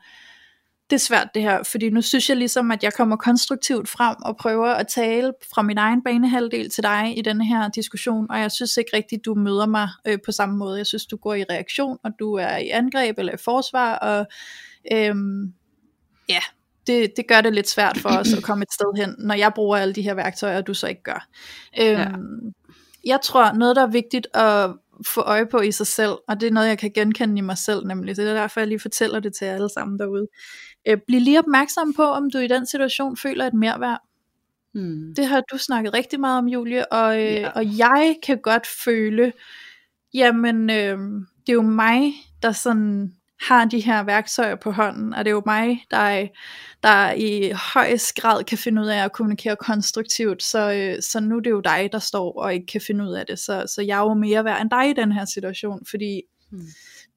det 0.90 0.96
er 0.96 1.00
svært 1.00 1.28
det 1.34 1.42
her, 1.42 1.62
fordi 1.62 1.90
nu 1.90 2.02
synes 2.02 2.28
jeg 2.28 2.36
ligesom, 2.36 2.70
at 2.70 2.82
jeg 2.82 2.92
kommer 2.94 3.16
konstruktivt 3.16 3.88
frem 3.88 4.16
og 4.24 4.36
prøver 4.36 4.66
at 4.66 4.86
tale 4.88 5.32
fra 5.54 5.62
min 5.62 5.78
egen 5.78 6.02
banehalvdel 6.02 6.70
til 6.70 6.82
dig 6.82 7.18
i 7.18 7.22
denne 7.22 7.46
her 7.46 7.68
diskussion, 7.68 8.26
og 8.30 8.40
jeg 8.40 8.52
synes 8.52 8.76
ikke 8.76 8.96
rigtigt, 8.96 9.24
du 9.24 9.34
møder 9.34 9.66
mig 9.66 9.88
øh, 10.06 10.18
på 10.24 10.32
samme 10.32 10.56
måde. 10.56 10.78
Jeg 10.78 10.86
synes, 10.86 11.06
du 11.06 11.16
går 11.16 11.34
i 11.34 11.44
reaktion, 11.50 11.98
og 12.04 12.10
du 12.18 12.34
er 12.34 12.56
i 12.56 12.68
angreb 12.68 13.18
eller 13.18 13.32
i 13.32 13.36
forsvar, 13.44 13.94
og 13.94 14.26
øhm, 14.92 15.52
ja, 16.28 16.40
det, 16.86 17.12
det 17.16 17.28
gør 17.28 17.40
det 17.40 17.54
lidt 17.54 17.68
svært 17.68 17.98
for 17.98 18.08
os 18.08 18.32
at 18.32 18.42
komme 18.42 18.62
et 18.62 18.72
sted 18.72 18.96
hen, 18.96 19.14
når 19.18 19.34
jeg 19.34 19.52
bruger 19.54 19.76
alle 19.76 19.94
de 19.94 20.02
her 20.02 20.14
værktøjer, 20.14 20.56
og 20.56 20.66
du 20.66 20.74
så 20.74 20.86
ikke 20.86 21.02
gør. 21.02 21.28
Øhm, 21.80 21.98
ja. 21.98 22.08
Jeg 23.04 23.20
tror, 23.24 23.52
noget 23.52 23.76
der 23.76 23.82
er 23.82 23.90
vigtigt 23.90 24.26
at 24.34 24.70
få 25.06 25.20
øje 25.20 25.46
på 25.46 25.60
i 25.60 25.72
sig 25.72 25.86
selv, 25.86 26.12
og 26.28 26.40
det 26.40 26.46
er 26.46 26.50
noget, 26.50 26.68
jeg 26.68 26.78
kan 26.78 26.90
genkende 26.94 27.38
i 27.38 27.40
mig 27.40 27.58
selv 27.58 27.86
nemlig, 27.86 28.16
så 28.16 28.22
det 28.22 28.30
er 28.30 28.34
derfor, 28.34 28.60
jeg 28.60 28.68
lige 28.68 28.80
fortæller 28.80 29.20
det 29.20 29.34
til 29.34 29.44
alle 29.44 29.68
sammen 29.68 29.98
derude. 29.98 30.26
Øh, 30.88 30.98
bliv 31.06 31.20
lige 31.20 31.38
opmærksom 31.38 31.94
på, 31.94 32.02
om 32.02 32.30
du 32.30 32.38
i 32.38 32.46
den 32.46 32.66
situation 32.66 33.16
føler 33.16 33.46
et 33.46 33.54
merværd. 33.54 34.00
Hmm. 34.74 35.14
Det 35.16 35.26
har 35.26 35.42
du 35.52 35.58
snakket 35.58 35.94
rigtig 35.94 36.20
meget 36.20 36.38
om, 36.38 36.48
Julie, 36.48 36.92
og, 36.92 37.18
øh, 37.20 37.32
ja. 37.32 37.50
og 37.50 37.78
jeg 37.78 38.16
kan 38.22 38.38
godt 38.42 38.66
føle, 38.84 39.32
jamen, 40.14 40.70
øh, 40.70 40.98
det 41.46 41.48
er 41.48 41.52
jo 41.52 41.62
mig, 41.62 42.12
der 42.42 42.52
sådan 42.52 43.12
har 43.40 43.64
de 43.64 43.80
her 43.80 44.02
værktøjer 44.02 44.54
på 44.54 44.70
hånden, 44.70 45.14
og 45.14 45.24
det 45.24 45.30
er 45.30 45.34
jo 45.34 45.42
mig, 45.46 45.84
der, 45.90 46.26
der 46.82 47.12
i 47.12 47.52
højst 47.74 48.14
grad 48.14 48.44
kan 48.44 48.58
finde 48.58 48.82
ud 48.82 48.86
af 48.86 49.04
at 49.04 49.12
kommunikere 49.12 49.56
konstruktivt, 49.56 50.42
så, 50.42 50.72
øh, 50.72 51.02
så 51.02 51.20
nu 51.20 51.36
er 51.36 51.40
det 51.40 51.50
jo 51.50 51.60
dig, 51.60 51.88
der 51.92 51.98
står 51.98 52.42
og 52.42 52.54
ikke 52.54 52.66
kan 52.66 52.80
finde 52.80 53.04
ud 53.04 53.12
af 53.12 53.26
det, 53.26 53.38
så, 53.38 53.64
så 53.74 53.82
jeg 53.82 53.98
er 53.98 54.02
jo 54.02 54.14
mere 54.14 54.44
værd 54.44 54.62
end 54.62 54.70
dig 54.70 54.90
i 54.90 54.92
den 54.92 55.12
her 55.12 55.24
situation, 55.24 55.86
fordi 55.90 56.22
hmm 56.50 56.66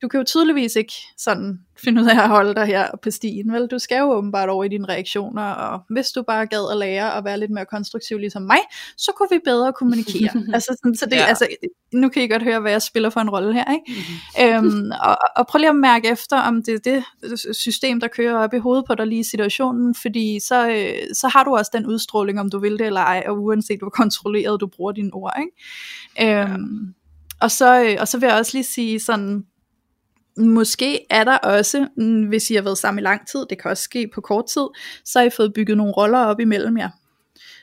du 0.01 0.07
kan 0.07 0.17
jo 0.17 0.23
tydeligvis 0.23 0.75
ikke 0.75 0.93
sådan 1.17 1.59
finde 1.83 2.01
ud 2.01 2.07
af 2.07 2.23
at 2.23 2.29
holde 2.29 2.55
dig 2.55 2.65
her 2.65 2.87
på 3.03 3.11
stien, 3.11 3.53
vel? 3.53 3.67
Du 3.67 3.79
skal 3.79 3.99
jo 3.99 4.11
åbenbart 4.11 4.49
over 4.49 4.63
i 4.63 4.67
dine 4.67 4.87
reaktioner, 4.87 5.43
og 5.43 5.81
hvis 5.89 6.11
du 6.11 6.23
bare 6.27 6.45
gad 6.45 6.71
at 6.71 6.77
lære 6.77 7.17
at 7.17 7.25
være 7.25 7.39
lidt 7.39 7.51
mere 7.51 7.65
konstruktiv 7.65 8.17
ligesom 8.17 8.41
mig, 8.41 8.59
så 8.97 9.11
kunne 9.17 9.27
vi 9.31 9.39
bedre 9.45 9.73
kommunikere. 9.73 10.43
altså, 10.55 10.77
sådan, 10.83 10.95
så 10.95 11.05
det, 11.05 11.15
ja. 11.15 11.25
altså, 11.25 11.47
nu 11.93 12.09
kan 12.09 12.23
I 12.23 12.27
godt 12.27 12.43
høre, 12.43 12.59
hvad 12.59 12.71
jeg 12.71 12.81
spiller 12.81 13.09
for 13.09 13.19
en 13.19 13.29
rolle 13.29 13.53
her, 13.53 13.65
ikke? 13.71 14.01
Mm-hmm. 14.41 14.67
øhm, 14.67 14.91
og, 15.03 15.17
og 15.35 15.47
prøv 15.47 15.59
lige 15.59 15.69
at 15.69 15.75
mærke 15.75 16.09
efter, 16.09 16.37
om 16.37 16.63
det 16.63 16.73
er 16.73 16.79
det 16.79 17.55
system, 17.55 17.99
der 17.99 18.07
kører 18.07 18.35
op 18.35 18.53
i 18.53 18.57
hovedet 18.57 18.85
på 18.87 18.95
dig 18.95 19.07
lige 19.07 19.19
i 19.19 19.23
situationen, 19.23 19.95
fordi 20.01 20.39
så, 20.39 20.69
øh, 20.69 20.93
så 21.13 21.27
har 21.27 21.43
du 21.43 21.55
også 21.55 21.71
den 21.73 21.85
udstråling, 21.85 22.39
om 22.39 22.49
du 22.49 22.59
vil 22.59 22.79
det 22.79 22.85
eller 22.85 23.01
ej, 23.01 23.23
og 23.27 23.43
uanset 23.43 23.79
hvor 23.79 23.89
kontrolleret 23.89 24.61
du 24.61 24.67
bruger 24.67 24.91
dine 24.91 25.13
ord, 25.13 25.33
ikke? 25.39 26.41
Øhm, 26.41 26.49
ja. 26.49 26.55
og, 27.41 27.51
så, 27.51 27.83
øh, 27.83 27.97
og 27.99 28.07
så 28.07 28.17
vil 28.17 28.27
jeg 28.27 28.37
også 28.37 28.51
lige 28.53 28.63
sige 28.63 28.99
sådan, 28.99 29.45
Måske 30.37 31.05
er 31.09 31.23
der 31.23 31.37
også, 31.37 31.87
mm, 31.97 32.23
hvis 32.23 32.49
I 32.49 32.55
har 32.55 32.61
været 32.61 32.77
sammen 32.77 32.99
i 32.99 33.03
lang 33.03 33.27
tid, 33.27 33.45
det 33.49 33.61
kan 33.61 33.71
også 33.71 33.83
ske 33.83 34.09
på 34.13 34.21
kort 34.21 34.45
tid, 34.45 34.67
så 35.05 35.19
har 35.19 35.25
I 35.25 35.29
fået 35.29 35.53
bygget 35.53 35.77
nogle 35.77 35.93
roller 35.93 36.19
op 36.19 36.39
imellem 36.39 36.77
jer. 36.77 36.89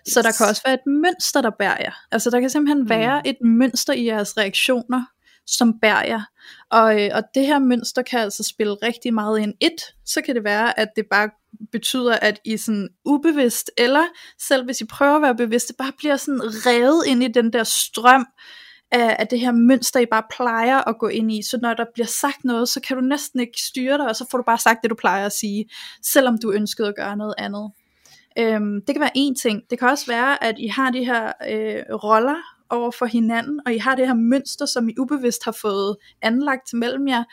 Yes. 0.09 0.15
Så 0.15 0.23
der 0.23 0.33
kan 0.39 0.47
også 0.47 0.63
være 0.65 0.75
et 0.75 0.87
mønster, 0.87 1.41
der 1.41 1.51
bærer 1.59 1.77
jer. 1.81 1.93
Altså 2.13 2.31
der 2.31 2.41
kan 2.41 2.51
simpelthen 2.51 2.83
mm. 2.83 2.89
være 2.89 3.29
et 3.29 3.37
mønster 3.41 3.93
i 3.93 4.07
jeres 4.07 4.37
reaktioner, 4.37 5.05
som 5.47 5.79
bærer 5.83 6.07
jer. 6.07 6.23
Og, 6.71 7.03
øh, 7.03 7.11
og 7.15 7.23
det 7.35 7.47
her 7.47 7.59
mønster 7.59 8.03
kan 8.03 8.21
altså 8.21 8.43
spille 8.43 8.75
rigtig 8.75 9.15
meget 9.15 9.41
ind. 9.41 9.55
Et, 9.61 9.95
så 10.07 10.21
kan 10.21 10.35
det 10.35 10.45
være, 10.45 10.81
at 10.81 10.89
det 10.97 11.05
bare 11.11 11.31
betyder, 11.73 12.13
at 12.13 12.41
I 12.45 12.57
sådan 12.57 12.89
ubevidst, 13.05 13.71
eller 13.79 14.05
selv 14.41 14.65
hvis 14.65 14.81
I 14.81 14.85
prøver 14.85 15.17
at 15.17 15.23
være 15.23 15.35
bevidste, 15.35 15.75
bare 15.79 15.93
bliver 15.99 16.17
sådan 16.17 16.41
revet 16.43 17.07
ind 17.07 17.23
i 17.23 17.29
den 17.29 17.53
der 17.53 17.65
strøm 17.65 18.27
af, 18.91 19.17
af 19.19 19.27
det 19.27 19.41
her 19.41 19.53
mønster, 19.53 20.01
I 20.01 20.07
bare 20.07 20.23
plejer 20.31 20.89
at 20.89 20.99
gå 20.99 21.09
ind 21.09 21.33
i. 21.33 21.43
Så 21.43 21.59
når 21.63 21.75
der 21.75 21.85
bliver 21.95 22.07
sagt 22.07 22.45
noget, 22.45 22.69
så 22.69 22.81
kan 22.81 22.97
du 22.97 23.03
næsten 23.03 23.41
ikke 23.41 23.61
styre 23.61 23.99
dig, 23.99 24.09
og 24.09 24.17
så 24.17 24.27
får 24.31 24.39
du 24.39 24.45
bare 24.45 24.59
sagt 24.59 24.83
det, 24.83 24.91
du 24.91 24.95
plejer 24.95 25.27
at 25.27 25.33
sige, 25.33 25.71
selvom 26.03 26.39
du 26.43 26.53
ønskede 26.53 26.89
at 26.89 26.97
gøre 26.97 27.17
noget 27.17 27.35
andet. 27.39 27.71
Øhm, 28.39 28.83
det 28.87 28.95
kan 28.95 29.01
være 29.01 29.11
en 29.15 29.35
ting. 29.35 29.63
Det 29.71 29.79
kan 29.79 29.89
også 29.89 30.07
være, 30.07 30.45
at 30.45 30.55
I 30.59 30.67
har 30.67 30.91
de 30.91 31.05
her 31.05 31.33
øh, 31.51 31.95
roller 31.95 32.37
over 32.71 32.91
for 32.91 33.07
hinanden, 33.07 33.61
og 33.67 33.75
I 33.75 33.79
har 33.79 33.95
det 33.95 34.07
her 34.07 34.15
mønster, 34.15 34.67
som 34.67 34.89
I 34.89 34.95
ubevidst 34.99 35.45
har 35.45 35.53
fået 35.53 35.97
anlagt 36.23 36.73
mellem 36.73 37.09
jer. 37.09 37.25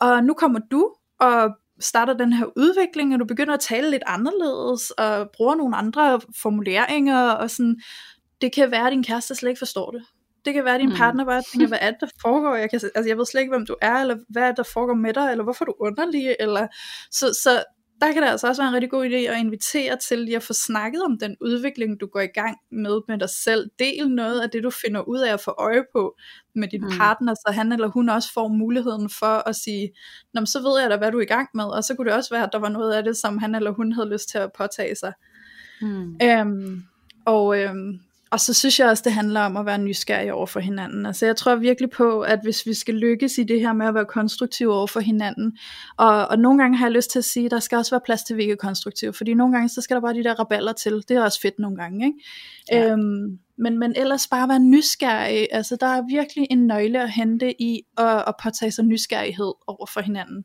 Og 0.00 0.24
nu 0.24 0.34
kommer 0.34 0.60
du 0.70 0.94
og 1.20 1.50
starter 1.80 2.14
den 2.14 2.32
her 2.32 2.46
udvikling, 2.56 3.14
og 3.14 3.20
du 3.20 3.24
begynder 3.24 3.54
at 3.54 3.60
tale 3.60 3.90
lidt 3.90 4.02
anderledes, 4.06 4.90
og 4.90 5.30
bruger 5.36 5.54
nogle 5.54 5.76
andre 5.76 6.20
formuleringer, 6.42 7.30
og 7.30 7.50
sådan, 7.50 7.80
det 8.40 8.52
kan 8.52 8.70
være, 8.70 8.86
at 8.86 8.92
din 8.92 9.04
kæreste 9.04 9.34
slet 9.34 9.50
ikke 9.50 9.58
forstår 9.58 9.90
det. 9.90 10.02
Det 10.44 10.54
kan 10.54 10.64
være, 10.64 10.74
at 10.74 10.80
din 10.80 10.88
mm. 10.88 10.96
partner 10.96 11.24
bare 11.24 11.42
tænker, 11.42 11.68
hvad 11.68 11.78
er 11.80 11.90
det, 11.90 12.00
der 12.00 12.06
foregår? 12.22 12.54
Jeg, 12.54 12.70
kan, 12.70 12.80
altså, 12.94 13.08
jeg 13.08 13.18
ved 13.18 13.26
slet 13.26 13.40
ikke, 13.40 13.52
hvem 13.52 13.66
du 13.66 13.76
er, 13.82 13.94
eller 13.94 14.16
hvad 14.28 14.42
er 14.42 14.46
det, 14.46 14.56
der 14.56 14.62
foregår 14.62 14.94
med 14.94 15.12
dig, 15.12 15.30
eller 15.30 15.44
hvorfor 15.44 15.64
er 15.64 15.66
du 15.66 15.74
underlig, 15.80 16.36
eller... 16.40 16.66
Så, 17.10 17.38
så 17.42 17.64
der 18.00 18.12
kan 18.12 18.22
det 18.22 18.28
altså 18.28 18.48
også 18.48 18.62
være 18.62 18.68
en 18.68 18.74
rigtig 18.74 18.90
god 18.90 19.04
idé 19.04 19.14
at 19.14 19.38
invitere 19.38 19.96
til 19.96 20.18
lige 20.18 20.36
at 20.36 20.42
få 20.42 20.52
snakket 20.52 21.02
om 21.02 21.18
den 21.18 21.36
udvikling, 21.40 22.00
du 22.00 22.06
går 22.06 22.20
i 22.20 22.26
gang 22.26 22.56
med 22.72 23.00
med 23.08 23.18
dig 23.18 23.30
selv. 23.30 23.70
Del 23.78 24.08
noget 24.08 24.40
af 24.40 24.50
det, 24.50 24.62
du 24.62 24.70
finder 24.70 25.00
ud 25.00 25.18
af 25.18 25.32
at 25.32 25.40
få 25.40 25.54
øje 25.58 25.84
på 25.92 26.16
med 26.54 26.68
din 26.68 26.84
mm. 26.84 26.90
partner, 26.98 27.34
så 27.34 27.52
han 27.52 27.72
eller 27.72 27.88
hun 27.88 28.08
også 28.08 28.32
får 28.32 28.48
muligheden 28.48 29.10
for 29.10 29.48
at 29.48 29.56
sige, 29.56 29.90
Nå, 30.34 30.46
så 30.46 30.62
ved 30.62 30.80
jeg 30.80 30.90
da, 30.90 30.96
hvad 30.96 31.12
du 31.12 31.18
er 31.18 31.22
i 31.22 31.34
gang 31.36 31.48
med, 31.54 31.64
og 31.64 31.84
så 31.84 31.94
kunne 31.94 32.10
det 32.10 32.16
også 32.16 32.34
være, 32.34 32.44
at 32.44 32.52
der 32.52 32.58
var 32.58 32.68
noget 32.68 32.92
af 32.92 33.04
det, 33.04 33.16
som 33.16 33.38
han 33.38 33.54
eller 33.54 33.70
hun 33.70 33.92
havde 33.92 34.08
lyst 34.08 34.28
til 34.28 34.38
at 34.38 34.52
påtage 34.58 34.96
sig. 34.96 35.12
Mm. 35.80 36.16
Øhm, 36.22 36.82
og 37.24 37.60
øhm, 37.60 38.00
og 38.34 38.40
så 38.40 38.54
synes 38.54 38.80
jeg 38.80 38.88
også, 38.88 39.02
det 39.06 39.12
handler 39.12 39.40
om 39.40 39.56
at 39.56 39.66
være 39.66 39.78
nysgerrig 39.78 40.32
over 40.32 40.46
for 40.46 40.60
hinanden. 40.60 41.06
Altså 41.06 41.26
jeg 41.26 41.36
tror 41.36 41.54
virkelig 41.54 41.90
på, 41.90 42.20
at 42.20 42.38
hvis 42.42 42.66
vi 42.66 42.74
skal 42.74 42.94
lykkes 42.94 43.38
i 43.38 43.42
det 43.42 43.60
her 43.60 43.72
med 43.72 43.86
at 43.86 43.94
være 43.94 44.04
konstruktive 44.04 44.74
over 44.74 44.86
for 44.86 45.00
hinanden, 45.00 45.58
og, 45.96 46.28
og 46.28 46.38
nogle 46.38 46.62
gange 46.62 46.78
har 46.78 46.86
jeg 46.86 46.92
lyst 46.92 47.10
til 47.10 47.18
at 47.18 47.24
sige, 47.24 47.44
at 47.44 47.50
der 47.50 47.60
skal 47.60 47.78
også 47.78 47.90
være 47.90 48.00
plads 48.04 48.22
til, 48.22 48.34
at 48.34 48.38
vi 48.38 48.50
er 48.50 48.56
konstruktive, 48.56 49.12
fordi 49.12 49.34
nogle 49.34 49.54
gange, 49.54 49.68
så 49.68 49.80
skal 49.80 49.94
der 49.94 50.00
bare 50.00 50.14
de 50.14 50.24
der 50.24 50.34
raballer 50.34 50.72
til. 50.72 51.04
Det 51.08 51.10
er 51.10 51.22
også 51.22 51.40
fedt 51.40 51.58
nogle 51.58 51.76
gange, 51.76 52.06
ikke? 52.06 52.18
Ja. 52.72 52.92
Øhm, 52.92 53.38
men, 53.58 53.78
men 53.78 53.92
ellers 53.96 54.28
bare 54.28 54.48
være 54.48 54.60
nysgerrig. 54.60 55.48
Altså 55.50 55.76
der 55.80 55.86
er 55.86 56.02
virkelig 56.08 56.46
en 56.50 56.66
nøgle 56.66 57.02
at 57.02 57.10
hente 57.10 57.62
i 57.62 57.82
at, 57.98 58.24
at 58.26 58.34
påtage 58.42 58.72
sig 58.72 58.84
nysgerrighed 58.84 59.52
over 59.66 59.86
for 59.86 60.00
hinanden. 60.00 60.44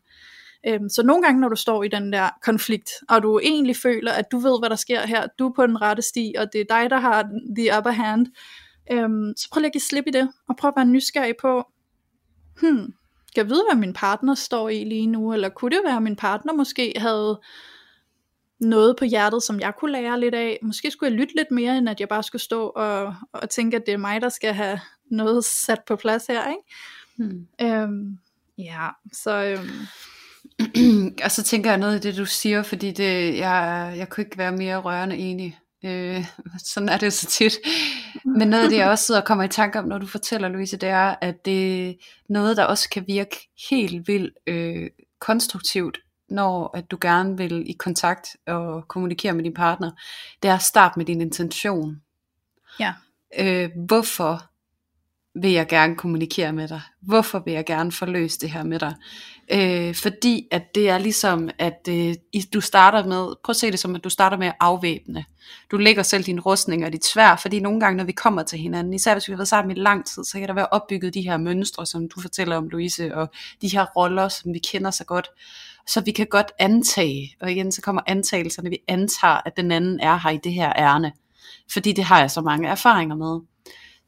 Øhm, 0.67 0.89
så 0.89 1.03
nogle 1.03 1.23
gange, 1.23 1.41
når 1.41 1.49
du 1.49 1.55
står 1.55 1.83
i 1.83 1.87
den 1.87 2.13
der 2.13 2.29
konflikt, 2.41 2.89
og 3.09 3.23
du 3.23 3.39
egentlig 3.39 3.75
føler, 3.75 4.11
at 4.11 4.31
du 4.31 4.37
ved, 4.37 4.59
hvad 4.59 4.69
der 4.69 4.75
sker 4.75 5.07
her, 5.07 5.27
du 5.39 5.47
er 5.47 5.53
på 5.55 5.67
den 5.67 5.81
rette 5.81 6.01
sti, 6.01 6.35
og 6.37 6.53
det 6.53 6.61
er 6.61 6.65
dig, 6.69 6.89
der 6.89 6.97
har 6.97 7.29
the 7.57 7.77
upper 7.77 7.91
hand, 7.91 8.27
øhm, 8.91 9.33
så 9.37 9.49
prøv 9.51 9.59
lige 9.59 9.67
at 9.67 9.73
give 9.73 9.81
slip 9.81 10.07
i 10.07 10.11
det, 10.11 10.29
og 10.49 10.55
prøv 10.57 10.67
at 10.67 10.73
være 10.75 10.85
nysgerrig 10.85 11.33
på, 11.41 11.63
hmm, 12.61 12.93
kan 13.35 13.43
jeg 13.43 13.49
vide, 13.49 13.63
hvad 13.69 13.79
min 13.79 13.93
partner 13.93 14.35
står 14.35 14.69
i 14.69 14.83
lige 14.83 15.07
nu, 15.07 15.33
eller 15.33 15.49
kunne 15.49 15.71
det 15.71 15.81
være, 15.85 15.95
at 15.95 16.03
min 16.03 16.15
partner 16.15 16.53
måske 16.53 16.93
havde 16.97 17.39
noget 18.59 18.95
på 18.97 19.05
hjertet, 19.05 19.43
som 19.43 19.59
jeg 19.59 19.73
kunne 19.75 19.91
lære 19.91 20.19
lidt 20.19 20.35
af. 20.35 20.59
Måske 20.61 20.91
skulle 20.91 21.11
jeg 21.11 21.19
lytte 21.19 21.35
lidt 21.35 21.51
mere, 21.51 21.77
end 21.77 21.89
at 21.89 21.99
jeg 21.99 22.09
bare 22.09 22.23
skulle 22.23 22.41
stå 22.41 22.67
og, 22.67 23.15
og 23.33 23.49
tænke, 23.49 23.77
at 23.77 23.85
det 23.85 23.93
er 23.93 23.97
mig, 23.97 24.21
der 24.21 24.29
skal 24.29 24.53
have 24.53 24.79
noget 25.11 25.45
sat 25.45 25.79
på 25.87 25.95
plads 25.95 26.27
her. 26.27 26.49
Ikke? 26.49 26.61
Hmm. 27.15 27.47
Øhm, 27.61 28.17
ja, 28.57 28.87
så 29.13 29.43
øhm, 29.43 29.87
og 31.25 31.31
så 31.31 31.43
tænker 31.43 31.69
jeg 31.69 31.79
noget 31.79 31.95
i 32.05 32.07
det, 32.07 32.17
du 32.17 32.25
siger, 32.25 32.63
fordi 32.63 32.91
det, 32.91 33.37
jeg, 33.37 33.93
jeg 33.97 34.09
kunne 34.09 34.23
ikke 34.23 34.37
være 34.37 34.51
mere 34.51 34.77
rørende 34.77 35.17
enig. 35.17 35.57
Øh, 35.85 36.25
sådan 36.73 36.89
er 36.89 36.97
det 36.97 37.13
så 37.13 37.27
tit. 37.27 37.53
Men 38.25 38.47
noget 38.47 38.63
af 38.63 38.69
det, 38.69 38.77
jeg 38.77 38.89
også 38.89 39.05
sidder 39.05 39.21
og 39.21 39.27
kommer 39.27 39.43
i 39.43 39.47
tanke 39.47 39.79
om, 39.79 39.85
når 39.85 39.97
du 39.97 40.07
fortæller, 40.07 40.47
Louise, 40.47 40.77
det 40.77 40.89
er, 40.89 41.15
at 41.21 41.45
det 41.45 41.89
er 41.89 41.93
noget, 42.29 42.57
der 42.57 42.63
også 42.63 42.89
kan 42.89 43.03
virke 43.07 43.49
helt 43.69 44.07
vildt 44.07 44.33
øh, 44.47 44.89
konstruktivt, 45.19 45.99
når 46.29 46.77
at 46.77 46.91
du 46.91 46.97
gerne 47.01 47.37
vil 47.37 47.69
i 47.69 47.73
kontakt 47.73 48.27
og 48.47 48.87
kommunikere 48.87 49.33
med 49.33 49.43
din 49.43 49.53
partner. 49.53 49.91
Det 50.43 50.49
er 50.49 50.55
at 50.55 50.61
starte 50.61 50.99
med 50.99 51.05
din 51.05 51.21
intention. 51.21 52.01
Ja. 52.79 52.93
Øh, 53.39 53.69
hvorfor 53.87 54.49
vil 55.41 55.51
jeg 55.51 55.67
gerne 55.67 55.95
kommunikere 55.95 56.53
med 56.53 56.67
dig? 56.67 56.81
Hvorfor 57.01 57.41
vil 57.45 57.53
jeg 57.53 57.65
gerne 57.65 57.91
forløse 57.91 58.39
det 58.39 58.51
her 58.51 58.63
med 58.63 58.79
dig? 58.79 58.95
Øh, 59.51 59.95
fordi 59.95 60.47
at 60.51 60.75
det 60.75 60.89
er 60.89 60.97
ligesom, 60.97 61.49
at 61.59 61.87
øh, 61.89 62.13
du 62.53 62.61
starter 62.61 63.05
med, 63.05 63.35
prøv 63.43 63.51
at 63.51 63.55
se 63.55 63.71
det 63.71 63.79
som, 63.79 63.95
at 63.95 64.03
du 64.03 64.09
starter 64.09 64.37
med 64.37 64.47
at 64.47 64.55
afvæbne. 64.59 65.25
Du 65.71 65.77
lægger 65.77 66.03
selv 66.03 66.23
din 66.23 66.39
rustning 66.39 66.85
og 66.85 66.93
dit 66.93 67.05
svær, 67.05 67.35
fordi 67.35 67.59
nogle 67.59 67.79
gange, 67.79 67.97
når 67.97 68.03
vi 68.03 68.11
kommer 68.11 68.43
til 68.43 68.59
hinanden, 68.59 68.93
især 68.93 69.13
hvis 69.13 69.27
vi 69.27 69.31
har 69.31 69.37
været 69.37 69.47
sammen 69.47 69.77
i 69.77 69.79
lang 69.79 70.05
tid, 70.05 70.23
så 70.23 70.39
kan 70.39 70.47
der 70.47 70.53
være 70.53 70.67
opbygget 70.71 71.13
de 71.13 71.21
her 71.21 71.37
mønstre, 71.37 71.85
som 71.85 72.09
du 72.09 72.21
fortæller 72.21 72.57
om, 72.57 72.69
Louise, 72.69 73.15
og 73.15 73.29
de 73.61 73.67
her 73.67 73.85
roller, 73.85 74.27
som 74.27 74.53
vi 74.53 74.59
kender 74.59 74.91
så 74.91 75.03
godt. 75.03 75.27
Så 75.87 76.01
vi 76.01 76.11
kan 76.11 76.27
godt 76.27 76.51
antage, 76.59 77.35
og 77.41 77.51
igen 77.51 77.71
så 77.71 77.81
kommer 77.81 78.01
antagelserne, 78.07 78.69
vi 78.69 78.77
antager, 78.87 79.41
at 79.45 79.57
den 79.57 79.71
anden 79.71 79.99
er 79.99 80.17
her 80.17 80.29
i 80.29 80.39
det 80.43 80.53
her 80.53 80.73
ærne. 80.77 81.11
Fordi 81.71 81.93
det 81.93 82.03
har 82.03 82.19
jeg 82.19 82.31
så 82.31 82.41
mange 82.41 82.67
erfaringer 82.67 83.15
med. 83.15 83.39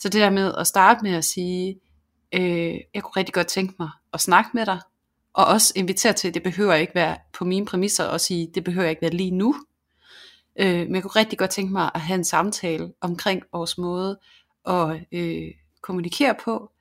Så 0.01 0.09
det 0.09 0.21
der 0.21 0.29
med 0.29 0.53
at 0.57 0.67
starte 0.67 1.03
med 1.03 1.11
at 1.11 1.25
sige, 1.25 1.79
øh, 2.33 2.75
jeg 2.93 3.03
kunne 3.03 3.17
rigtig 3.17 3.33
godt 3.33 3.47
tænke 3.47 3.73
mig 3.79 3.89
at 4.13 4.21
snakke 4.21 4.49
med 4.53 4.65
dig, 4.65 4.79
og 5.33 5.45
også 5.45 5.73
invitere 5.75 6.13
til, 6.13 6.33
det 6.33 6.43
behøver 6.43 6.73
ikke 6.73 6.95
være 6.95 7.17
på 7.33 7.45
mine 7.45 7.65
præmisser, 7.65 8.05
og 8.05 8.21
sige, 8.21 8.51
det 8.55 8.63
behøver 8.63 8.89
ikke 8.89 9.01
være 9.01 9.11
lige 9.11 9.31
nu. 9.31 9.55
Øh, 10.59 10.79
men 10.79 10.95
jeg 10.95 11.03
kunne 11.03 11.11
rigtig 11.15 11.39
godt 11.39 11.49
tænke 11.49 11.73
mig 11.73 11.91
at 11.95 12.01
have 12.01 12.17
en 12.17 12.23
samtale 12.23 12.93
omkring 13.01 13.43
vores 13.53 13.77
måde 13.77 14.19
at 14.65 14.99
øh, 15.11 15.51
kommunikere 15.81 16.35
på, 16.43 16.71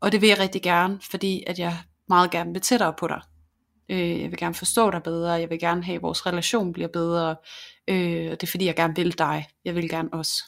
og 0.00 0.12
det 0.12 0.20
vil 0.20 0.28
jeg 0.28 0.38
rigtig 0.38 0.62
gerne, 0.62 1.00
fordi 1.10 1.44
at 1.46 1.58
jeg 1.58 1.78
meget 2.08 2.30
gerne 2.30 2.52
vil 2.52 2.62
tættere 2.62 2.94
på 2.98 3.06
dig. 3.06 3.20
Øh, 3.88 4.20
jeg 4.20 4.30
vil 4.30 4.38
gerne 4.38 4.54
forstå 4.54 4.90
dig 4.90 5.02
bedre, 5.02 5.32
jeg 5.32 5.50
vil 5.50 5.58
gerne 5.58 5.84
have, 5.84 5.96
at 5.96 6.02
vores 6.02 6.26
relation 6.26 6.72
bliver 6.72 6.88
bedre, 6.88 7.36
øh, 7.88 8.30
og 8.30 8.40
det 8.40 8.42
er 8.42 8.50
fordi, 8.50 8.64
jeg 8.64 8.76
gerne 8.76 8.96
vil 8.96 9.18
dig. 9.18 9.48
Jeg 9.64 9.74
vil 9.74 9.88
gerne 9.88 10.08
også. 10.12 10.44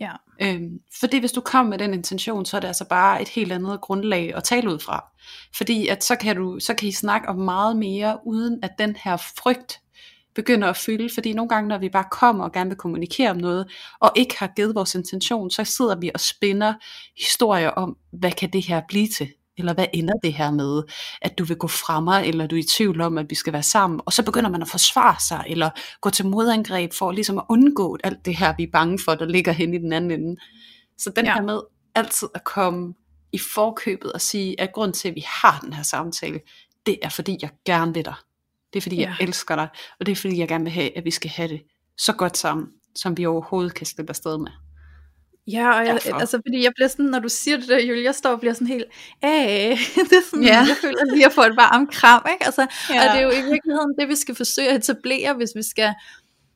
Ja. 0.00 0.12
Øhm, 0.42 0.80
fordi 1.00 1.18
hvis 1.18 1.32
du 1.32 1.40
kommer 1.40 1.70
med 1.70 1.78
den 1.78 1.94
intention, 1.94 2.44
så 2.44 2.56
er 2.56 2.60
det 2.60 2.68
altså 2.68 2.84
bare 2.84 3.22
et 3.22 3.28
helt 3.28 3.52
andet 3.52 3.80
grundlag 3.80 4.34
at 4.36 4.44
tale 4.44 4.72
ud 4.72 4.78
fra. 4.78 5.04
Fordi 5.56 5.88
at 5.88 6.04
så 6.04 6.16
kan, 6.16 6.36
du, 6.36 6.58
så 6.60 6.74
kan 6.74 6.88
I 6.88 6.92
snakke 6.92 7.28
om 7.28 7.36
meget 7.36 7.76
mere, 7.76 8.18
uden 8.26 8.58
at 8.62 8.70
den 8.78 8.96
her 9.04 9.16
frygt 9.16 9.80
begynder 10.34 10.68
at 10.68 10.76
fylde, 10.76 11.14
fordi 11.14 11.32
nogle 11.32 11.48
gange, 11.48 11.68
når 11.68 11.78
vi 11.78 11.88
bare 11.88 12.04
kommer 12.10 12.44
og 12.44 12.52
gerne 12.52 12.70
vil 12.70 12.76
kommunikere 12.76 13.30
om 13.30 13.36
noget, 13.36 13.72
og 14.00 14.12
ikke 14.16 14.38
har 14.38 14.52
givet 14.56 14.74
vores 14.74 14.94
intention, 14.94 15.50
så 15.50 15.64
sidder 15.64 15.96
vi 15.96 16.10
og 16.14 16.20
spinder 16.20 16.74
historier 17.16 17.70
om, 17.70 17.96
hvad 18.12 18.32
kan 18.32 18.50
det 18.52 18.66
her 18.66 18.82
blive 18.88 19.08
til? 19.08 19.28
Eller 19.58 19.74
hvad 19.74 19.86
ender 19.94 20.14
det 20.22 20.32
her 20.32 20.50
med, 20.50 20.82
at 21.22 21.38
du 21.38 21.44
vil 21.44 21.56
gå 21.56 21.66
frem 21.66 22.04
mig, 22.04 22.26
eller 22.26 22.46
du 22.46 22.56
er 22.56 22.60
i 22.60 22.66
tvivl 22.76 23.00
om, 23.00 23.18
at 23.18 23.30
vi 23.30 23.34
skal 23.34 23.52
være 23.52 23.62
sammen. 23.62 24.00
Og 24.06 24.12
så 24.12 24.22
begynder 24.22 24.50
man 24.50 24.62
at 24.62 24.68
forsvare 24.68 25.16
sig, 25.28 25.44
eller 25.46 25.70
gå 26.00 26.10
til 26.10 26.26
modangreb 26.26 26.92
for 26.92 27.12
ligesom 27.12 27.38
at 27.38 27.44
undgå 27.48 27.98
alt 28.04 28.24
det 28.24 28.36
her, 28.36 28.54
vi 28.56 28.62
er 28.62 28.70
bange 28.72 28.98
for, 29.04 29.14
der 29.14 29.26
ligger 29.26 29.52
hen 29.52 29.74
i 29.74 29.78
den 29.78 29.92
anden 29.92 30.10
ende. 30.10 30.40
Så 30.98 31.12
den 31.16 31.24
ja. 31.24 31.34
her 31.34 31.42
med 31.42 31.60
altid 31.94 32.28
at 32.34 32.44
komme 32.44 32.94
i 33.32 33.38
forkøbet 33.38 34.12
og 34.12 34.20
sige, 34.20 34.60
at 34.60 34.72
grund 34.72 34.92
til, 34.92 35.08
at 35.08 35.14
vi 35.14 35.24
har 35.26 35.60
den 35.60 35.72
her 35.72 35.82
samtale, 35.82 36.40
det 36.86 36.98
er 37.02 37.08
fordi, 37.08 37.38
jeg 37.42 37.50
gerne 37.66 37.94
vil 37.94 38.04
dig. 38.04 38.14
Det 38.72 38.78
er 38.78 38.82
fordi, 38.82 38.96
ja. 38.96 39.02
jeg 39.02 39.16
elsker 39.20 39.56
dig, 39.56 39.68
og 40.00 40.06
det 40.06 40.12
er 40.12 40.16
fordi, 40.16 40.38
jeg 40.38 40.48
gerne 40.48 40.64
vil 40.64 40.72
have, 40.72 40.96
at 40.96 41.04
vi 41.04 41.10
skal 41.10 41.30
have 41.30 41.48
det 41.48 41.62
så 41.98 42.12
godt 42.12 42.36
sammen, 42.36 42.66
som 42.96 43.16
vi 43.16 43.26
overhovedet 43.26 43.74
kan 43.74 43.86
slippe 43.86 44.10
afsted 44.10 44.38
med. 44.38 44.50
Ja, 45.46 45.78
og 45.78 45.86
jeg, 45.86 46.00
altså, 46.20 46.40
fordi 46.46 46.64
jeg 46.64 46.72
bliver 46.74 46.88
sådan, 46.88 47.06
når 47.06 47.18
du 47.18 47.28
siger 47.28 47.56
det 47.56 47.68
der, 47.68 47.80
Julie, 47.80 48.04
jeg 48.04 48.14
står 48.14 48.30
og 48.30 48.40
bliver 48.40 48.52
sådan 48.52 48.66
helt, 48.66 48.84
Æh, 49.24 49.78
det 50.10 50.12
er 50.12 50.22
sådan, 50.30 50.44
ja. 50.44 50.58
jeg 50.58 50.76
føler 50.80 51.14
lige 51.14 51.26
at 51.26 51.32
få 51.32 51.42
et 51.42 51.56
varmt 51.56 51.90
kram, 51.90 52.26
ikke? 52.32 52.44
Altså, 52.44 52.66
ja. 52.90 53.08
Og 53.08 53.14
det 53.14 53.22
er 53.22 53.24
jo 53.24 53.30
i 53.30 53.50
virkeligheden 53.50 53.94
det, 53.98 54.08
vi 54.08 54.16
skal 54.16 54.34
forsøge 54.34 54.68
at 54.68 54.76
etablere, 54.76 55.34
hvis 55.34 55.50
vi 55.56 55.62
skal, 55.62 55.94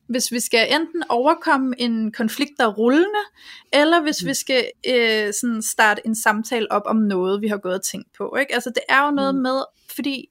hvis 0.08 0.32
vi 0.32 0.40
skal 0.40 0.66
enten 0.70 1.02
overkomme 1.08 1.74
en 1.78 2.12
konflikt, 2.12 2.52
der 2.58 2.64
er 2.64 2.72
rullende, 2.72 3.24
eller 3.72 4.02
hvis 4.02 4.22
mm. 4.22 4.28
vi 4.28 4.34
skal 4.34 4.70
øh, 4.88 5.32
sådan 5.40 5.62
starte 5.62 6.02
en 6.06 6.14
samtale 6.14 6.72
op 6.72 6.82
om 6.86 6.96
noget, 6.96 7.42
vi 7.42 7.48
har 7.48 7.56
gået 7.56 7.74
og 7.74 7.84
tænkt 7.84 8.08
på, 8.18 8.36
ikke? 8.40 8.54
Altså, 8.54 8.70
det 8.70 8.82
er 8.88 9.04
jo 9.04 9.10
noget 9.10 9.34
mm. 9.34 9.40
med, 9.40 9.62
fordi 9.96 10.28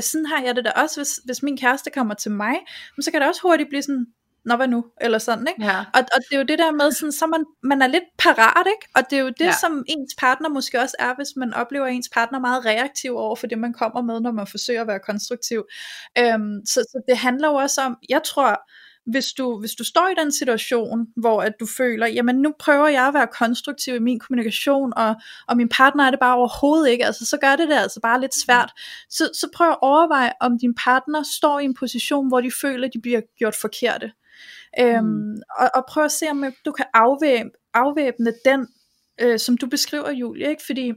sådan 0.00 0.26
har 0.26 0.42
jeg 0.42 0.56
det 0.56 0.64
da 0.64 0.70
også, 0.70 1.00
hvis, 1.00 1.20
hvis 1.24 1.42
min 1.42 1.56
kæreste 1.56 1.90
kommer 1.90 2.14
til 2.14 2.30
mig, 2.30 2.54
så 3.00 3.10
kan 3.10 3.20
det 3.20 3.28
også 3.28 3.42
hurtigt 3.42 3.68
blive 3.68 3.82
sådan, 3.82 4.06
nå 4.44 4.56
hvad 4.56 4.68
nu, 4.68 4.84
eller 5.00 5.18
sådan, 5.18 5.46
ikke? 5.48 5.64
Ja. 5.64 5.78
Og, 5.78 6.00
og 6.00 6.20
det 6.30 6.34
er 6.34 6.38
jo 6.38 6.44
det 6.44 6.58
der 6.58 6.72
med, 6.72 6.92
sådan, 6.92 7.12
så 7.12 7.26
man, 7.26 7.44
man 7.62 7.82
er 7.82 7.86
lidt 7.86 8.04
parat, 8.18 8.66
ikke? 8.66 8.88
Og 8.94 9.02
det 9.10 9.18
er 9.18 9.22
jo 9.22 9.28
det, 9.28 9.44
ja. 9.44 9.52
som 9.60 9.84
ens 9.88 10.14
partner 10.18 10.48
måske 10.48 10.80
også 10.80 10.96
er, 10.98 11.14
hvis 11.14 11.28
man 11.36 11.54
oplever 11.54 11.86
ens 11.86 12.08
partner 12.14 12.38
meget 12.38 12.64
reaktiv 12.64 13.16
over 13.16 13.36
for 13.36 13.46
det, 13.46 13.58
man 13.58 13.72
kommer 13.72 14.02
med, 14.02 14.20
når 14.20 14.32
man 14.32 14.46
forsøger 14.46 14.80
at 14.80 14.86
være 14.86 15.00
konstruktiv. 15.06 15.64
Øhm, 16.18 16.60
så, 16.66 16.80
så 16.80 17.02
det 17.08 17.16
handler 17.16 17.48
jo 17.48 17.54
også 17.54 17.82
om, 17.82 17.96
jeg 18.08 18.22
tror, 18.24 18.60
hvis 19.06 19.32
du, 19.32 19.60
hvis 19.60 19.74
du 19.74 19.84
står 19.84 20.08
i 20.08 20.22
den 20.22 20.32
situation, 20.32 21.06
hvor 21.16 21.42
at 21.42 21.52
du 21.60 21.66
føler, 21.76 22.06
jamen 22.06 22.36
nu 22.36 22.52
prøver 22.58 22.88
jeg 22.88 23.06
at 23.06 23.14
være 23.14 23.28
konstruktiv 23.38 23.94
i 23.94 23.98
min 23.98 24.18
kommunikation, 24.18 24.92
og, 24.96 25.14
og 25.48 25.56
min 25.56 25.68
partner 25.68 26.04
er 26.04 26.10
det 26.10 26.20
bare 26.20 26.36
overhovedet 26.36 26.90
ikke, 26.90 27.06
altså 27.06 27.26
så 27.26 27.36
gør 27.36 27.56
det 27.56 27.68
det 27.68 27.74
altså 27.74 28.00
bare 28.00 28.20
lidt 28.20 28.34
svært, 28.44 28.72
så, 29.10 29.30
så 29.34 29.48
prøv 29.54 29.70
at 29.70 29.76
overveje, 29.82 30.32
om 30.40 30.58
din 30.58 30.74
partner 30.74 31.22
står 31.22 31.58
i 31.58 31.64
en 31.64 31.74
position, 31.74 32.28
hvor 32.28 32.40
de 32.40 32.50
føler, 32.60 32.86
at 32.86 32.94
de 32.94 33.00
bliver 33.00 33.20
gjort 33.38 33.54
forkerte. 33.60 34.12
Øhm, 34.80 35.04
mm. 35.04 35.36
og, 35.58 35.70
og 35.74 35.84
prøv 35.88 36.04
at 36.04 36.12
se, 36.12 36.30
om 36.30 36.44
du 36.64 36.72
kan 36.72 36.84
afvæb, 36.94 37.46
afvæbne 37.74 38.32
den, 38.44 38.68
øh, 39.20 39.38
som 39.38 39.56
du 39.56 39.66
beskriver, 39.66 40.10
Julie. 40.10 40.48
Ikke? 40.48 40.62
Fordi 40.66 40.92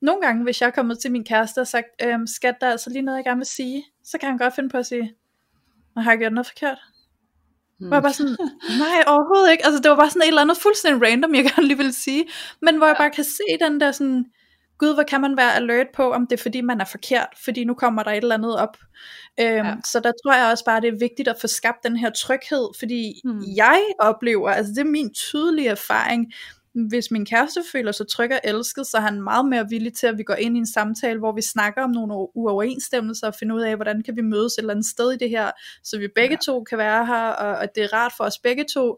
nogle 0.00 0.20
gange, 0.20 0.42
hvis 0.42 0.60
jeg 0.60 0.66
er 0.66 0.70
kommet 0.70 0.98
til 0.98 1.12
min 1.12 1.24
kæreste 1.24 1.60
og 1.60 1.66
sagt, 1.66 1.86
øhm, 2.02 2.26
skat, 2.26 2.54
der 2.60 2.66
er 2.66 2.70
altså 2.70 2.90
lige 2.90 3.02
noget, 3.02 3.16
jeg 3.16 3.24
gerne 3.24 3.38
vil 3.38 3.46
sige, 3.46 3.84
så 4.04 4.18
kan 4.18 4.28
han 4.28 4.38
godt 4.38 4.54
finde 4.54 4.68
på 4.68 4.78
at 4.78 4.86
sige, 4.86 5.14
har 5.96 6.10
jeg 6.10 6.18
gjort 6.18 6.32
noget 6.32 6.46
forkert? 6.46 6.78
Mm. 7.80 7.86
Hvor 7.86 7.96
jeg 7.96 8.02
bare 8.02 8.12
sådan, 8.12 8.36
nej 8.82 9.04
overhovedet 9.06 9.52
ikke, 9.52 9.64
altså 9.64 9.80
det 9.82 9.90
var 9.90 9.96
bare 9.96 10.10
sådan 10.10 10.22
et 10.22 10.28
eller 10.28 10.42
andet 10.42 10.56
fuldstændig 10.56 11.02
random, 11.02 11.34
jeg 11.34 11.44
gerne 11.54 11.66
lige 11.66 11.76
ville 11.76 11.92
sige, 11.92 12.24
men 12.62 12.76
hvor 12.76 12.86
jeg 12.86 12.96
bare 12.98 13.10
kan 13.10 13.24
se 13.24 13.44
den 13.60 13.80
der 13.80 13.92
sådan, 13.92 14.24
gud, 14.78 14.94
hvor 14.94 15.02
kan 15.02 15.20
man 15.20 15.36
være 15.36 15.54
alert 15.54 15.86
på, 15.94 16.12
om 16.12 16.26
det 16.26 16.38
er 16.38 16.42
fordi 16.42 16.60
man 16.60 16.80
er 16.80 16.84
forkert, 16.84 17.28
fordi 17.44 17.64
nu 17.64 17.74
kommer 17.74 18.02
der 18.02 18.10
et 18.10 18.16
eller 18.16 18.34
andet 18.34 18.58
op. 18.58 18.76
Øhm, 19.40 19.66
ja. 19.66 19.74
Så 19.84 20.00
der 20.00 20.12
tror 20.22 20.34
jeg 20.34 20.50
også 20.50 20.64
bare, 20.64 20.80
det 20.80 20.88
er 20.88 20.98
vigtigt 20.98 21.28
at 21.28 21.36
få 21.40 21.46
skabt 21.46 21.78
den 21.82 21.96
her 21.96 22.10
tryghed, 22.10 22.68
fordi 22.78 23.20
hmm. 23.24 23.42
jeg 23.56 23.82
oplever, 23.98 24.50
altså 24.50 24.72
det 24.72 24.80
er 24.80 24.90
min 24.90 25.14
tydelige 25.14 25.68
erfaring, 25.68 26.32
hvis 26.74 27.10
min 27.10 27.26
kæreste 27.26 27.62
føler 27.72 27.92
sig 27.92 28.06
tryg 28.08 28.30
og 28.30 28.40
elsket, 28.44 28.86
så 28.86 28.96
er 28.96 29.00
han 29.00 29.22
meget 29.22 29.46
mere 29.46 29.68
villig 29.68 29.94
til, 29.94 30.06
at 30.06 30.18
vi 30.18 30.22
går 30.22 30.34
ind 30.34 30.56
i 30.56 30.58
en 30.58 30.66
samtale, 30.66 31.18
hvor 31.18 31.32
vi 31.32 31.42
snakker 31.42 31.82
om 31.82 31.90
nogle 31.90 32.14
uoverensstemmelser, 32.14 33.26
og 33.26 33.34
finder 33.34 33.56
ud 33.56 33.60
af, 33.60 33.76
hvordan 33.76 34.02
kan 34.02 34.16
vi 34.16 34.22
mødes 34.22 34.52
et 34.52 34.58
eller 34.58 34.74
andet 34.74 34.86
sted 34.86 35.12
i 35.12 35.16
det 35.16 35.30
her, 35.30 35.50
så 35.84 35.98
vi 35.98 36.08
begge 36.14 36.34
ja. 36.34 36.52
to 36.52 36.64
kan 36.64 36.78
være 36.78 37.06
her, 37.06 37.28
og, 37.28 37.58
og 37.58 37.68
det 37.74 37.84
er 37.84 37.92
rart 37.92 38.12
for 38.16 38.24
os 38.24 38.38
begge 38.38 38.64
to, 38.74 38.96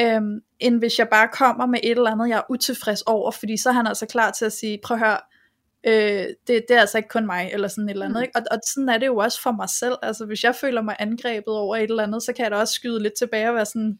øhm, 0.00 0.40
end 0.60 0.78
hvis 0.78 0.98
jeg 0.98 1.08
bare 1.08 1.28
kommer 1.28 1.66
med 1.66 1.80
et 1.82 1.90
eller 1.90 2.10
andet, 2.10 2.28
jeg 2.28 2.38
er 2.38 2.50
utilfreds 2.50 3.02
over, 3.02 3.30
fordi 3.30 3.56
så 3.56 3.68
er 3.68 3.72
han 3.72 3.86
altså 3.86 4.06
klar 4.06 4.30
til 4.30 4.44
at 4.44 4.52
sige, 4.52 4.78
prøv 4.84 4.96
at 4.96 5.06
høre, 5.06 5.18
øh, 5.86 6.26
det, 6.46 6.64
det 6.68 6.76
er 6.76 6.80
altså 6.80 6.98
ikke 6.98 7.08
kun 7.08 7.26
mig, 7.26 7.50
eller 7.52 7.68
sådan 7.68 7.88
et 7.88 7.90
eller 7.90 8.06
andet, 8.06 8.20
mm. 8.20 8.22
ikke? 8.22 8.36
Og, 8.36 8.42
og 8.50 8.58
sådan 8.74 8.88
er 8.88 8.98
det 8.98 9.06
jo 9.06 9.16
også 9.16 9.42
for 9.42 9.52
mig 9.52 9.68
selv, 9.68 9.94
altså 10.02 10.26
hvis 10.26 10.44
jeg 10.44 10.54
føler 10.54 10.82
mig 10.82 10.96
angrebet 10.98 11.54
over 11.54 11.76
et 11.76 11.90
eller 11.90 12.02
andet, 12.02 12.22
så 12.22 12.32
kan 12.32 12.42
jeg 12.42 12.50
da 12.50 12.56
også 12.56 12.74
skyde 12.74 13.02
lidt 13.02 13.14
tilbage 13.18 13.48
og 13.48 13.54
være 13.54 13.66
sådan, 13.66 13.98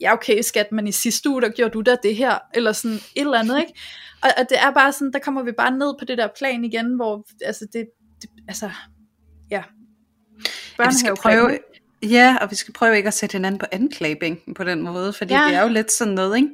ja 0.00 0.12
okay 0.12 0.42
skat, 0.42 0.72
men 0.72 0.86
i 0.86 0.92
sidste 0.92 1.28
uge, 1.30 1.42
der 1.42 1.48
gjorde 1.48 1.72
du 1.72 1.80
da 1.80 1.96
det 2.02 2.16
her, 2.16 2.38
eller 2.54 2.72
sådan 2.72 2.96
et 2.96 3.20
eller 3.20 3.38
andet, 3.38 3.60
ikke? 3.60 3.74
Og, 4.22 4.30
og 4.38 4.46
det 4.48 4.58
er 4.58 4.70
bare 4.70 4.92
sådan, 4.92 5.12
der 5.12 5.18
kommer 5.18 5.42
vi 5.42 5.52
bare 5.52 5.70
ned 5.70 5.94
på 5.98 6.04
det 6.04 6.18
der 6.18 6.28
plan 6.38 6.64
igen, 6.64 6.94
hvor, 6.94 7.26
altså 7.44 7.66
det, 7.72 7.86
det 8.22 8.30
altså, 8.48 8.70
ja. 9.50 9.62
Børnehave 10.76 10.84
ja, 10.84 10.88
vi 10.88 10.94
skal 10.94 11.16
prøve, 11.16 11.58
Ja, 12.02 12.36
og 12.40 12.50
vi 12.50 12.56
skal 12.56 12.74
prøve 12.74 12.96
ikke 12.96 13.06
at 13.06 13.14
sætte 13.14 13.32
hinanden 13.32 13.58
på 13.58 13.66
anklagebænken 13.72 14.54
på 14.54 14.64
den 14.64 14.82
måde, 14.82 15.12
fordi 15.12 15.34
ja. 15.34 15.44
det 15.48 15.54
er 15.54 15.62
jo 15.62 15.68
lidt 15.68 15.92
sådan 15.92 16.14
noget, 16.14 16.36
ikke? 16.36 16.48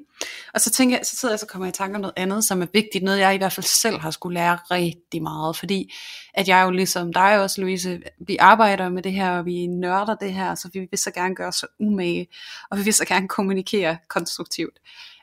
Og 0.55 0.61
så 0.61 0.71
tænker 0.71 0.97
jeg, 0.97 1.07
så 1.07 1.17
sidder 1.17 1.33
jeg 1.33 1.39
så 1.39 1.47
kommer 1.47 1.67
jeg 1.67 1.75
i 1.75 1.77
tanke 1.77 1.95
om 1.95 2.01
noget 2.01 2.15
andet, 2.17 2.45
som 2.45 2.63
er 2.63 2.67
vigtigt, 2.73 3.05
noget 3.05 3.19
jeg 3.19 3.35
i 3.35 3.39
hvert 3.39 3.53
fald 3.53 3.67
selv 3.67 3.99
har 3.99 4.11
skulle 4.11 4.35
lære 4.35 4.59
rigtig 4.71 5.23
meget, 5.23 5.57
fordi 5.57 5.95
at 6.35 6.49
jeg 6.49 6.65
jo 6.65 6.71
ligesom 6.71 7.13
dig 7.13 7.41
også, 7.41 7.61
Louise, 7.61 8.01
vi 8.27 8.37
arbejder 8.37 8.89
med 8.89 9.03
det 9.03 9.13
her, 9.13 9.31
og 9.31 9.47
vi 9.47 9.67
nørder 9.67 10.15
det 10.15 10.33
her, 10.33 10.55
så 10.55 10.71
vi 10.73 10.79
vil 10.91 10.99
så 10.99 11.11
gerne 11.11 11.35
gøre 11.35 11.53
så 11.53 11.67
umage, 11.81 12.27
og 12.71 12.79
vi 12.79 12.83
vil 12.83 12.95
så 12.95 13.05
gerne 13.05 13.29
kommunikere 13.29 13.97
konstruktivt. 14.09 14.79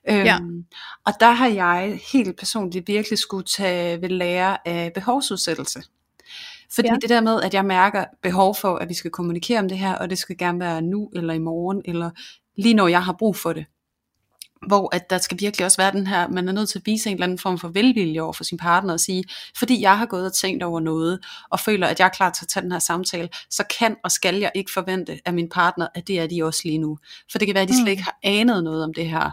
Ja. 0.08 0.36
Øhm, 0.36 0.66
og 1.06 1.14
der 1.20 1.32
har 1.32 1.48
jeg 1.48 2.00
helt 2.14 2.40
personligt 2.40 2.88
virkelig 2.88 3.20
skulle 3.20 3.46
tage 3.46 4.02
ved 4.02 4.10
lære 4.10 4.68
af 4.68 4.92
behovsudsættelse. 4.94 5.84
Fordi 6.76 6.88
ja. 6.88 6.96
det 7.02 7.10
der 7.10 7.22
med, 7.22 7.42
at 7.42 7.54
jeg 7.54 7.66
mærker 7.66 8.06
behov 8.24 8.56
for, 8.56 8.76
at 8.76 8.90
vi 8.90 8.94
skal 8.94 9.12
kommunikere 9.12 9.60
om 9.60 9.70
det 9.70 9.78
her, 9.78 9.96
og 9.96 10.10
det 10.10 10.18
skal 10.18 10.38
gerne 10.38 10.60
være 10.60 10.82
nu, 10.82 11.10
eller 11.16 11.34
i 11.34 11.40
morgen, 11.40 11.82
eller 11.86 12.10
lige 12.58 12.74
når 12.74 12.88
jeg 12.88 13.04
har 13.04 13.16
brug 13.20 13.36
for 13.36 13.54
det. 13.54 13.66
Hvor 14.68 14.96
at 14.96 15.10
der 15.10 15.18
skal 15.18 15.38
virkelig 15.40 15.66
også 15.66 15.78
være 15.78 15.92
den 15.92 16.08
her, 16.08 16.28
man 16.28 16.48
er 16.48 16.52
nødt 16.52 16.70
til 16.70 16.80
at 16.80 16.86
vise 16.86 17.10
en 17.10 17.14
eller 17.14 17.24
anden 17.24 17.38
form 17.38 17.58
for 17.58 17.68
velvilje 17.68 18.22
over 18.22 18.34
for 18.34 18.44
sin 18.44 18.58
partner 18.58 18.94
og 18.94 19.00
sige, 19.00 19.24
fordi 19.58 19.82
jeg 19.82 19.98
har 19.98 20.06
gået 20.06 20.26
og 20.26 20.34
tænkt 20.34 20.64
over 20.64 20.80
noget, 20.80 21.20
og 21.50 21.60
føler, 21.60 21.88
at 21.88 22.00
jeg 22.00 22.06
er 22.06 22.10
klar 22.10 22.30
til 22.30 22.46
at 22.46 22.50
tage 22.50 22.64
den 22.64 22.72
her 22.72 22.80
samtale, 22.80 23.30
så 23.50 23.64
kan 23.80 23.96
og 24.04 24.12
skal 24.12 24.36
jeg 24.36 24.52
ikke 24.56 24.72
forvente 24.72 25.20
af 25.26 25.34
min 25.34 25.50
partner, 25.50 25.88
at 25.96 26.08
det 26.08 26.20
er 26.20 26.28
de 26.28 26.44
også 26.44 26.62
lige 26.64 26.78
nu. 26.78 26.98
For 27.32 27.40
det 27.40 27.48
kan 27.48 27.56
være, 27.56 27.64
at 27.64 27.70
de 27.70 27.76
slet 27.76 27.86
mm. 27.86 27.92
ikke 27.92 28.04
har 28.04 28.20
anet 28.24 28.64
noget 28.64 28.84
om 28.84 28.94
det 28.94 29.10
her, 29.10 29.32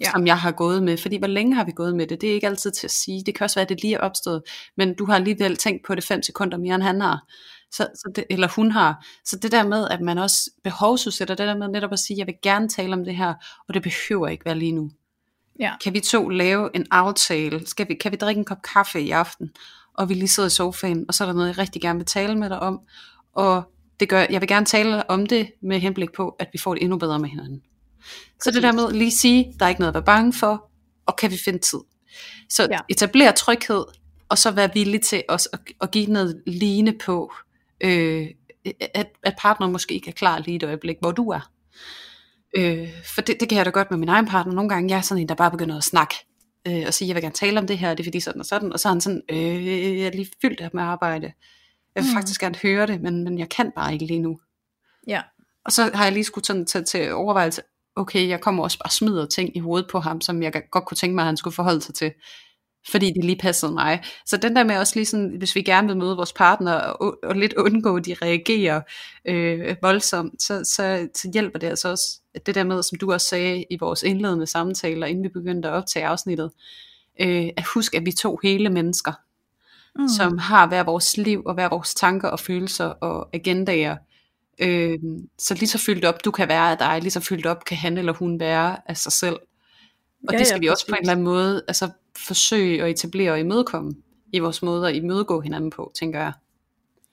ja. 0.00 0.10
som 0.10 0.26
jeg 0.26 0.38
har 0.38 0.52
gået 0.52 0.82
med. 0.82 0.96
Fordi 0.96 1.16
hvor 1.16 1.26
længe 1.26 1.54
har 1.54 1.64
vi 1.64 1.72
gået 1.72 1.96
med 1.96 2.06
det? 2.06 2.20
Det 2.20 2.30
er 2.30 2.34
ikke 2.34 2.46
altid 2.46 2.70
til 2.70 2.86
at 2.86 2.90
sige. 2.90 3.22
Det 3.26 3.34
kan 3.34 3.44
også 3.44 3.56
være, 3.56 3.62
at 3.62 3.68
det 3.68 3.82
lige 3.82 3.94
er 3.94 4.00
opstået. 4.00 4.42
Men 4.76 4.94
du 4.94 5.06
har 5.06 5.14
alligevel 5.14 5.56
tænkt 5.56 5.86
på 5.86 5.94
det 5.94 6.04
fem 6.04 6.22
sekunder 6.22 6.58
mere, 6.58 6.74
end 6.74 6.82
han 6.82 7.00
har. 7.00 7.20
Så, 7.70 7.88
så 7.94 8.12
det, 8.16 8.24
eller 8.30 8.48
hun 8.48 8.70
har. 8.70 9.06
Så 9.24 9.36
det 9.36 9.52
der 9.52 9.66
med, 9.66 9.88
at 9.90 10.00
man 10.00 10.18
også 10.18 10.50
behovsudsætter, 10.64 11.34
det 11.34 11.46
der 11.46 11.56
med 11.56 11.68
netop 11.68 11.92
at 11.92 11.98
sige, 11.98 12.18
jeg 12.18 12.26
vil 12.26 12.34
gerne 12.42 12.68
tale 12.68 12.92
om 12.92 13.04
det 13.04 13.16
her, 13.16 13.34
og 13.68 13.74
det 13.74 13.82
behøver 13.82 14.28
ikke 14.28 14.44
være 14.44 14.58
lige 14.58 14.72
nu. 14.72 14.90
Ja. 15.60 15.72
Kan 15.84 15.94
vi 15.94 16.00
to 16.00 16.28
lave 16.28 16.70
en 16.76 16.86
aftale? 16.90 17.66
Skal 17.66 17.88
vi, 17.88 17.94
kan 17.94 18.12
vi 18.12 18.16
drikke 18.16 18.38
en 18.38 18.44
kop 18.44 18.62
kaffe 18.74 19.00
i 19.00 19.10
aften? 19.10 19.50
Og 19.94 20.08
vi 20.08 20.14
lige 20.14 20.28
sidder 20.28 20.46
i 20.46 20.50
sofaen, 20.50 21.04
og 21.08 21.14
så 21.14 21.24
er 21.24 21.28
der 21.28 21.34
noget, 21.34 21.48
jeg 21.48 21.58
rigtig 21.58 21.82
gerne 21.82 21.98
vil 21.98 22.06
tale 22.06 22.38
med 22.38 22.50
dig 22.50 22.60
om. 22.60 22.80
Og 23.34 23.62
det 24.00 24.08
gør, 24.08 24.26
jeg 24.30 24.40
vil 24.40 24.48
gerne 24.48 24.66
tale 24.66 25.10
om 25.10 25.26
det 25.26 25.52
med 25.62 25.80
henblik 25.80 26.12
på, 26.12 26.28
at 26.38 26.48
vi 26.52 26.58
får 26.58 26.74
det 26.74 26.82
endnu 26.82 26.98
bedre 26.98 27.18
med 27.18 27.28
hinanden. 27.28 27.62
Så 28.42 28.50
det 28.50 28.62
der 28.62 28.72
med 28.72 28.92
lige 28.92 29.10
sige, 29.10 29.54
der 29.58 29.64
er 29.64 29.68
ikke 29.68 29.80
noget 29.80 29.90
at 29.90 29.94
være 29.94 30.04
bange 30.04 30.32
for, 30.32 30.70
og 31.06 31.16
kan 31.16 31.30
vi 31.30 31.38
finde 31.44 31.58
tid. 31.58 31.78
Så 32.48 32.68
ja. 32.70 32.78
etablere 32.88 33.32
tryghed, 33.32 33.84
og 34.28 34.38
så 34.38 34.50
være 34.50 34.70
villig 34.74 35.02
til 35.02 35.22
også 35.28 35.48
at, 35.52 35.60
at 35.80 35.90
give 35.90 36.06
noget 36.06 36.42
ligne 36.46 36.98
på, 37.04 37.32
øh, 37.80 38.26
at, 38.94 39.08
at 39.22 39.34
partneren 39.38 39.72
måske 39.72 39.94
ikke 39.94 40.08
er 40.08 40.12
klar 40.12 40.38
lige 40.38 40.56
et 40.56 40.62
øjeblik, 40.62 40.96
hvor 41.00 41.12
du 41.12 41.30
er. 41.30 41.50
Øh, 42.56 42.88
for 43.14 43.20
det, 43.20 43.40
det 43.40 43.48
kan 43.48 43.58
jeg 43.58 43.64
da 43.64 43.70
godt 43.70 43.90
med 43.90 43.98
min 43.98 44.08
egen 44.08 44.26
partner. 44.26 44.54
Nogle 44.54 44.68
gange 44.68 44.90
jeg 44.90 44.96
er 44.96 45.02
sådan 45.02 45.22
en, 45.22 45.28
der 45.28 45.34
bare 45.34 45.50
begynder 45.50 45.76
at 45.76 45.84
snakke, 45.84 46.14
øh, 46.68 46.84
og 46.86 46.94
sige, 46.94 47.08
jeg 47.08 47.14
vil 47.14 47.22
gerne 47.22 47.34
tale 47.34 47.60
om 47.60 47.66
det 47.66 47.78
her, 47.78 47.94
det 47.94 48.00
er 48.00 48.04
fordi 48.04 48.20
sådan 48.20 48.40
og 48.40 48.46
sådan, 48.46 48.72
og 48.72 48.80
så 48.80 48.88
er 48.88 48.92
han 48.92 49.00
sådan, 49.00 49.22
øh, 49.30 49.66
jeg 49.98 50.06
er 50.06 50.10
lige 50.10 50.30
fyldt 50.42 50.60
af 50.60 50.70
med 50.74 50.82
arbejde. 50.82 51.32
Jeg 51.94 52.04
vil 52.04 52.10
mm. 52.10 52.16
faktisk 52.16 52.40
gerne 52.40 52.56
høre 52.62 52.86
det, 52.86 53.00
men, 53.00 53.24
men 53.24 53.38
jeg 53.38 53.48
kan 53.48 53.72
bare 53.76 53.92
ikke 53.92 54.06
lige 54.06 54.20
nu. 54.20 54.40
Ja. 55.06 55.22
Og 55.64 55.72
så 55.72 55.90
har 55.94 56.04
jeg 56.04 56.12
lige 56.12 56.24
skulle 56.24 56.44
sådan 56.44 56.66
tage 56.66 56.84
til 56.84 57.12
overvejelse, 57.12 57.62
okay, 57.96 58.28
jeg 58.28 58.40
kommer 58.40 58.62
også 58.62 58.78
bare 58.78 58.90
smider 58.90 59.26
ting 59.26 59.56
i 59.56 59.60
hovedet 59.60 59.88
på 59.90 60.00
ham, 60.00 60.20
som 60.20 60.42
jeg 60.42 60.52
godt 60.70 60.84
kunne 60.84 60.96
tænke 60.96 61.14
mig, 61.14 61.22
at 61.22 61.26
han 61.26 61.36
skulle 61.36 61.54
forholde 61.54 61.80
sig 61.80 61.94
til, 61.94 62.12
fordi 62.90 63.06
det 63.06 63.24
lige 63.24 63.38
passede 63.38 63.72
mig. 63.72 64.02
Så 64.26 64.36
den 64.36 64.56
der 64.56 64.64
med 64.64 64.76
også 64.76 64.92
lige 64.96 65.06
sådan, 65.06 65.34
hvis 65.38 65.54
vi 65.54 65.62
gerne 65.62 65.88
vil 65.88 65.96
møde 65.96 66.16
vores 66.16 66.32
partner, 66.32 66.72
og, 66.72 67.18
og 67.22 67.34
lidt 67.34 67.54
undgå, 67.54 67.96
at 67.96 68.06
de 68.06 68.16
reagerer 68.22 68.80
øh, 69.24 69.76
voldsomt, 69.82 70.42
så, 70.42 70.64
så, 70.64 71.08
så 71.14 71.30
hjælper 71.32 71.58
det 71.58 71.66
altså 71.66 71.88
også, 71.88 72.20
at 72.34 72.46
det 72.46 72.54
der 72.54 72.64
med, 72.64 72.82
som 72.82 72.98
du 72.98 73.12
også 73.12 73.28
sagde 73.28 73.64
i 73.70 73.76
vores 73.80 74.02
indledende 74.02 74.46
samtaler, 74.46 75.06
inden 75.06 75.24
vi 75.24 75.28
begyndte 75.28 75.68
at 75.68 75.74
optage 75.74 76.06
afsnittet, 76.06 76.50
øh, 77.20 77.48
at 77.56 77.64
huske, 77.74 77.96
at 77.96 78.06
vi 78.06 78.12
to 78.12 78.38
hele 78.42 78.70
mennesker, 78.70 79.12
mm. 79.98 80.08
som 80.08 80.38
har 80.38 80.66
hver 80.66 80.82
vores 80.82 81.16
liv, 81.16 81.42
og 81.46 81.54
hver 81.54 81.68
vores 81.68 81.94
tanker 81.94 82.28
og 82.28 82.40
følelser 82.40 82.84
og 82.84 83.28
agendaer, 83.32 83.92
Øh, 83.92 84.13
så 85.38 85.54
lige 85.54 85.68
så 85.68 85.78
fyldt 85.78 86.04
op 86.04 86.24
du 86.24 86.30
kan 86.30 86.48
være 86.48 86.70
af 86.70 86.78
dig, 86.78 86.98
lige 87.00 87.10
så 87.10 87.20
fyldt 87.20 87.46
op 87.46 87.64
kan 87.64 87.76
han 87.76 87.98
eller 87.98 88.12
hun 88.12 88.40
være 88.40 88.76
af 88.86 88.96
sig 88.96 89.12
selv. 89.12 89.36
Og 90.28 90.32
ja, 90.32 90.38
det 90.38 90.46
skal 90.46 90.56
ja, 90.56 90.60
vi 90.60 90.68
også 90.68 90.86
på 90.86 90.94
en 90.94 91.00
eller 91.00 91.12
anden 91.12 91.24
måde 91.24 91.62
altså, 91.68 91.90
forsøge 92.26 92.82
at 92.82 92.90
etablere 92.90 93.32
og 93.32 93.40
imødekomme 93.40 93.92
i 94.32 94.38
vores 94.38 94.62
måde 94.62 94.88
at 94.88 94.94
imødegå 94.94 95.40
hinanden 95.40 95.70
på, 95.70 95.92
tænker 95.98 96.20
jeg. 96.20 96.32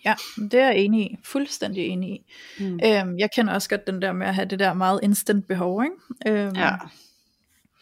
Ja, 0.05 0.15
det 0.37 0.53
er 0.53 0.65
jeg 0.65 0.77
enig 0.77 1.11
i. 1.11 1.17
Fuldstændig 1.23 1.85
enig 1.85 2.09
i. 2.09 2.25
Mm. 2.59 2.79
Øhm, 2.85 3.17
jeg 3.19 3.29
kender 3.35 3.53
også 3.53 3.69
godt 3.69 3.87
den 3.87 4.01
der 4.01 4.11
med 4.11 4.27
at 4.27 4.35
have 4.35 4.47
det 4.47 4.59
der 4.59 4.73
meget 4.73 4.99
instant 5.03 5.47
behov, 5.47 5.83
ikke? 5.83 6.39
Øhm, 6.39 6.55
ja 6.55 6.75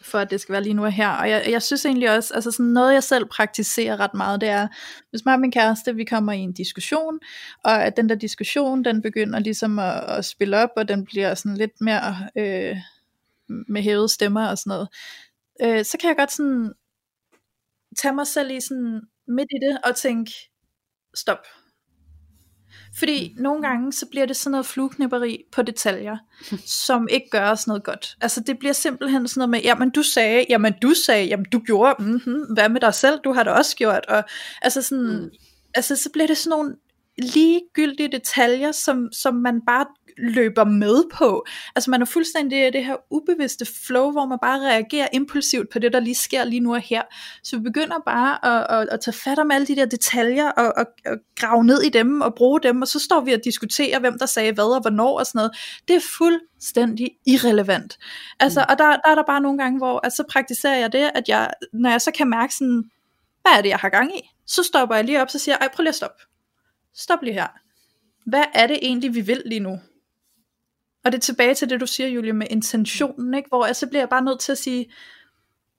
for 0.02 0.18
at 0.18 0.30
det 0.30 0.40
skal 0.40 0.52
være 0.52 0.62
lige 0.62 0.74
nu 0.74 0.84
og 0.84 0.92
her. 0.92 1.08
Og 1.08 1.30
jeg, 1.30 1.46
jeg 1.50 1.62
synes 1.62 1.86
egentlig 1.86 2.16
også, 2.16 2.34
altså 2.34 2.50
sådan 2.50 2.66
noget 2.66 2.94
jeg 2.94 3.02
selv 3.02 3.26
praktiserer 3.26 4.00
ret 4.00 4.14
meget, 4.14 4.40
det 4.40 4.48
er, 4.48 4.68
hvis 5.10 5.24
mig 5.24 5.34
og 5.34 5.40
min 5.40 5.52
kæreste, 5.52 5.94
vi 5.94 6.04
kommer 6.04 6.32
i 6.32 6.38
en 6.38 6.52
diskussion, 6.52 7.20
og 7.64 7.84
at 7.84 7.96
den 7.96 8.08
der 8.08 8.14
diskussion, 8.14 8.84
den 8.84 9.02
begynder 9.02 9.38
ligesom 9.38 9.78
at, 9.78 10.04
at 10.08 10.24
spille 10.24 10.58
op, 10.58 10.70
og 10.76 10.88
den 10.88 11.04
bliver 11.04 11.34
sådan 11.34 11.56
lidt 11.56 11.80
mere 11.80 12.28
øh, 12.36 12.76
med 13.68 13.82
hævede 13.82 14.08
stemmer 14.08 14.46
og 14.46 14.58
sådan 14.58 14.70
noget, 14.70 14.88
øh, 15.62 15.84
så 15.84 15.98
kan 16.00 16.08
jeg 16.08 16.16
godt 16.16 16.32
sådan 16.32 16.72
tage 17.96 18.14
mig 18.14 18.26
selv 18.26 18.50
i 18.50 18.60
sådan 18.60 19.00
midt 19.26 19.48
i 19.50 19.66
det, 19.66 19.78
og 19.84 19.96
tænke, 19.96 20.32
stop, 21.14 21.46
fordi 22.98 23.34
nogle 23.38 23.62
gange, 23.62 23.92
så 23.92 24.06
bliver 24.06 24.26
det 24.26 24.36
sådan 24.36 24.50
noget 24.50 24.66
flueknipperi 24.66 25.44
på 25.52 25.62
detaljer, 25.62 26.16
som 26.66 27.08
ikke 27.10 27.30
gør 27.30 27.50
os 27.50 27.66
noget 27.66 27.84
godt. 27.84 28.16
Altså 28.20 28.40
det 28.40 28.58
bliver 28.58 28.72
simpelthen 28.72 29.28
sådan 29.28 29.40
noget 29.40 29.50
med, 29.50 29.60
jamen 29.60 29.90
du 29.90 30.02
sagde, 30.02 30.44
jamen 30.48 30.74
du 30.82 30.94
sagde, 31.06 31.26
jamen 31.26 31.46
du 31.52 31.58
gjorde, 31.58 31.94
mm-hmm, 31.98 32.42
hvad 32.54 32.68
med 32.68 32.80
dig 32.80 32.94
selv, 32.94 33.20
du 33.24 33.32
har 33.32 33.42
det 33.42 33.52
også 33.52 33.76
gjort. 33.76 34.06
Og, 34.06 34.24
altså 34.62 34.82
sådan, 34.82 35.04
mm. 35.04 35.30
altså 35.74 35.96
så 35.96 36.10
bliver 36.12 36.26
det 36.26 36.36
sådan 36.36 36.58
nogle 36.58 36.76
ligegyldige 37.18 38.08
detaljer, 38.12 38.72
som, 38.72 39.12
som 39.12 39.34
man 39.34 39.60
bare 39.66 39.86
løber 40.18 40.64
med 40.64 41.04
på. 41.12 41.46
Altså 41.76 41.90
man 41.90 42.02
er 42.02 42.06
fuldstændig 42.06 42.66
i 42.66 42.70
det 42.70 42.84
her 42.84 42.96
ubevidste 43.10 43.66
flow, 43.86 44.10
hvor 44.10 44.26
man 44.26 44.38
bare 44.42 44.60
reagerer 44.60 45.08
impulsivt 45.12 45.70
på 45.72 45.78
det, 45.78 45.92
der 45.92 46.00
lige 46.00 46.14
sker 46.14 46.44
lige 46.44 46.60
nu 46.60 46.74
og 46.74 46.80
her. 46.80 47.02
Så 47.42 47.56
vi 47.56 47.62
begynder 47.62 47.96
bare 48.06 48.44
at, 48.44 48.80
at, 48.80 48.88
at 48.88 49.00
tage 49.00 49.14
fat 49.14 49.38
om 49.38 49.50
alle 49.50 49.66
de 49.66 49.76
der 49.76 49.84
detaljer, 49.84 50.50
og, 50.50 50.72
og, 50.76 50.86
og 51.06 51.16
grave 51.36 51.64
ned 51.64 51.82
i 51.82 51.88
dem, 51.88 52.20
og 52.20 52.34
bruge 52.34 52.60
dem, 52.60 52.82
og 52.82 52.88
så 52.88 52.98
står 52.98 53.20
vi 53.20 53.32
og 53.32 53.40
diskuterer, 53.44 53.98
hvem 54.00 54.18
der 54.18 54.26
sagde 54.26 54.52
hvad, 54.52 54.74
og 54.74 54.80
hvornår, 54.80 55.18
og 55.18 55.26
sådan 55.26 55.38
noget. 55.38 55.52
Det 55.88 55.96
er 55.96 56.00
fuldstændig 56.18 57.10
irrelevant. 57.26 57.98
Altså, 58.40 58.60
mm. 58.60 58.66
og 58.68 58.78
der, 58.78 58.84
der 58.84 59.10
er 59.10 59.14
der 59.14 59.24
bare 59.26 59.40
nogle 59.40 59.58
gange, 59.58 59.78
hvor 59.78 60.06
at 60.06 60.12
så 60.12 60.24
praktiserer 60.30 60.76
jeg 60.76 60.92
det, 60.92 61.10
at 61.14 61.28
jeg, 61.28 61.50
når 61.72 61.90
jeg 61.90 62.00
så 62.00 62.10
kan 62.10 62.30
mærke 62.30 62.54
sådan, 62.54 62.84
hvad 63.42 63.52
er 63.58 63.62
det, 63.62 63.68
jeg 63.68 63.78
har 63.78 63.88
gang 63.88 64.16
i? 64.16 64.30
Så 64.46 64.62
stopper 64.62 64.94
jeg 64.94 65.04
lige 65.04 65.22
op, 65.22 65.30
så 65.30 65.38
siger 65.38 65.56
jeg, 65.60 65.66
ej, 65.66 65.74
prøv 65.74 65.82
lige 65.82 65.88
at 65.88 65.94
stoppe. 65.94 66.22
Stop 66.94 67.22
lige 67.22 67.34
her. 67.34 67.46
Hvad 68.26 68.44
er 68.54 68.66
det 68.66 68.78
egentlig, 68.82 69.14
vi 69.14 69.20
vil 69.20 69.42
lige 69.46 69.60
nu? 69.60 69.80
Og 71.04 71.12
det 71.12 71.18
er 71.18 71.22
tilbage 71.22 71.54
til 71.54 71.70
det, 71.70 71.80
du 71.80 71.86
siger, 71.86 72.08
Julie, 72.08 72.32
med 72.32 72.46
intentionen, 72.50 73.34
ikke? 73.34 73.48
hvor 73.48 73.66
jeg 73.66 73.76
så 73.76 73.86
bliver 73.86 74.00
jeg 74.00 74.08
bare 74.08 74.24
nødt 74.24 74.40
til 74.40 74.52
at 74.52 74.58
sige, 74.58 74.92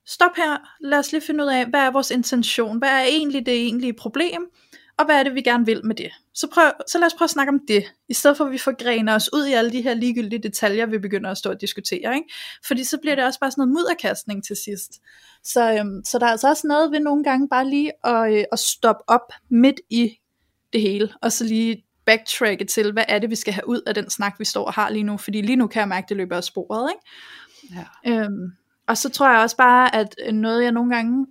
stop 0.05 0.36
her, 0.38 0.57
lad 0.82 0.99
os 0.99 1.11
lige 1.11 1.22
finde 1.22 1.43
ud 1.43 1.49
af, 1.49 1.65
hvad 1.65 1.80
er 1.80 1.91
vores 1.91 2.11
intention, 2.11 2.78
hvad 2.78 2.89
er 2.89 3.03
egentlig 3.03 3.45
det 3.45 3.53
egentlige 3.53 3.93
problem, 3.93 4.51
og 4.97 5.05
hvad 5.05 5.19
er 5.19 5.24
det, 5.24 5.36
vi 5.36 5.41
gerne 5.41 5.65
vil 5.65 5.86
med 5.86 5.95
det? 5.95 6.11
Så, 6.34 6.47
prøv, 6.53 6.72
så 6.88 6.99
lad 6.99 7.05
os 7.05 7.13
prøve 7.13 7.26
at 7.26 7.30
snakke 7.30 7.49
om 7.49 7.59
det, 7.67 7.84
i 8.09 8.13
stedet 8.13 8.38
for 8.38 8.45
at 8.45 8.51
vi 8.51 8.57
forgrener 8.57 9.15
os 9.15 9.34
ud 9.34 9.45
i 9.45 9.53
alle 9.53 9.72
de 9.72 9.82
her 9.82 9.93
ligegyldige 9.93 10.43
detaljer, 10.43 10.86
vi 10.86 10.97
begynder 10.97 11.32
at 11.32 11.38
stå 11.38 11.49
og 11.49 11.61
diskutere. 11.61 12.15
Ikke? 12.15 12.34
Fordi 12.67 12.84
så 12.84 12.97
bliver 13.01 13.15
det 13.15 13.26
også 13.26 13.39
bare 13.39 13.51
sådan 13.51 13.61
noget 13.61 13.74
mudderkastning 13.74 14.45
til 14.45 14.55
sidst. 14.55 14.91
Så, 15.43 15.74
øhm, 15.74 16.03
så 16.05 16.19
der 16.19 16.26
er 16.26 16.32
altså 16.32 16.49
også 16.49 16.67
noget 16.67 16.91
ved 16.91 16.99
nogle 16.99 17.24
gange 17.24 17.49
bare 17.49 17.69
lige 17.69 17.91
at, 18.05 18.34
øh, 18.34 18.43
at 18.51 18.59
stoppe 18.59 19.03
op 19.07 19.34
midt 19.49 19.82
i 19.89 20.11
det 20.74 20.82
hele, 20.82 21.13
og 21.22 21.32
så 21.32 21.43
lige 21.43 21.86
backtracke 22.06 22.66
til, 22.66 22.91
hvad 22.91 23.04
er 23.08 23.20
det, 23.20 23.30
vi 23.30 23.36
skal 23.36 23.54
have 23.54 23.68
ud 23.68 23.82
af 23.88 23.93
den 23.93 24.10
snak, 24.10 24.36
vi 24.39 24.45
står 24.45 24.66
og 24.66 24.74
har 24.74 24.89
lige 24.89 25.04
nu, 25.04 25.18
fordi 25.18 25.41
lige 25.41 25.56
nu 25.56 25.68
kan 25.68 25.80
jeg 25.80 25.88
mærke, 25.88 26.06
at 26.06 26.10
det 26.10 26.18
løber 26.18 26.38
af 26.38 26.43
sporet. 26.43 26.91
Ikke? 26.91 27.82
Ja. 28.06 28.24
Øhm, 28.24 28.52
og 28.88 28.97
så 28.97 29.10
tror 29.10 29.30
jeg 29.30 29.39
også 29.39 29.58
bare, 29.58 29.95
at 29.95 30.16
noget 30.34 30.64
jeg 30.64 30.72
nogle 30.72 30.95
gange 30.95 31.28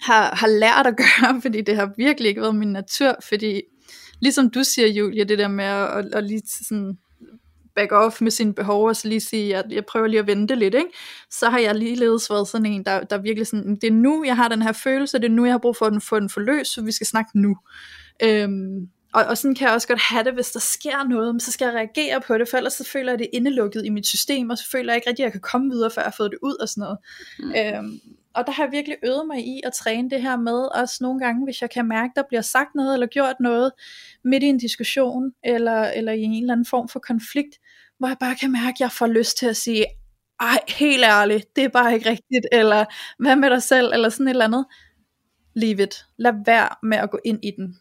har, 0.00 0.34
har 0.34 0.46
lært 0.46 0.86
at 0.86 0.96
gøre, 1.04 1.40
fordi 1.42 1.60
det 1.60 1.76
har 1.76 1.92
virkelig 1.96 2.28
ikke 2.28 2.40
været 2.40 2.54
min 2.54 2.72
natur, 2.72 3.16
fordi 3.28 3.62
ligesom 4.20 4.50
du 4.50 4.64
siger, 4.64 4.88
Julia, 4.88 5.24
det 5.24 5.38
der 5.38 5.48
med 5.48 5.64
at, 5.64 5.88
at, 5.88 6.14
at 6.14 6.24
lige 6.24 6.42
sådan 6.68 6.98
back 7.74 7.92
off 7.92 8.20
med 8.20 8.30
sine 8.30 8.54
behov, 8.54 8.88
og 8.88 8.96
så 8.96 9.08
lige 9.08 9.20
sige, 9.20 9.56
at 9.56 9.64
jeg 9.70 9.84
prøver 9.84 10.06
lige 10.06 10.20
at 10.20 10.26
vente 10.26 10.54
lidt, 10.54 10.74
ikke? 10.74 10.90
så 11.30 11.50
har 11.50 11.58
jeg 11.58 11.74
ligeledes 11.74 12.30
været 12.30 12.48
sådan 12.48 12.66
en, 12.66 12.84
der, 12.84 13.00
der 13.00 13.18
virkelig 13.18 13.46
sådan, 13.46 13.76
det 13.76 13.84
er 13.84 13.92
nu, 13.92 14.24
jeg 14.24 14.36
har 14.36 14.48
den 14.48 14.62
her 14.62 14.72
følelse, 14.72 15.18
det 15.18 15.24
er 15.24 15.28
nu, 15.28 15.44
jeg 15.44 15.52
har 15.52 15.58
brug 15.58 15.76
for 15.76 15.86
at 15.86 16.02
få 16.02 16.20
den 16.20 16.30
forløst, 16.30 16.72
så 16.72 16.82
vi 16.82 16.92
skal 16.92 17.06
snakke 17.06 17.40
nu. 17.40 17.56
Øhm, 18.22 18.88
og, 19.14 19.24
og 19.24 19.38
sådan 19.38 19.54
kan 19.54 19.66
jeg 19.66 19.74
også 19.74 19.88
godt 19.88 20.02
have 20.02 20.24
det, 20.24 20.34
hvis 20.34 20.50
der 20.50 20.60
sker 20.60 21.08
noget, 21.08 21.42
så 21.42 21.52
skal 21.52 21.64
jeg 21.64 21.74
reagere 21.74 22.20
på 22.20 22.38
det, 22.38 22.48
for 22.48 22.56
ellers 22.56 22.72
så 22.72 22.84
føler 22.84 23.12
jeg 23.12 23.18
det 23.18 23.28
indelukket 23.32 23.84
i 23.84 23.88
mit 23.88 24.06
system, 24.06 24.50
og 24.50 24.58
så 24.58 24.70
føler 24.70 24.92
jeg 24.92 24.96
ikke 24.96 25.08
rigtig, 25.08 25.22
at 25.22 25.26
jeg 25.26 25.32
kan 25.32 25.40
komme 25.40 25.70
videre, 25.70 25.90
før 25.90 26.02
jeg 26.02 26.06
har 26.06 26.14
fået 26.16 26.30
det 26.30 26.38
ud 26.42 26.54
og 26.60 26.68
sådan 26.68 26.80
noget. 26.80 26.98
Mm. 27.38 27.78
Øhm, 27.78 28.00
og 28.34 28.46
der 28.46 28.52
har 28.52 28.64
jeg 28.64 28.72
virkelig 28.72 28.96
øvet 29.04 29.26
mig 29.26 29.46
i 29.46 29.60
at 29.64 29.72
træne 29.72 30.10
det 30.10 30.22
her 30.22 30.36
med, 30.36 30.80
også 30.80 30.98
nogle 31.00 31.20
gange, 31.20 31.44
hvis 31.44 31.62
jeg 31.62 31.70
kan 31.70 31.88
mærke, 31.88 32.12
der 32.16 32.22
bliver 32.28 32.42
sagt 32.42 32.74
noget, 32.74 32.94
eller 32.94 33.06
gjort 33.06 33.36
noget, 33.40 33.72
midt 34.24 34.42
i 34.42 34.46
en 34.46 34.58
diskussion, 34.58 35.32
eller, 35.44 35.82
eller 35.82 36.12
i 36.12 36.22
en 36.22 36.42
eller 36.42 36.52
anden 36.52 36.66
form 36.66 36.88
for 36.88 36.98
konflikt, 37.00 37.58
hvor 37.98 38.08
jeg 38.08 38.16
bare 38.20 38.34
kan 38.34 38.52
mærke, 38.52 38.74
at 38.76 38.80
jeg 38.80 38.92
får 38.92 39.06
lyst 39.06 39.36
til 39.36 39.46
at 39.46 39.56
sige, 39.56 39.86
ej, 40.40 40.58
helt 40.68 41.04
ærligt, 41.04 41.56
det 41.56 41.64
er 41.64 41.68
bare 41.68 41.94
ikke 41.94 42.10
rigtigt, 42.10 42.46
eller 42.52 42.84
hvad 43.18 43.36
med 43.36 43.50
dig 43.50 43.62
selv, 43.62 43.92
eller 43.94 44.08
sådan 44.08 44.26
et 44.26 44.30
eller 44.30 44.44
andet. 44.44 44.66
Leave 45.54 45.82
it. 45.82 46.04
Lad 46.18 46.32
være 46.46 46.68
med 46.82 46.98
at 46.98 47.10
gå 47.10 47.18
ind 47.24 47.44
i 47.44 47.50
den. 47.56 47.76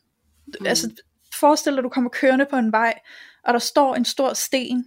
Mm. 0.47 0.65
Altså, 0.65 0.89
forestil 1.41 1.71
dig, 1.71 1.79
at 1.79 1.83
du 1.83 1.89
kommer 1.89 2.09
kørende 2.09 2.45
på 2.49 2.55
en 2.55 2.71
vej, 2.71 2.93
og 3.43 3.53
der 3.53 3.59
står 3.59 3.95
en 3.95 4.05
stor 4.05 4.33
sten, 4.33 4.85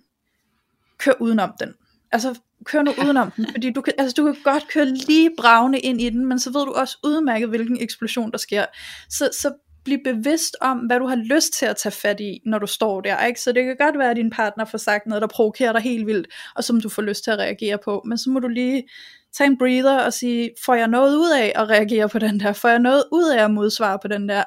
kør 0.98 1.12
udenom 1.20 1.52
den. 1.60 1.74
Altså, 2.12 2.38
kør 2.64 2.82
nu 2.82 2.92
udenom 3.02 3.30
den, 3.30 3.46
fordi 3.50 3.70
du 3.70 3.80
kan, 3.80 3.92
altså, 3.98 4.14
du 4.14 4.24
kan 4.24 4.42
godt 4.44 4.68
køre 4.68 4.84
lige 4.84 5.30
bravende 5.38 5.78
ind 5.78 6.00
i 6.00 6.10
den, 6.10 6.26
men 6.26 6.38
så 6.38 6.52
ved 6.52 6.64
du 6.64 6.72
også 6.72 6.98
udmærket, 7.04 7.48
hvilken 7.48 7.76
eksplosion 7.80 8.32
der 8.32 8.38
sker. 8.38 8.64
Så, 9.10 9.30
så 9.40 9.52
bliv 9.84 9.98
bevidst 10.04 10.56
om, 10.60 10.78
hvad 10.78 10.98
du 10.98 11.06
har 11.06 11.16
lyst 11.16 11.52
til 11.52 11.66
at 11.66 11.76
tage 11.76 11.92
fat 11.92 12.20
i, 12.20 12.40
når 12.46 12.58
du 12.58 12.66
står 12.66 13.00
der. 13.00 13.24
Ikke? 13.24 13.40
Så 13.40 13.52
det 13.52 13.64
kan 13.64 13.76
godt 13.76 13.98
være, 13.98 14.10
at 14.10 14.16
din 14.16 14.30
partner 14.30 14.64
får 14.64 14.78
sagt 14.78 15.06
noget, 15.06 15.22
der 15.22 15.28
provokerer 15.28 15.72
dig 15.72 15.82
helt 15.82 16.06
vildt, 16.06 16.26
og 16.56 16.64
som 16.64 16.80
du 16.80 16.88
får 16.88 17.02
lyst 17.02 17.24
til 17.24 17.30
at 17.30 17.38
reagere 17.38 17.78
på. 17.84 18.02
Men 18.06 18.18
så 18.18 18.30
må 18.30 18.40
du 18.40 18.48
lige 18.48 18.88
tage 19.36 19.46
en 19.46 19.58
breather 19.58 19.98
og 19.98 20.12
sige, 20.12 20.50
får 20.64 20.74
jeg 20.74 20.88
noget 20.88 21.16
ud 21.16 21.30
af 21.30 21.52
at 21.54 21.70
reagere 21.70 22.08
på 22.08 22.18
den 22.18 22.40
der? 22.40 22.52
Får 22.52 22.68
jeg 22.68 22.78
noget 22.78 23.04
ud 23.12 23.30
af 23.30 23.44
at 23.44 23.50
modsvare 23.50 23.98
på 24.02 24.08
den 24.08 24.28
der? 24.28 24.44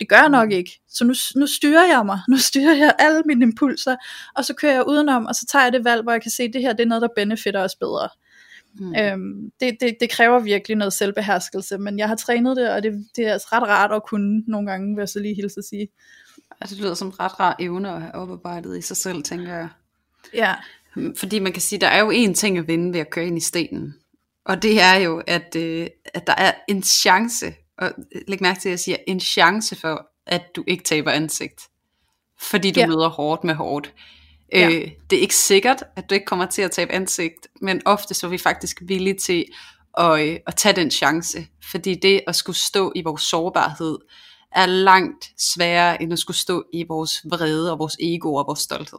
Det 0.00 0.08
gør 0.08 0.16
jeg 0.16 0.28
nok 0.28 0.52
ikke. 0.52 0.80
Så 0.88 1.04
nu, 1.04 1.14
nu 1.36 1.46
styrer 1.46 1.86
jeg 1.86 2.06
mig. 2.06 2.18
Nu 2.28 2.36
styrer 2.36 2.74
jeg 2.74 2.94
alle 2.98 3.22
mine 3.26 3.42
impulser, 3.42 3.96
og 4.34 4.44
så 4.44 4.54
kører 4.54 4.72
jeg 4.72 4.88
udenom, 4.88 5.26
og 5.26 5.34
så 5.34 5.46
tager 5.46 5.62
jeg 5.62 5.72
det 5.72 5.84
valg, 5.84 6.02
hvor 6.02 6.12
jeg 6.12 6.22
kan 6.22 6.30
se, 6.30 6.42
at 6.42 6.50
det 6.52 6.60
her 6.60 6.72
det 6.72 6.82
er 6.82 6.88
noget, 6.88 7.02
der 7.02 7.08
benefitter 7.16 7.60
os 7.60 7.74
bedre. 7.76 8.08
Mm. 8.78 8.94
Øhm, 8.94 9.50
det, 9.60 9.76
det, 9.80 9.96
det 10.00 10.10
kræver 10.10 10.38
virkelig 10.38 10.76
noget 10.76 10.92
selvbeherskelse, 10.92 11.78
men 11.78 11.98
jeg 11.98 12.08
har 12.08 12.16
trænet 12.16 12.56
det, 12.56 12.70
og 12.70 12.82
det, 12.82 13.06
det 13.16 13.26
er 13.26 13.32
altså 13.32 13.48
ret 13.52 13.62
rart 13.62 13.92
at 13.92 14.06
kunne 14.06 14.42
nogle 14.46 14.70
gange, 14.70 14.94
vil 14.94 15.02
jeg 15.02 15.08
så 15.08 15.18
lige 15.18 15.34
hilse 15.34 15.58
at 15.58 15.64
sige. 15.64 15.88
Altså, 16.60 16.76
det 16.76 16.82
lyder 16.84 16.94
som 16.94 17.10
ret 17.10 17.40
rar 17.40 17.56
evne 17.58 17.90
at 17.90 18.00
have 18.00 18.14
oparbejdet 18.14 18.78
i 18.78 18.82
sig 18.82 18.96
selv, 18.96 19.22
tænker 19.22 19.54
jeg. 19.54 19.68
Ja. 20.34 20.54
Fordi 21.16 21.38
man 21.38 21.52
kan 21.52 21.62
sige, 21.62 21.80
der 21.80 21.86
er 21.86 22.00
jo 22.00 22.10
en 22.10 22.34
ting 22.34 22.58
at 22.58 22.68
vinde 22.68 22.92
ved 22.92 23.00
at 23.00 23.10
køre 23.10 23.26
ind 23.26 23.36
i 23.36 23.40
stenen. 23.40 23.94
Og 24.44 24.62
det 24.62 24.80
er 24.80 24.94
jo, 24.94 25.22
at, 25.26 25.56
øh, 25.56 25.86
at 26.14 26.26
der 26.26 26.34
er 26.38 26.52
en 26.68 26.82
chance 26.82 27.54
og 27.78 27.92
læg 28.28 28.42
mærke 28.42 28.60
til, 28.60 28.68
at 28.68 28.70
jeg 28.70 28.80
siger, 28.80 28.96
en 29.06 29.20
chance 29.20 29.76
for, 29.76 30.06
at 30.26 30.42
du 30.56 30.64
ikke 30.66 30.84
taber 30.84 31.10
ansigt. 31.10 31.60
Fordi 32.40 32.70
du 32.70 32.80
ja. 32.80 32.86
møder 32.86 33.08
hårdt 33.08 33.44
med 33.44 33.54
hårdt. 33.54 33.94
Ja. 34.52 34.68
Øh, 34.68 34.90
det 35.10 35.16
er 35.16 35.20
ikke 35.20 35.36
sikkert, 35.36 35.84
at 35.96 36.10
du 36.10 36.14
ikke 36.14 36.26
kommer 36.26 36.46
til 36.46 36.62
at 36.62 36.70
tabe 36.70 36.92
ansigt, 36.92 37.48
men 37.60 37.82
ofte 37.84 38.14
så 38.14 38.26
er 38.26 38.30
vi 38.30 38.38
faktisk 38.38 38.82
villige 38.82 39.18
til 39.18 39.44
at, 39.98 40.20
øh, 40.20 40.38
at 40.46 40.56
tage 40.56 40.76
den 40.76 40.90
chance. 40.90 41.46
Fordi 41.70 41.94
det 41.94 42.20
at 42.26 42.36
skulle 42.36 42.56
stå 42.56 42.92
i 42.94 43.02
vores 43.02 43.22
sårbarhed, 43.22 43.98
er 44.52 44.66
langt 44.66 45.30
sværere, 45.38 46.02
end 46.02 46.12
at 46.12 46.18
skulle 46.18 46.36
stå 46.36 46.64
i 46.72 46.84
vores 46.88 47.22
vrede 47.24 47.72
og 47.72 47.78
vores 47.78 47.96
ego 48.00 48.34
og 48.34 48.46
vores 48.46 48.60
stolthed. 48.60 48.98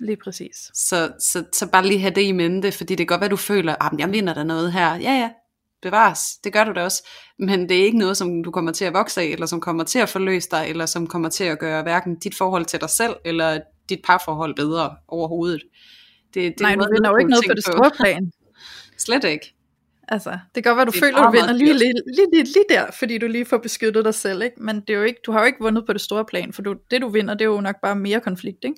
Lige 0.00 0.16
præcis. 0.24 0.70
Så, 0.74 1.12
så, 1.20 1.44
så 1.52 1.66
bare 1.66 1.86
lige 1.86 2.00
have 2.00 2.14
det 2.14 2.22
i 2.22 2.32
mente, 2.32 2.72
fordi 2.72 2.94
det 2.94 2.98
kan 2.98 3.06
godt 3.06 3.20
være, 3.20 3.30
du 3.30 3.36
føler, 3.36 3.72
at 3.72 3.78
ah, 3.80 4.00
jeg 4.00 4.12
vinder 4.12 4.34
der 4.34 4.44
noget 4.44 4.72
her. 4.72 4.94
Ja, 4.94 5.12
ja, 5.12 5.30
bevares, 5.82 6.36
det 6.44 6.52
gør 6.52 6.64
du 6.64 6.72
da 6.72 6.84
også, 6.84 7.08
men 7.38 7.68
det 7.68 7.80
er 7.80 7.84
ikke 7.84 7.98
noget, 7.98 8.16
som 8.16 8.42
du 8.42 8.50
kommer 8.50 8.72
til 8.72 8.84
at 8.84 8.92
vokse 8.92 9.20
af, 9.20 9.26
eller 9.26 9.46
som 9.46 9.60
kommer 9.60 9.84
til 9.84 9.98
at 9.98 10.08
forløse 10.08 10.48
dig, 10.50 10.66
eller 10.68 10.86
som 10.86 11.06
kommer 11.06 11.28
til 11.28 11.44
at 11.44 11.58
gøre 11.58 11.82
hverken 11.82 12.18
dit 12.18 12.34
forhold 12.38 12.64
til 12.64 12.80
dig 12.80 12.90
selv, 12.90 13.16
eller 13.24 13.60
dit 13.88 14.00
parforhold 14.04 14.56
bedre 14.56 14.96
overhovedet. 15.08 15.62
Det, 16.34 16.42
det 16.42 16.60
Nej, 16.60 16.74
du 16.74 16.86
vinder 16.92 17.10
jo 17.10 17.16
ikke 17.16 17.30
noget 17.30 17.44
på 17.48 17.54
det 17.54 17.64
store 17.64 17.90
plan. 18.00 18.32
Slet 19.06 19.24
ikke. 19.24 19.54
Altså, 20.10 20.38
det 20.54 20.64
kan 20.64 20.70
godt 20.70 20.76
være, 20.76 20.86
du 20.86 20.92
føler, 20.92 21.22
du 21.22 21.30
vinder 21.30 21.52
lige, 21.52 21.72
lige, 21.72 21.92
lige, 22.06 22.26
lige, 22.32 22.44
lige 22.44 22.64
der, 22.68 22.90
fordi 22.90 23.18
du 23.18 23.26
lige 23.26 23.44
får 23.44 23.58
beskyttet 23.58 24.04
dig 24.04 24.14
selv, 24.14 24.42
ikke? 24.42 24.62
men 24.62 24.80
det 24.80 24.90
er 24.90 24.94
jo 24.94 25.02
ikke, 25.02 25.20
du 25.26 25.32
har 25.32 25.40
jo 25.40 25.46
ikke 25.46 25.58
vundet 25.60 25.86
på 25.86 25.92
det 25.92 26.00
store 26.00 26.24
plan, 26.24 26.52
for 26.52 26.62
du, 26.62 26.74
det 26.90 27.00
du 27.00 27.08
vinder, 27.08 27.34
det 27.34 27.40
er 27.44 27.48
jo 27.48 27.60
nok 27.60 27.76
bare 27.82 27.96
mere 27.96 28.20
konflikt. 28.20 28.64
Ikke? 28.64 28.76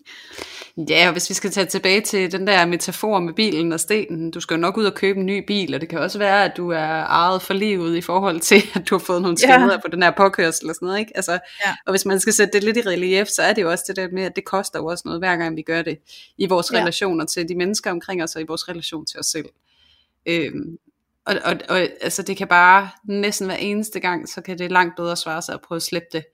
Ja, 0.76 1.07
og 1.07 1.12
hvis 1.12 1.28
vi 1.28 1.35
skal 1.35 1.51
tage 1.51 1.66
tilbage 1.66 2.01
til 2.01 2.33
den 2.33 2.47
der 2.47 2.66
metafor 2.66 3.20
med 3.20 3.35
bilen 3.35 3.72
og 3.72 3.81
stenen, 3.81 4.31
du 4.31 4.41
skal 4.41 4.55
jo 4.55 4.61
nok 4.61 4.76
ud 4.76 4.85
og 4.85 4.95
købe 4.95 5.20
en 5.20 5.26
ny 5.26 5.45
bil, 5.47 5.74
og 5.74 5.81
det 5.81 5.89
kan 5.89 5.99
også 5.99 6.18
være, 6.18 6.45
at 6.45 6.57
du 6.57 6.70
er 6.70 7.05
ejet 7.05 7.43
for 7.43 7.55
livet 7.55 7.97
i 7.97 8.01
forhold 8.01 8.41
til, 8.41 8.62
at 8.74 8.89
du 8.91 8.95
har 8.95 9.05
fået 9.05 9.22
nogle 9.22 9.39
skader 9.39 9.72
ja. 9.72 9.81
på 9.81 9.89
den 9.93 10.03
her 10.03 10.11
påkørsel 10.16 10.68
og 10.68 10.74
sådan 10.74 10.87
noget. 10.87 10.99
Ikke? 10.99 11.12
Altså, 11.14 11.33
ja. 11.33 11.74
Og 11.87 11.93
hvis 11.93 12.07
man 12.07 12.20
skal 12.20 12.33
sætte 12.33 12.53
det 12.53 12.64
lidt 12.64 12.76
i 12.76 12.83
relief, 12.83 13.28
så 13.28 13.43
er 13.43 13.53
det 13.53 13.62
jo 13.62 13.70
også 13.70 13.85
det 13.89 13.97
der 13.97 14.09
med, 14.12 14.22
at 14.22 14.37
det 14.37 14.45
koster 14.45 14.78
jo 14.78 14.87
også 14.87 15.03
noget, 15.05 15.20
hver 15.20 15.37
gang 15.37 15.57
vi 15.57 15.62
gør 15.62 15.83
det, 15.83 15.99
i 16.39 16.47
vores 16.47 16.72
ja. 16.72 16.78
relationer 16.78 17.24
til 17.24 17.49
de 17.49 17.55
mennesker 17.55 17.91
omkring 17.91 18.22
os, 18.22 18.37
og 18.37 18.43
i 18.43 18.45
vores 18.49 18.68
relation 18.68 19.07
til 19.07 19.20
os 19.20 19.26
selv. 19.26 19.47
Øhm, 20.26 20.78
og, 21.26 21.34
og, 21.44 21.56
og 21.68 21.78
altså 21.78 22.22
det 22.22 22.36
kan 22.36 22.48
bare 22.48 22.90
næsten 23.04 23.46
hver 23.46 23.56
eneste 23.56 24.00
gang, 24.00 24.28
så 24.28 24.40
kan 24.40 24.58
det 24.58 24.72
langt 24.72 24.96
bedre 24.96 25.16
svare 25.16 25.42
sig 25.42 25.54
at 25.54 25.60
prøve 25.60 25.76
at 25.76 25.82
slippe 25.82 26.08
det, 26.12 26.24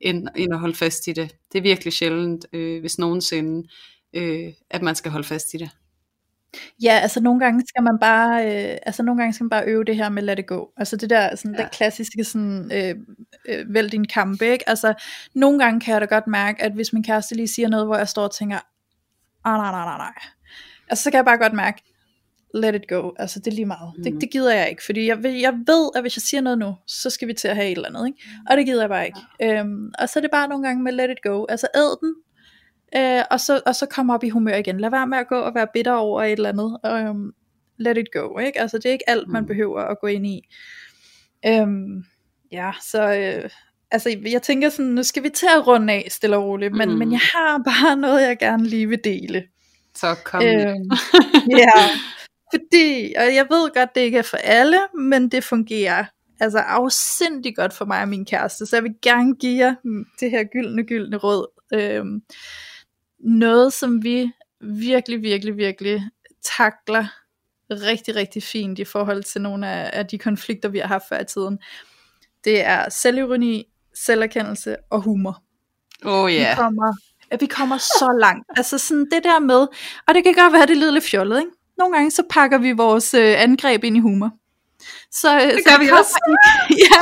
end, 0.00 0.28
end 0.36 0.52
at 0.52 0.58
holde 0.58 0.74
fast 0.74 1.06
i 1.06 1.12
det. 1.12 1.32
Det 1.52 1.58
er 1.58 1.62
virkelig 1.62 1.92
sjældent, 1.92 2.46
øh, 2.52 2.80
hvis 2.80 2.98
nogensinde, 2.98 3.68
øh, 4.12 4.52
at 4.70 4.82
man 4.82 4.94
skal 4.94 5.10
holde 5.10 5.26
fast 5.26 5.54
i 5.54 5.56
det. 5.56 5.70
Ja, 6.82 6.98
altså 7.02 7.20
nogle 7.20 7.40
gange 7.40 7.62
skal 7.68 7.82
man 7.82 7.98
bare, 8.00 8.46
øh, 8.46 8.78
altså 8.86 9.02
nogle 9.02 9.20
gange 9.20 9.32
skal 9.32 9.44
man 9.44 9.50
bare 9.50 9.66
øve 9.66 9.84
det 9.84 9.96
her 9.96 10.08
med 10.08 10.22
let 10.22 10.38
it 10.38 10.46
go. 10.46 10.64
Altså 10.76 10.96
det 10.96 11.10
der, 11.10 11.36
sådan 11.36 11.54
ja. 11.54 11.62
det 11.62 11.70
klassiske 11.70 12.24
sådan, 12.24 12.70
øh, 12.74 12.94
øh, 13.48 13.74
vælg 13.74 13.92
din 13.92 14.06
kamp, 14.06 14.42
ikke? 14.42 14.68
Altså 14.68 14.94
nogle 15.34 15.58
gange 15.58 15.80
kan 15.80 15.92
jeg 15.92 16.00
da 16.00 16.06
godt 16.06 16.26
mærke, 16.26 16.62
at 16.62 16.72
hvis 16.72 16.92
min 16.92 17.04
kæreste 17.04 17.34
lige 17.34 17.48
siger 17.48 17.68
noget, 17.68 17.86
hvor 17.86 17.96
jeg 17.96 18.08
står 18.08 18.22
og 18.22 18.34
tænker, 18.34 18.56
ah 19.44 19.58
nej, 19.58 19.70
nej, 19.70 19.84
nej, 19.84 19.98
nej. 19.98 20.14
Altså 20.88 21.02
så 21.02 21.10
kan 21.10 21.16
jeg 21.16 21.24
bare 21.24 21.38
godt 21.38 21.52
mærke, 21.52 21.82
let 22.54 22.74
it 22.74 22.88
go, 22.88 23.10
altså 23.18 23.38
det 23.38 23.46
er 23.46 23.54
lige 23.54 23.66
meget, 23.66 23.92
mm. 23.96 24.04
det, 24.04 24.20
det 24.20 24.30
gider 24.30 24.54
jeg 24.54 24.70
ikke, 24.70 24.84
fordi 24.84 25.06
jeg, 25.06 25.24
jeg 25.24 25.54
ved, 25.66 25.90
at 25.94 26.02
hvis 26.02 26.16
jeg 26.16 26.22
siger 26.22 26.40
noget 26.40 26.58
nu, 26.58 26.74
så 26.86 27.10
skal 27.10 27.28
vi 27.28 27.32
til 27.32 27.48
at 27.48 27.56
have 27.56 27.68
et 27.68 27.76
eller 27.76 27.88
andet, 27.88 28.06
ikke? 28.06 28.18
og 28.50 28.56
det 28.56 28.66
gider 28.66 28.82
jeg 28.82 28.88
bare 28.88 29.06
ikke, 29.06 29.18
ja. 29.40 29.60
øhm, 29.60 29.90
og 29.98 30.08
så 30.08 30.18
er 30.18 30.20
det 30.20 30.30
bare 30.30 30.48
nogle 30.48 30.66
gange 30.66 30.82
med 30.82 30.92
let 30.92 31.10
it 31.10 31.22
go, 31.22 31.44
altså 31.48 31.66
æd 31.76 31.96
den, 32.00 32.14
øh, 32.96 33.24
og, 33.30 33.40
så, 33.40 33.60
og 33.66 33.74
så 33.74 33.86
komme 33.86 34.14
op 34.14 34.24
i 34.24 34.28
humør 34.28 34.54
igen, 34.54 34.80
lad 34.80 34.90
være 34.90 35.06
med 35.06 35.18
at 35.18 35.28
gå 35.28 35.38
og 35.38 35.54
være 35.54 35.66
bitter 35.72 35.92
over 35.92 36.22
et 36.22 36.32
eller 36.32 36.48
andet, 36.48 36.78
øhm, 36.86 37.32
let 37.78 37.98
it 37.98 38.12
go, 38.12 38.38
ikke? 38.38 38.60
altså 38.60 38.78
det 38.78 38.86
er 38.86 38.92
ikke 38.92 39.10
alt, 39.10 39.28
man 39.28 39.42
mm. 39.42 39.48
behøver 39.48 39.80
at 39.80 40.00
gå 40.00 40.06
ind 40.06 40.26
i, 40.26 40.48
øhm, 41.46 42.04
ja, 42.52 42.72
så... 42.82 43.14
Øh, 43.14 43.50
altså 43.90 44.16
jeg 44.26 44.42
tænker 44.42 44.68
sådan, 44.68 44.90
nu 44.90 45.02
skal 45.02 45.22
vi 45.22 45.28
til 45.28 45.48
at 45.56 45.66
runde 45.66 45.92
af 45.92 46.06
stille 46.10 46.36
og 46.36 46.44
roligt, 46.44 46.74
men, 46.74 46.90
mm. 46.90 46.94
men 46.98 47.12
jeg 47.12 47.20
har 47.20 47.58
bare 47.64 47.96
noget, 47.96 48.28
jeg 48.28 48.38
gerne 48.38 48.66
lige 48.66 48.88
vil 48.88 49.00
dele. 49.04 49.44
Så 49.94 50.16
kom 50.24 50.42
øhm, 50.42 50.90
Ja, 51.62 51.72
fordi, 52.54 53.14
og 53.16 53.34
jeg 53.34 53.46
ved 53.50 53.74
godt, 53.74 53.94
det 53.94 54.00
ikke 54.00 54.18
er 54.18 54.22
for 54.22 54.36
alle, 54.36 54.78
men 54.94 55.28
det 55.28 55.44
fungerer 55.44 56.04
altså 56.40 56.58
afsindig 56.58 57.56
godt 57.56 57.72
for 57.72 57.84
mig 57.84 58.02
og 58.02 58.08
min 58.08 58.24
kæreste, 58.24 58.66
så 58.66 58.76
jeg 58.76 58.82
vil 58.82 58.94
gerne 59.02 59.36
give 59.36 59.64
jer 59.66 59.74
det 60.20 60.30
her 60.30 60.44
gyldne, 60.44 60.84
gyldne 60.84 61.16
råd. 61.16 61.46
Øhm, 61.74 62.22
noget, 63.18 63.72
som 63.72 64.04
vi 64.04 64.30
virkelig, 64.60 65.22
virkelig, 65.22 65.56
virkelig 65.56 66.02
takler 66.58 67.06
rigtig, 67.70 68.16
rigtig 68.16 68.42
fint 68.42 68.78
i 68.78 68.84
forhold 68.84 69.22
til 69.22 69.40
nogle 69.40 69.68
af, 69.68 69.90
af 69.92 70.06
de 70.06 70.18
konflikter, 70.18 70.68
vi 70.68 70.78
har 70.78 70.86
haft 70.86 71.08
før 71.08 71.20
i 71.20 71.24
tiden. 71.24 71.58
Det 72.44 72.64
er 72.64 72.88
selvironi, 72.88 73.64
selverkendelse 73.94 74.76
og 74.90 75.00
humor. 75.02 75.42
Oh 76.04 76.34
ja. 76.34 76.40
Yeah. 76.40 76.50
Vi 76.50 76.56
kommer, 76.56 76.92
vi 77.40 77.46
kommer 77.46 77.78
så 77.78 78.18
langt. 78.20 78.46
Altså 78.56 78.78
sådan 78.78 79.06
det 79.12 79.24
der 79.24 79.38
med, 79.38 79.66
og 80.08 80.14
det 80.14 80.24
kan 80.24 80.34
godt 80.34 80.52
være, 80.52 80.66
det 80.66 80.76
lyder 80.76 80.92
lidt 80.92 81.04
fjollet, 81.04 81.38
ikke? 81.38 81.50
Nogle 81.78 81.96
gange 81.96 82.10
så 82.10 82.22
pakker 82.30 82.58
vi 82.58 82.72
vores 82.72 83.14
øh, 83.14 83.42
angreb 83.42 83.84
ind 83.84 83.96
i 83.96 84.00
humor. 84.00 84.30
Så, 85.10 85.38
det 85.38 85.60
så 85.64 85.70
gør 85.70 85.78
vi 85.78 85.88
også. 85.90 86.36
ja, 86.86 87.00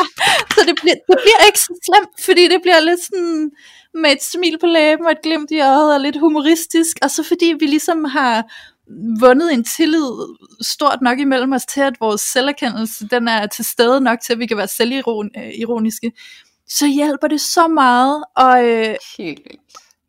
så 0.54 0.60
det 0.66 0.74
bliver, 0.80 0.94
det 0.94 1.18
bliver 1.24 1.46
ikke 1.46 1.58
så 1.58 1.72
slemt, 1.84 2.24
fordi 2.24 2.48
det 2.48 2.62
bliver 2.62 2.80
lidt 2.80 3.00
sådan 3.04 3.50
med 3.94 4.12
et 4.12 4.22
smil 4.22 4.58
på 4.58 4.66
læben 4.66 5.06
og 5.06 5.12
et 5.12 5.22
glimt 5.22 5.50
i 5.50 5.60
øjet 5.60 5.94
og 5.94 6.00
lidt 6.00 6.20
humoristisk, 6.20 6.96
og 7.02 7.10
så 7.10 7.22
fordi 7.22 7.54
vi 7.60 7.66
ligesom 7.66 8.04
har 8.04 8.44
vundet 9.20 9.52
en 9.52 9.64
tillid 9.64 10.10
stort 10.60 10.98
nok 11.02 11.18
imellem 11.18 11.52
os 11.52 11.64
til, 11.64 11.80
at 11.80 12.00
vores 12.00 12.20
selverkendelse 12.20 13.08
den 13.08 13.28
er 13.28 13.46
til 13.46 13.64
stede 13.64 14.00
nok 14.00 14.20
til, 14.20 14.32
at 14.32 14.38
vi 14.38 14.46
kan 14.46 14.56
være 14.56 14.68
selvironiske, 14.68 16.12
så 16.68 16.86
hjælper 16.86 17.28
det 17.28 17.40
så 17.40 17.68
meget 17.68 18.24
at, 18.36 18.64
øh, 18.64 18.96
Helt 19.18 19.40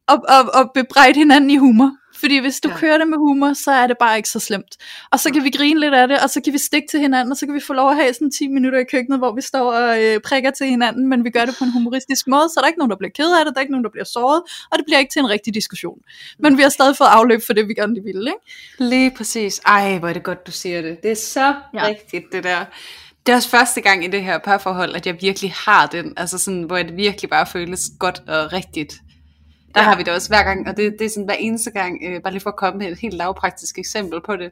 at, 0.07 0.20
at, 0.30 0.49
at 0.53 0.70
bebrejde 0.74 1.20
hinanden 1.20 1.49
i 1.49 1.57
humor. 1.57 1.91
Fordi 2.26 2.38
hvis 2.38 2.59
du 2.59 2.69
Ja. 2.69 2.78
kører 2.78 2.97
det 2.97 3.07
med 3.07 3.17
humor, 3.17 3.53
så 3.53 3.71
er 3.71 3.88
det 3.88 3.97
bare 3.99 4.17
ikke 4.17 4.30
så 4.30 4.39
slemt. 4.39 4.73
Og 5.11 5.19
så 5.19 5.30
kan 5.34 5.43
vi 5.43 5.49
grine 5.49 5.80
lidt 5.80 5.93
af 5.93 6.07
det, 6.07 6.19
og 6.23 6.30
så 6.30 6.41
kan 6.41 6.53
vi 6.53 6.57
stikke 6.57 6.88
til 6.91 6.99
hinanden, 6.99 7.32
og 7.32 7.38
så 7.38 7.45
kan 7.45 7.55
vi 7.55 7.59
få 7.59 7.73
lov 7.73 7.89
at 7.89 7.95
have 7.95 8.13
sådan 8.13 8.32
10 8.32 8.47
minutter 8.47 8.80
i 8.80 8.84
køkkenet, 8.91 9.19
hvor 9.19 9.36
vi 9.36 9.41
står 9.41 9.73
og 9.73 10.03
øh, 10.03 10.19
prikker 10.21 10.51
til 10.51 10.67
hinanden, 10.67 11.07
men 11.09 11.23
vi 11.23 11.30
gør 11.30 11.45
det 11.45 11.55
på 11.59 11.63
en 11.63 11.71
humoristisk 11.71 12.28
måde, 12.28 12.49
så 12.49 12.53
der 12.57 12.63
er 12.63 12.67
ikke 12.67 12.80
nogen, 12.80 12.89
der 12.91 12.97
bliver 12.97 13.11
ked 13.15 13.32
af 13.39 13.45
det, 13.45 13.53
der 13.53 13.59
er 13.59 13.61
ikke 13.61 13.71
nogen, 13.73 13.84
der 13.84 13.89
bliver 13.89 14.05
såret, 14.05 14.41
og 14.71 14.78
det 14.78 14.86
bliver 14.86 14.99
ikke 14.99 15.11
til 15.13 15.19
en 15.19 15.30
rigtig 15.30 15.53
diskussion. 15.53 15.97
Men 16.39 16.57
vi 16.57 16.61
har 16.61 16.69
stadig 16.69 16.97
fået 16.97 17.07
afløb 17.07 17.41
for 17.45 17.53
det, 17.53 17.67
vi 17.67 17.73
gerne 17.73 18.03
ville, 18.03 18.30
ikke? 18.32 18.89
Lige 18.95 19.11
præcis. 19.17 19.59
Ej, 19.65 19.97
hvor 19.97 20.07
er 20.09 20.13
det 20.13 20.23
godt, 20.23 20.47
du 20.47 20.51
siger 20.51 20.82
det. 20.82 21.03
Det 21.03 21.11
er 21.11 21.15
så. 21.15 21.53
Ja. 21.73 21.88
rigtigt, 21.88 22.26
det 22.32 22.43
der. 22.43 22.65
Det 23.26 23.32
er 23.32 23.36
også 23.36 23.49
første 23.49 23.82
gang 23.82 24.05
i 24.05 24.07
det 24.07 24.23
her 24.23 24.38
parforhold, 24.38 24.95
at 24.95 25.05
jeg 25.07 25.17
virkelig 25.21 25.53
har 25.65 25.86
den, 25.88 26.13
altså 26.17 26.38
sådan, 26.38 26.63
hvor 26.63 26.78
det 26.78 26.97
virkelig 26.97 27.30
bare 27.30 27.45
føles 27.45 27.82
godt 27.99 28.21
og 28.28 28.53
rigtigt. 28.53 28.93
Der 29.76 29.82
ja. 29.82 29.86
Ja. 29.86 29.89
har 29.89 29.97
vi 29.97 30.03
det 30.03 30.13
også 30.13 30.30
hver 30.30 30.43
gang, 30.43 30.67
og 30.67 30.78
det, 30.78 30.95
det 30.99 31.05
er 31.05 31.09
sådan 31.09 31.26
hver 31.26 31.36
eneste 31.36 31.71
gang, 31.71 31.97
øh, 32.03 32.21
bare 32.21 32.34
lige 32.34 32.41
for 32.41 32.49
at 32.49 32.55
komme 32.55 32.80
med 32.80 32.88
et 32.91 32.99
helt 32.99 33.13
lavpraktisk 33.13 33.80
eksempel 33.80 34.21
på 34.21 34.36
det. 34.36 34.51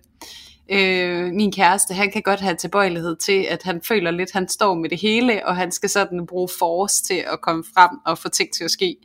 Øh, 0.69 1.33
min 1.33 1.51
kæreste, 1.51 1.93
han 1.93 2.11
kan 2.11 2.21
godt 2.21 2.39
have 2.39 2.55
tilbøjelighed 2.55 3.15
til, 3.15 3.45
at 3.49 3.63
han 3.63 3.81
føler 3.81 4.11
lidt, 4.11 4.31
han 4.33 4.49
står 4.49 4.73
med 4.73 4.89
det 4.89 5.01
hele, 5.01 5.47
og 5.47 5.55
han 5.55 5.71
skal 5.71 5.89
sådan 5.89 6.25
bruge 6.25 6.49
force 6.59 7.03
til 7.03 7.23
at 7.33 7.41
komme 7.41 7.63
frem 7.75 7.89
og 8.05 8.17
få 8.17 8.29
ting 8.29 8.49
til 8.53 8.63
at 8.63 8.71
ske. 8.71 8.95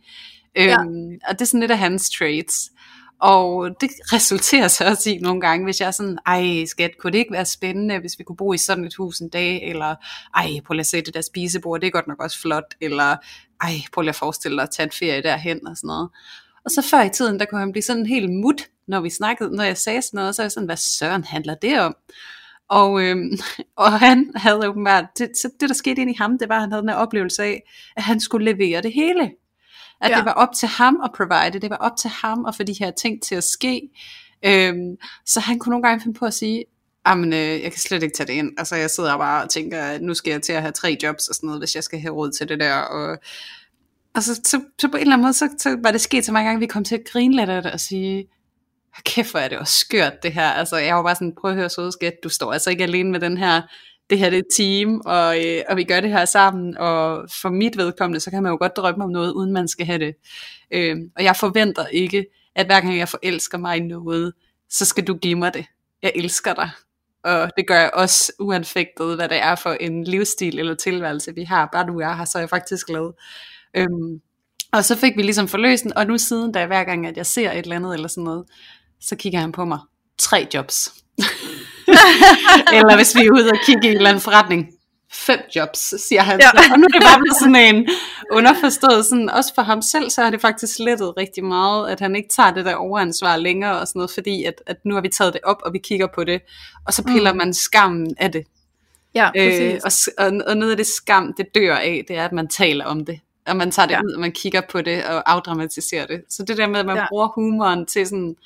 Ja. 0.57 0.81
Øhm, 0.81 1.19
og 1.29 1.33
det 1.33 1.41
er 1.41 1.45
sådan 1.45 1.61
lidt 1.61 1.71
af 1.71 1.79
hans 1.79 2.11
traits. 2.11 2.71
Og 3.21 3.71
det 3.81 3.91
resulterer 4.13 4.69
så 4.69 4.85
også 4.85 5.11
i 5.11 5.19
nogle 5.19 5.41
gange, 5.41 5.65
hvis 5.65 5.81
jeg 5.81 5.87
er 5.87 5.91
sådan, 5.91 6.19
ej 6.27 6.65
skat, 6.67 6.91
kunne 6.99 7.13
det 7.13 7.19
ikke 7.19 7.33
være 7.33 7.45
spændende, 7.45 7.99
hvis 7.99 8.19
vi 8.19 8.25
kunne 8.25 8.37
bo 8.37 8.53
i 8.53 8.59
sådan 8.59 8.85
et 8.85 8.95
hus 8.95 9.19
en 9.19 9.29
dag, 9.29 9.71
eller 9.71 9.95
ej, 10.35 10.51
prøv 10.67 10.73
lige 10.73 10.81
at 10.81 10.87
se 10.87 11.01
det 11.01 11.15
der 11.15 11.21
spisebord, 11.21 11.81
det 11.81 11.87
er 11.87 11.91
godt 11.91 12.07
nok 12.07 12.23
også 12.23 12.41
flot, 12.41 12.75
eller 12.81 13.17
ej, 13.61 13.73
prøv 13.93 14.03
lige 14.03 14.09
at 14.09 14.17
forestille 14.17 14.57
dig 14.57 14.63
at 14.63 14.71
tage 14.71 14.85
en 14.85 14.93
ferie 14.93 15.23
derhen, 15.23 15.67
og 15.67 15.77
sådan 15.77 15.89
noget. 15.89 16.09
Og 16.65 16.71
så 16.71 16.83
før 16.83 17.03
i 17.03 17.11
tiden, 17.11 17.41
der 17.41 17.47
kunne 17.47 17.61
han 17.61 17.73
blive 17.73 17.83
sådan 17.83 18.07
helt 18.07 18.31
mut, 18.31 18.63
når 18.89 19.01
vi 19.01 19.11
snakkede, 19.11 19.57
når 19.57 19.65
jeg 19.65 19.77
sagde 19.77 20.03
sådan 20.03 20.19
noget, 20.19 20.35
så 20.35 20.43
er 20.43 20.45
jeg 20.45 20.53
sådan, 20.53 20.67
hvad 20.67 20.77
søren 20.77 21.25
handler 21.25 21.55
det 21.55 21.81
om? 21.81 21.97
Og, 22.69 23.03
øhm, 23.03 23.39
og 23.77 23.93
han 23.93 24.33
havde 24.35 24.69
åbenbart, 24.69 25.05
det, 25.19 25.31
så 25.43 25.51
det 25.61 25.69
der 25.69 25.75
skete 25.75 26.03
ind 26.03 26.11
i 26.11 26.17
ham, 26.19 26.39
det 26.39 26.49
var, 26.49 26.55
at 26.55 26.61
han 26.61 26.73
havde 26.73 26.83
den 26.83 26.89
her 26.89 26.97
oplevelse 26.97 27.43
af, 27.43 27.63
at 27.97 28.03
han 28.03 28.21
skulle 28.21 28.53
levere 28.53 28.83
det 28.83 28.93
hele. 28.93 29.31
At 30.01 30.11
ja. 30.11 30.17
Det 30.17 30.25
var 30.25 30.33
op 30.33 30.49
til 30.55 30.69
ham 30.69 31.01
at 31.05 31.11
provide, 31.17 31.59
det 31.59 31.71
var 31.71 31.77
op 31.77 31.97
til 31.97 32.11
ham 32.11 32.47
at 32.47 32.55
få 32.57 32.63
de 32.63 32.73
her 32.73 32.91
ting 32.91 33.23
til 33.23 33.35
at 33.35 33.45
ske. 33.45 33.81
Øhm, 34.45 34.97
så 35.27 35.41
han 35.41 35.59
kunne 35.59 35.71
nogle 35.71 35.89
gange 35.89 36.03
finde 36.03 36.19
på 36.19 36.25
at 36.25 36.35
sige, 36.35 36.65
jamen 37.09 37.33
øh, 37.33 37.63
jeg 37.63 37.73
kan 37.73 37.81
slet 37.81 38.03
ikke 38.03 38.17
tage 38.17 38.27
det 38.27 38.33
ind. 38.33 38.51
Altså 38.59 38.77
jeg 38.77 38.91
sidder 38.91 39.19
bare 39.19 39.43
og 39.43 39.51
tænker, 39.51 39.83
at 39.83 40.03
nu 40.03 40.15
skal 40.15 40.31
jeg 40.31 40.43
til 40.43 40.53
at 40.53 40.63
have 40.63 40.73
tre 40.73 40.97
jobs 41.03 41.29
og 41.29 41.35
sådan 41.35 41.47
noget, 41.47 41.61
hvis 41.61 41.75
jeg 41.75 41.85
skal 41.85 42.01
have 42.01 42.15
råd 42.15 42.33
til 42.33 42.49
det 42.49 42.61
der. 42.61 42.75
Og, 42.75 43.19
og 44.15 44.23
så, 44.23 44.35
så, 44.35 44.61
så 44.81 44.89
på 44.89 44.97
en 44.97 45.01
eller 45.01 45.13
anden 45.13 45.25
måde, 45.25 45.33
så, 45.33 45.49
så 45.59 45.79
var 45.83 45.91
det 45.91 46.01
sket 46.01 46.25
så 46.25 46.33
mange 46.33 46.49
gange, 46.49 46.61
vi 46.61 46.67
kom 46.67 46.85
til 46.85 46.95
at 46.95 47.05
grine 47.13 47.37
lidt 47.37 47.51
af 47.51 47.63
det 47.63 47.73
og 47.73 47.81
sige, 47.81 48.29
"Hold 48.95 49.05
kæft 49.05 49.31
hvor 49.31 49.41
er 49.41 49.49
det 49.49 49.59
også 49.59 49.79
skørt 49.79 50.23
det 50.23 50.33
her. 50.33 50.49
Altså 50.49 50.77
jeg 50.77 50.97
var 50.97 51.03
bare 51.03 51.15
sådan, 51.15 51.35
prøv 51.41 51.51
at 51.51 51.57
høre 51.57 51.71
søde 51.71 51.93
skat, 51.93 52.15
du 52.23 52.29
står 52.29 52.53
altså 52.53 52.71
ikke 52.71 52.83
alene 52.83 53.11
med 53.11 53.21
den 53.21 53.37
her, 53.37 53.63
det 54.11 54.19
her 54.19 54.31
det 54.31 54.37
er 54.37 54.43
et 54.43 54.47
team, 54.57 55.01
og, 55.05 55.47
øh, 55.47 55.63
og 55.69 55.77
vi 55.77 55.85
gør 55.85 56.01
det 56.01 56.11
her 56.11 56.25
sammen, 56.25 56.77
og 56.79 57.29
for 57.43 57.49
mit 57.49 57.77
vedkommende, 57.77 58.21
så 58.21 58.31
kan 58.31 58.43
man 58.43 58.51
jo 58.51 58.57
godt 58.61 58.77
drømme 58.77 59.05
om 59.05 59.11
noget, 59.11 59.33
uden 59.33 59.53
man 59.53 59.69
skal 59.69 59.87
have 59.87 59.99
det. 59.99 60.15
Øh, 60.71 60.97
og 61.17 61.25
jeg 61.25 61.37
forventer 61.37 61.87
ikke, 61.87 62.27
at 62.55 62.67
hver 62.67 62.81
gang 62.81 62.99
jeg 62.99 63.09
forelsker 63.09 63.59
mig 63.59 63.77
i 63.77 63.81
noget, 63.81 64.33
så 64.71 64.85
skal 64.85 65.05
du 65.05 65.15
give 65.15 65.35
mig 65.35 65.55
det. 65.55 65.67
Jeg 66.03 66.13
elsker 66.15 66.55
dig. 66.55 66.71
Og 67.25 67.51
det 67.57 67.67
gør 67.67 67.81
jeg 67.81 67.91
også 67.95 68.33
uanfægtet, 68.39 69.17
hvad 69.17 69.29
det 69.29 69.43
er 69.43 69.55
for 69.55 69.73
en 69.73 70.05
livsstil 70.05 70.59
eller 70.59 70.75
tilværelse, 70.75 71.35
vi 71.35 71.43
har. 71.43 71.69
Bare 71.73 71.87
du 71.87 72.01
er 72.01 72.15
her, 72.15 72.25
så 72.25 72.39
er 72.39 72.43
jeg 72.43 72.51
faktisk 72.51 72.87
glad. 72.87 73.13
Øhm, 73.77 74.21
og 74.73 74.85
så 74.85 74.97
fik 74.97 75.17
vi 75.17 75.23
ligesom 75.23 75.49
forløsen, 75.49 75.97
og 75.97 76.07
nu 76.07 76.19
siden, 76.19 76.53
da 76.53 76.67
hver 76.67 76.85
gang, 76.85 77.07
at 77.07 77.17
jeg 77.17 77.27
ser 77.27 77.53
et 77.53 77.59
eller 77.59 77.77
andet 77.77 77.95
eller 77.95 78.09
sådan 78.09 78.25
noget, 78.25 78.45
så 79.01 79.17
kigger 79.17 79.39
han 79.41 79.53
på 79.53 79.65
mig. 79.65 79.79
Tre 80.19 80.47
jobs. 80.55 80.95
eller 82.77 82.97
hvis 82.97 83.17
vi 83.17 83.27
er 83.27 83.33
ude 83.33 83.51
og 83.51 83.59
kigge 83.67 83.87
i 83.89 83.91
en 83.91 83.97
eller 83.97 84.09
anden 84.09 84.21
forretning. 84.23 84.69
Fem 85.13 85.39
jobs, 85.57 85.95
siger 86.09 86.23
han. 86.23 86.41
Ja. 86.41 86.51
Ja. 86.55 86.73
Og 86.73 86.79
nu 86.79 86.85
er 86.85 86.89
det 86.99 87.03
bare 87.03 87.19
blevet 87.19 87.37
sådan 87.37 87.57
en 87.77 87.89
underforstået, 88.33 89.07
sådan, 89.07 89.31
også 89.31 89.55
for 89.55 89.63
ham 89.63 89.83
selv, 89.83 90.11
så 90.11 90.23
har 90.23 90.31
det 90.31 90.41
faktisk 90.41 90.79
lettet 90.79 91.13
rigtig 91.17 91.45
meget, 91.45 91.91
at 91.91 92.01
han 92.01 92.17
ikke 92.17 92.29
tager 92.37 92.51
det 92.51 92.65
der 92.65 92.75
overansvar 92.75 93.37
længere 93.37 93.81
og 93.81 93.89
sådan 93.89 93.99
noget, 93.99 94.11
fordi 94.11 94.45
at, 94.45 94.55
at 94.67 94.77
nu 94.85 94.95
har 94.95 95.01
vi 95.01 95.09
taget 95.09 95.33
det 95.33 95.41
op, 95.45 95.57
og 95.65 95.73
vi 95.73 95.79
kigger 95.79 96.07
på 96.15 96.25
det, 96.25 96.41
og 96.87 96.93
så 96.93 97.05
piller 97.05 97.33
mm. 97.33 97.39
man 97.39 97.55
skammen 97.55 98.15
af 98.19 98.33
det. 98.33 98.45
Ja, 99.15 99.31
Øh, 99.37 99.51
præcis. 99.51 99.85
og, 99.85 99.93
s- 99.93 100.11
og, 100.19 100.33
og 100.47 100.57
noget 100.57 100.71
af 100.71 100.77
det 100.77 100.87
skam, 100.87 101.33
det 101.37 101.47
dør 101.55 101.77
af, 101.77 102.05
det 102.09 102.17
er, 102.17 102.25
at 102.25 102.33
man 102.33 102.49
taler 102.49 102.85
om 102.85 103.05
det. 103.07 103.21
Og 103.47 103.57
man 103.57 103.71
tager 103.71 103.87
det 103.87 103.95
ja. 103.95 104.01
Ud, 104.05 104.13
og 104.13 104.21
man 104.21 104.33
kigger 104.33 104.61
på 104.71 104.83
det, 104.83 105.05
og 105.05 105.33
afdramatiserer 105.33 106.07
det. 106.07 106.21
Så 106.31 106.43
det 106.43 106.57
der 106.57 106.67
med, 106.67 106.81
at 106.81 106.87
man. 106.87 106.97
Ja. 106.97 107.07
bruger 107.09 107.29
humoren 107.35 107.87
til 107.87 108.07
sådan, 108.07 108.37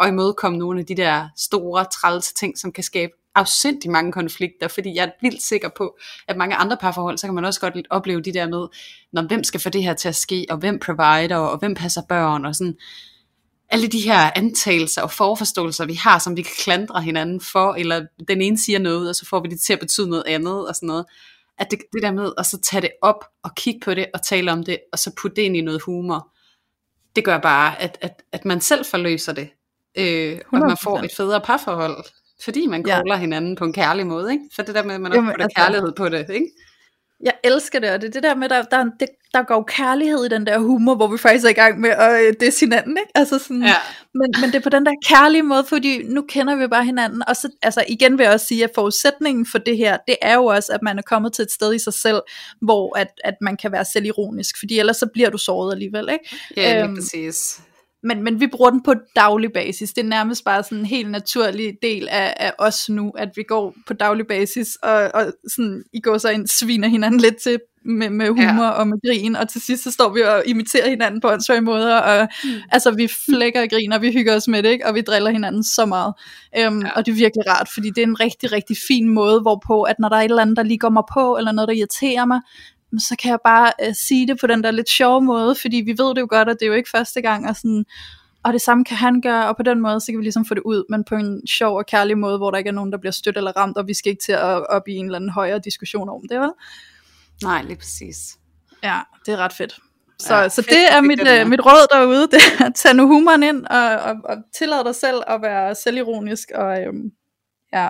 at 0.00 0.08
imødekomme 0.08 0.58
nogle 0.58 0.80
af 0.80 0.86
de 0.86 0.96
der 0.96 1.28
store, 1.36 1.84
trælse 1.84 2.34
ting, 2.34 2.58
som 2.58 2.72
kan 2.72 2.84
skabe 2.84 3.12
afsindig 3.34 3.90
mange 3.90 4.12
konflikter, 4.12 4.68
fordi 4.68 4.94
jeg 4.94 5.04
er 5.04 5.10
vildt 5.22 5.42
sikker 5.42 5.68
på, 5.76 5.98
at 6.28 6.36
mange 6.36 6.56
andre 6.56 6.76
parforhold, 6.76 7.18
så 7.18 7.26
kan 7.26 7.34
man 7.34 7.44
også 7.44 7.60
godt 7.60 7.76
lidt 7.76 7.86
opleve 7.90 8.20
de 8.20 8.32
der 8.32 8.48
med, 8.48 8.66
når, 9.12 9.22
hvem 9.22 9.44
skal 9.44 9.60
få 9.60 9.68
det 9.68 9.82
her 9.82 9.94
til 9.94 10.08
at 10.08 10.16
ske, 10.16 10.46
og 10.50 10.56
hvem 10.56 10.78
provider, 10.78 11.36
og 11.36 11.58
hvem 11.58 11.74
passer 11.74 12.02
børn, 12.08 12.44
og 12.44 12.54
sådan, 12.54 12.76
alle 13.70 13.88
de 13.88 14.00
her 14.00 14.30
antagelser 14.36 15.02
og 15.02 15.10
forforståelser, 15.10 15.86
vi 15.86 15.94
har, 15.94 16.18
som 16.18 16.36
vi 16.36 16.42
kan 16.42 16.52
klandre 16.58 17.02
hinanden 17.02 17.40
for, 17.40 17.74
eller 17.74 18.06
den 18.28 18.42
ene 18.42 18.58
siger 18.58 18.78
noget, 18.78 19.08
og 19.08 19.14
så 19.14 19.26
får 19.26 19.40
vi 19.40 19.48
det 19.48 19.60
til 19.60 19.72
at 19.72 19.80
betyde 19.80 20.10
noget 20.10 20.24
andet, 20.26 20.68
og 20.68 20.74
sådan 20.74 20.86
noget. 20.86 21.04
At 21.58 21.70
det, 21.70 21.78
det 21.92 22.02
der 22.02 22.12
med 22.12 22.32
at 22.38 22.46
så 22.46 22.60
tage 22.60 22.80
det 22.80 22.90
op, 23.02 23.24
og 23.42 23.54
kigge 23.54 23.80
på 23.84 23.94
det, 23.94 24.06
og 24.14 24.22
tale 24.22 24.52
om 24.52 24.64
det, 24.64 24.78
og 24.92 24.98
så 24.98 25.12
putte 25.16 25.36
det 25.36 25.42
ind 25.42 25.56
i 25.56 25.60
noget 25.60 25.82
humor, 25.82 26.28
det 27.16 27.24
gør 27.24 27.38
bare, 27.38 27.80
at, 27.80 27.98
at, 28.00 28.22
at 28.32 28.44
man 28.44 28.60
selv 28.60 28.84
forløser 28.84 29.32
det, 29.32 29.48
øh, 29.98 30.38
og 30.52 30.58
man 30.58 30.76
får 30.82 30.96
100%. 30.98 31.04
et 31.04 31.10
federe 31.16 31.40
parforhold, 31.40 32.04
fordi 32.44 32.66
man 32.66 32.84
Ja. 32.86 32.96
caller 32.96 33.16
hinanden 33.16 33.56
på 33.56 33.64
en 33.64 33.72
kærlig 33.72 34.06
måde, 34.06 34.32
ikke? 34.32 34.44
For 34.56 34.62
det 34.62 34.74
der 34.74 34.82
med, 34.82 34.94
at 34.94 35.00
man 35.00 35.10
også 35.12 35.16
Jamen, 35.18 35.30
putter 35.32 35.44
altså- 35.44 35.60
kærlighed 35.62 35.92
på 35.92 36.08
det, 36.08 36.30
ikke? 36.30 36.46
Jeg 37.24 37.32
elsker 37.44 37.78
det, 37.78 37.90
og 37.90 38.00
det 38.00 38.06
er 38.08 38.12
det 38.12 38.22
der 38.22 38.34
med, 38.34 38.48
der, 38.48 38.62
der, 38.62 38.84
det, 39.00 39.08
der 39.34 39.42
går 39.42 39.62
kærlighed 39.62 40.24
i 40.24 40.28
den 40.28 40.46
der 40.46 40.58
humor, 40.58 40.94
hvor 40.94 41.06
vi 41.06 41.18
faktisk 41.18 41.44
er 41.44 41.48
i 41.48 41.52
gang 41.52 41.80
med 41.80 41.90
at 41.90 42.22
øh, 42.26 42.34
disse 42.40 42.60
hinanden, 42.66 42.96
ikke? 42.96 43.10
Altså 43.14 43.38
sådan, 43.38 43.62
Ja. 43.62 43.74
men, 44.14 44.34
men 44.40 44.50
det 44.50 44.54
er 44.54 44.60
på 44.60 44.68
den 44.68 44.86
der 44.86 44.92
kærlige 45.06 45.42
måde, 45.42 45.64
fordi 45.64 46.02
nu 46.04 46.22
kender 46.28 46.56
vi 46.56 46.66
bare 46.66 46.84
hinanden, 46.84 47.22
og 47.28 47.36
så, 47.36 47.48
altså 47.62 47.84
igen 47.88 48.18
vil 48.18 48.24
jeg 48.24 48.32
også 48.32 48.46
sige, 48.46 48.64
at 48.64 48.70
forudsætningen 48.74 49.46
for 49.52 49.58
det 49.58 49.76
her, 49.76 49.96
det 50.08 50.16
er 50.22 50.34
jo 50.34 50.44
også, 50.44 50.72
at 50.72 50.82
man 50.82 50.98
er 50.98 51.02
kommet 51.02 51.32
til 51.32 51.42
et 51.42 51.52
sted 51.52 51.74
i 51.74 51.78
sig 51.78 51.94
selv, 51.94 52.20
hvor 52.62 52.98
at, 52.98 53.08
at 53.24 53.34
man 53.40 53.56
kan 53.56 53.72
være 53.72 53.84
selvironisk, 53.84 54.54
fordi 54.58 54.78
ellers 54.78 54.96
så 54.96 55.06
bliver 55.12 55.30
du 55.30 55.38
såret 55.38 55.72
alligevel, 55.72 56.08
ikke? 56.12 56.36
Ja, 56.56 56.82
Øhm, 56.84 56.94
præcis. 56.96 57.60
Men, 58.02 58.22
men 58.22 58.40
vi 58.40 58.46
bruger 58.46 58.70
den 58.70 58.82
på 58.82 58.94
daglig 59.16 59.52
basis. 59.52 59.92
Det 59.92 60.04
er 60.04 60.08
nærmest 60.08 60.44
bare 60.44 60.62
sådan 60.62 60.78
en 60.78 60.86
helt 60.86 61.10
naturlig 61.10 61.76
del 61.82 62.08
af, 62.08 62.34
af 62.36 62.52
os 62.58 62.88
nu, 62.88 63.10
at 63.10 63.28
vi 63.36 63.42
går 63.42 63.74
på 63.86 63.94
daglig 63.94 64.26
basis, 64.26 64.76
og, 64.82 65.10
og 65.14 65.32
sådan, 65.48 65.82
I 65.92 66.00
går 66.00 66.18
så 66.18 66.30
ind 66.30 66.48
sviner 66.48 66.88
hinanden 66.88 67.20
lidt 67.20 67.36
til 67.36 67.58
med, 67.84 68.10
med 68.10 68.28
humor 68.28 68.64
ja. 68.64 68.70
og 68.70 68.88
med 68.88 68.98
grin, 69.08 69.36
og 69.36 69.48
til 69.48 69.60
sidst 69.60 69.84
så 69.84 69.90
står 69.90 70.12
vi 70.12 70.22
og 70.22 70.42
imiterer 70.46 70.90
hinanden 70.90 71.20
på 71.20 71.28
åndssvage 71.28 71.60
måder, 71.60 71.96
og 71.96 72.28
mm. 72.44 72.50
altså 72.70 72.90
vi 72.90 73.08
flækker 73.26 73.62
og 73.62 73.68
griner, 73.70 73.96
og 73.96 74.02
vi 74.02 74.12
hygger 74.12 74.36
os 74.36 74.48
med 74.48 74.62
det, 74.62 74.68
ikke? 74.68 74.86
og 74.86 74.94
vi 74.94 75.00
driller 75.00 75.30
hinanden 75.30 75.64
så 75.64 75.86
meget. 75.86 76.14
Um, 76.66 76.82
ja. 76.82 76.90
Og 76.90 77.06
det 77.06 77.12
er 77.12 77.16
virkelig 77.16 77.48
rart, 77.48 77.68
fordi 77.68 77.88
det 77.88 77.98
er 77.98 78.06
en 78.06 78.20
rigtig, 78.20 78.52
rigtig 78.52 78.76
fin 78.88 79.08
måde, 79.08 79.40
hvorpå, 79.40 79.82
at 79.82 79.96
når 79.98 80.08
der 80.08 80.16
er 80.16 80.20
et 80.20 80.24
eller 80.24 80.42
andet, 80.42 80.56
der 80.56 80.62
lige 80.62 80.78
går 80.78 80.90
mig 80.90 81.02
på, 81.12 81.36
eller 81.36 81.52
noget, 81.52 81.68
der 81.68 81.74
irriterer 81.74 82.24
mig, 82.24 82.40
men 82.92 83.00
så 83.00 83.16
kan 83.22 83.30
jeg 83.30 83.38
bare 83.44 83.72
øh, 83.82 83.94
sige 83.94 84.26
det 84.26 84.40
på 84.40 84.46
den 84.46 84.64
der 84.64 84.70
lidt 84.70 84.88
sjove 84.88 85.20
måde, 85.20 85.54
fordi 85.54 85.76
vi 85.76 85.94
ved 85.98 86.14
det 86.14 86.20
jo 86.20 86.26
godt, 86.30 86.48
at 86.48 86.56
det 86.60 86.66
er 86.66 86.70
jo 86.70 86.74
ikke 86.74 86.90
første 86.90 87.20
gang, 87.20 87.48
og, 87.48 87.56
sådan, 87.56 87.84
og 88.44 88.52
det 88.52 88.60
samme 88.60 88.84
kan 88.84 88.96
han 88.96 89.20
gøre, 89.20 89.48
og 89.48 89.56
på 89.56 89.62
den 89.62 89.80
måde, 89.80 90.00
så 90.00 90.06
kan 90.06 90.18
vi 90.18 90.24
ligesom 90.24 90.44
få 90.44 90.54
det 90.54 90.62
ud, 90.64 90.84
men 90.90 91.04
på 91.04 91.14
en 91.14 91.46
sjov 91.46 91.76
og 91.76 91.86
kærlig 91.86 92.18
måde, 92.18 92.38
hvor 92.38 92.50
der 92.50 92.58
ikke 92.58 92.68
er 92.68 92.74
nogen, 92.74 92.92
der 92.92 92.98
bliver 92.98 93.12
stødt 93.12 93.36
eller 93.36 93.56
ramt, 93.56 93.76
og 93.76 93.86
vi 93.86 93.94
skal 93.94 94.10
ikke 94.10 94.22
til 94.24 94.32
at 94.32 94.66
op 94.66 94.88
i 94.88 94.92
en 94.92 95.04
eller 95.04 95.18
anden 95.18 95.30
højere 95.30 95.58
diskussion 95.58 96.08
om 96.08 96.22
det, 96.28 96.40
vel? 96.40 96.50
Nej, 97.42 97.62
lige 97.62 97.76
præcis. 97.76 98.38
Ja, 98.82 98.98
det 99.26 99.34
er 99.34 99.36
ret 99.36 99.52
fedt. 99.52 99.78
Så, 100.18 100.36
Ja, 100.36 100.48
så 100.48 100.62
fedt, 100.62 100.70
det 100.70 100.92
er 100.92 101.00
mit, 101.00 101.28
øh, 101.28 101.46
mit 101.46 101.60
råd 101.66 101.86
derude, 101.92 102.26
det 102.26 102.40
er 102.58 102.64
at 102.64 102.74
tage 102.74 102.94
nu 102.94 103.06
humoren 103.06 103.42
ind, 103.42 103.66
og, 103.66 103.96
og, 103.96 104.16
og 104.24 104.36
tillade 104.58 104.84
dig 104.84 104.94
selv 104.94 105.22
at 105.26 105.42
være 105.42 105.74
selvironisk, 105.74 106.50
og 106.54 106.82
øhm, 106.82 107.10
ja, 107.72 107.88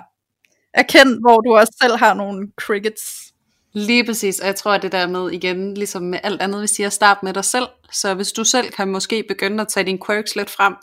erkend, 0.73 1.19
hvor 1.19 1.41
du 1.41 1.55
også 1.55 1.77
selv 1.81 1.97
har 1.97 2.13
nogle 2.13 2.47
crickets. 2.61 3.30
Lige 3.73 4.05
præcis, 4.05 4.39
og 4.39 4.47
jeg 4.47 4.55
tror, 4.55 4.71
at 4.71 4.81
det 4.81 4.91
der 4.91 5.07
med 5.07 5.31
igen, 5.31 5.73
ligesom 5.73 6.03
med 6.03 6.19
alt 6.23 6.41
andet, 6.41 6.61
vi 6.61 6.67
siger, 6.67 6.89
start 6.89 7.23
med 7.23 7.33
dig 7.33 7.45
selv. 7.45 7.67
Så 7.91 8.13
hvis 8.13 8.31
du 8.31 8.43
selv 8.43 8.71
kan 8.71 8.87
måske 8.87 9.23
begynde 9.27 9.61
at 9.61 9.67
tage 9.67 9.85
dine 9.85 9.99
quirks 10.05 10.35
lidt 10.35 10.49
frem, 10.49 10.73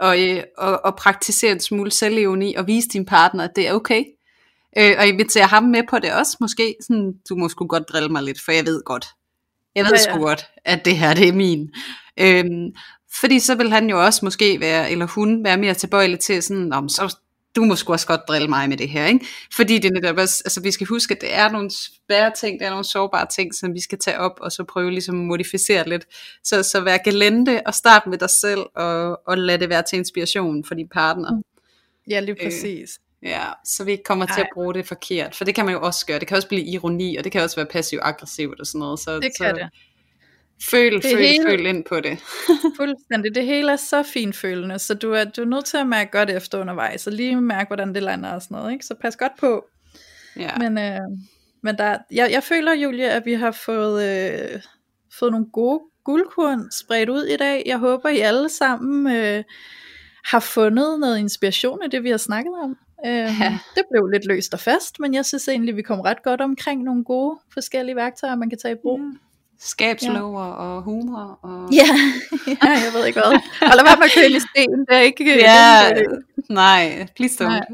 og, 0.00 0.22
øh, 0.28 0.42
og, 0.58 0.84
og 0.84 0.96
praktisere 0.96 1.52
en 1.52 1.60
smule 1.60 1.90
selvevne 1.90 2.52
og 2.56 2.66
vise 2.66 2.88
din 2.88 3.06
partner, 3.06 3.44
at 3.44 3.56
det 3.56 3.68
er 3.68 3.72
okay, 3.72 4.04
Øh, 4.78 4.94
og 4.98 5.06
inviterer 5.06 5.46
ham 5.46 5.62
med 5.62 5.82
på 5.90 5.98
det 5.98 6.12
også, 6.12 6.36
måske. 6.40 6.76
Sådan, 6.80 7.12
du 7.28 7.36
må 7.36 7.48
sgu 7.48 7.66
godt 7.66 7.88
drille 7.88 8.08
mig 8.08 8.22
lidt, 8.22 8.38
for 8.44 8.52
jeg 8.52 8.66
ved 8.66 8.82
godt. 8.84 9.06
Jeg 9.74 9.84
ved 9.84 9.92
ja, 9.92 9.96
ja. 9.96 10.12
sgu 10.12 10.24
godt, 10.24 10.46
at 10.64 10.84
det 10.84 10.96
her, 10.96 11.14
det 11.14 11.28
er 11.28 11.32
min. 11.32 11.70
Øhm, 12.20 12.74
fordi 13.20 13.38
så 13.38 13.54
vil 13.54 13.72
han 13.72 13.90
jo 13.90 14.04
også 14.04 14.24
måske 14.24 14.60
være, 14.60 14.90
eller 14.90 15.06
hun, 15.06 15.44
være 15.44 15.56
mere 15.56 15.74
tilbøjelig 15.74 16.20
til 16.20 16.42
sådan, 16.42 16.72
om 16.72 16.88
så 16.88 17.16
du 17.56 17.64
må 17.64 17.76
sgu 17.76 17.92
også 17.92 18.06
godt 18.06 18.20
drille 18.28 18.48
mig 18.48 18.68
med 18.68 18.76
det 18.76 18.88
her, 18.88 19.06
ikke? 19.06 19.26
Fordi 19.56 19.78
det 19.78 19.88
er 19.88 19.92
netop 19.92 20.16
også, 20.16 20.42
altså 20.44 20.60
vi 20.60 20.70
skal 20.70 20.86
huske, 20.86 21.14
at 21.14 21.20
det 21.20 21.34
er 21.34 21.50
nogle 21.50 21.70
svære 21.70 22.32
ting, 22.40 22.60
det 22.60 22.66
er 22.66 22.70
nogle 22.70 22.84
sårbare 22.84 23.26
ting, 23.34 23.54
som 23.54 23.74
vi 23.74 23.80
skal 23.80 23.98
tage 23.98 24.18
op, 24.18 24.38
og 24.40 24.52
så 24.52 24.64
prøve 24.64 24.90
ligesom 24.90 25.20
at 25.20 25.26
modificere 25.26 25.88
lidt. 25.88 26.06
Så, 26.44 26.62
så 26.62 26.80
vær 26.80 26.96
gelente, 26.96 27.66
og 27.66 27.74
start 27.74 28.02
med 28.06 28.18
dig 28.18 28.28
selv, 28.42 28.60
og, 28.74 29.20
og 29.26 29.38
lad 29.38 29.58
det 29.58 29.68
være 29.68 29.82
til 29.82 29.98
inspiration 29.98 30.64
for 30.64 30.74
din 30.74 30.88
partner. 30.88 31.34
Mm. 31.34 31.42
Ja, 32.10 32.20
lige 32.20 32.36
øh, 32.40 32.46
præcis. 32.46 32.98
Øh, 33.22 33.30
ja, 33.30 33.44
så 33.64 33.84
vi 33.84 33.90
ikke 33.90 34.04
kommer 34.04 34.26
Ej. 34.26 34.34
til 34.34 34.40
at 34.40 34.48
bruge 34.54 34.74
det 34.74 34.86
forkert, 34.86 35.34
for 35.34 35.44
det 35.44 35.54
kan 35.54 35.64
man 35.64 35.74
jo 35.74 35.80
også 35.82 36.06
gøre. 36.06 36.18
Det 36.18 36.28
kan 36.28 36.36
også 36.36 36.48
blive 36.48 36.64
ironi, 36.64 37.16
og 37.16 37.24
det 37.24 37.32
kan 37.32 37.42
også 37.42 37.56
være 37.56 37.66
passiv-aggressivt 37.66 38.60
og 38.60 38.66
sådan 38.66 38.78
noget. 38.78 39.00
Så, 39.00 39.14
det 39.14 39.22
kan 39.22 39.30
så, 39.50 39.52
det. 39.52 39.70
Føl, 40.70 40.94
det 40.94 41.02
føl, 41.02 41.18
hele, 41.18 41.44
føl 41.48 41.66
ind 41.66 41.84
på 41.84 42.00
det. 42.00 42.18
fuldstændig. 42.78 43.34
Det 43.34 43.44
hele 43.44 43.72
er 43.72 43.76
så 43.76 44.02
fint 44.02 44.36
følende, 44.36 44.78
så 44.78 44.94
du 44.94 45.12
er, 45.12 45.24
du 45.24 45.40
er 45.40 45.46
nødt 45.46 45.64
til 45.64 45.76
at 45.76 45.86
mærke 45.86 46.10
godt 46.10 46.30
efter 46.30 46.60
undervejs, 46.60 47.06
og 47.06 47.12
lige 47.12 47.40
mærke, 47.40 47.68
hvordan 47.68 47.94
det 47.94 48.02
lander 48.02 48.32
og 48.32 48.42
sådan 48.42 48.54
noget. 48.56 48.72
Ikke? 48.72 48.84
Så 48.84 48.94
pas 49.00 49.16
godt 49.16 49.32
på. 49.38 49.66
Ja. 50.36 50.50
Men, 50.58 50.78
øh, 50.78 51.00
men 51.62 51.78
der, 51.78 51.98
jeg, 52.12 52.30
jeg 52.32 52.42
føler, 52.42 52.74
Julie, 52.74 53.10
at 53.10 53.26
vi 53.26 53.34
har 53.34 53.50
fået, 53.50 54.04
øh, 54.04 54.60
fået 55.18 55.32
nogle 55.32 55.46
gode 55.52 55.80
guldkorn 56.04 56.70
spredt 56.72 57.08
ud 57.08 57.24
i 57.24 57.36
dag. 57.36 57.62
Jeg 57.66 57.78
håber, 57.78 58.08
I 58.08 58.18
alle 58.18 58.48
sammen 58.48 59.16
øh, 59.16 59.44
har 60.24 60.40
fundet 60.40 61.00
noget 61.00 61.18
inspiration 61.18 61.82
i 61.84 61.88
det, 61.88 62.02
vi 62.02 62.10
har 62.10 62.16
snakket 62.16 62.52
om. 62.62 62.76
Øh, 63.06 63.12
ja. 63.40 63.58
Det 63.74 63.82
blev 63.90 64.06
lidt 64.06 64.26
løst 64.26 64.54
og 64.54 64.60
fast, 64.60 65.00
men 65.00 65.14
jeg 65.14 65.26
synes 65.26 65.48
egentlig, 65.48 65.76
vi 65.76 65.82
kom 65.82 66.00
ret 66.00 66.22
godt 66.22 66.40
omkring 66.40 66.82
nogle 66.82 67.04
gode 67.04 67.38
forskellige 67.52 67.96
værktøjer, 67.96 68.36
man 68.36 68.50
kan 68.50 68.58
tage 68.58 68.74
i 68.74 68.78
brug. 68.82 69.00
Mm. 69.00 69.18
Skabslover 69.60 70.44
ja. 70.44 70.50
og 70.50 70.82
humor. 70.82 71.38
Og... 71.42 71.72
Ja. 71.72 71.86
ja, 72.62 72.70
jeg 72.70 72.90
ved 72.94 73.06
ikke 73.06 73.20
hvad. 73.20 73.32
Og 73.62 73.76
lad 73.76 73.84
være 73.84 73.96
med 73.96 74.04
at 74.04 74.12
køle 74.14 74.36
i 74.36 74.40
sten, 74.40 74.80
det 74.88 74.96
er 74.96 74.98
ikke... 74.98 75.38
Ja, 75.38 75.90
det, 75.94 76.06
nej, 76.48 77.06
please 77.16 77.44
don't. 77.44 77.48
Nej. 77.48 77.64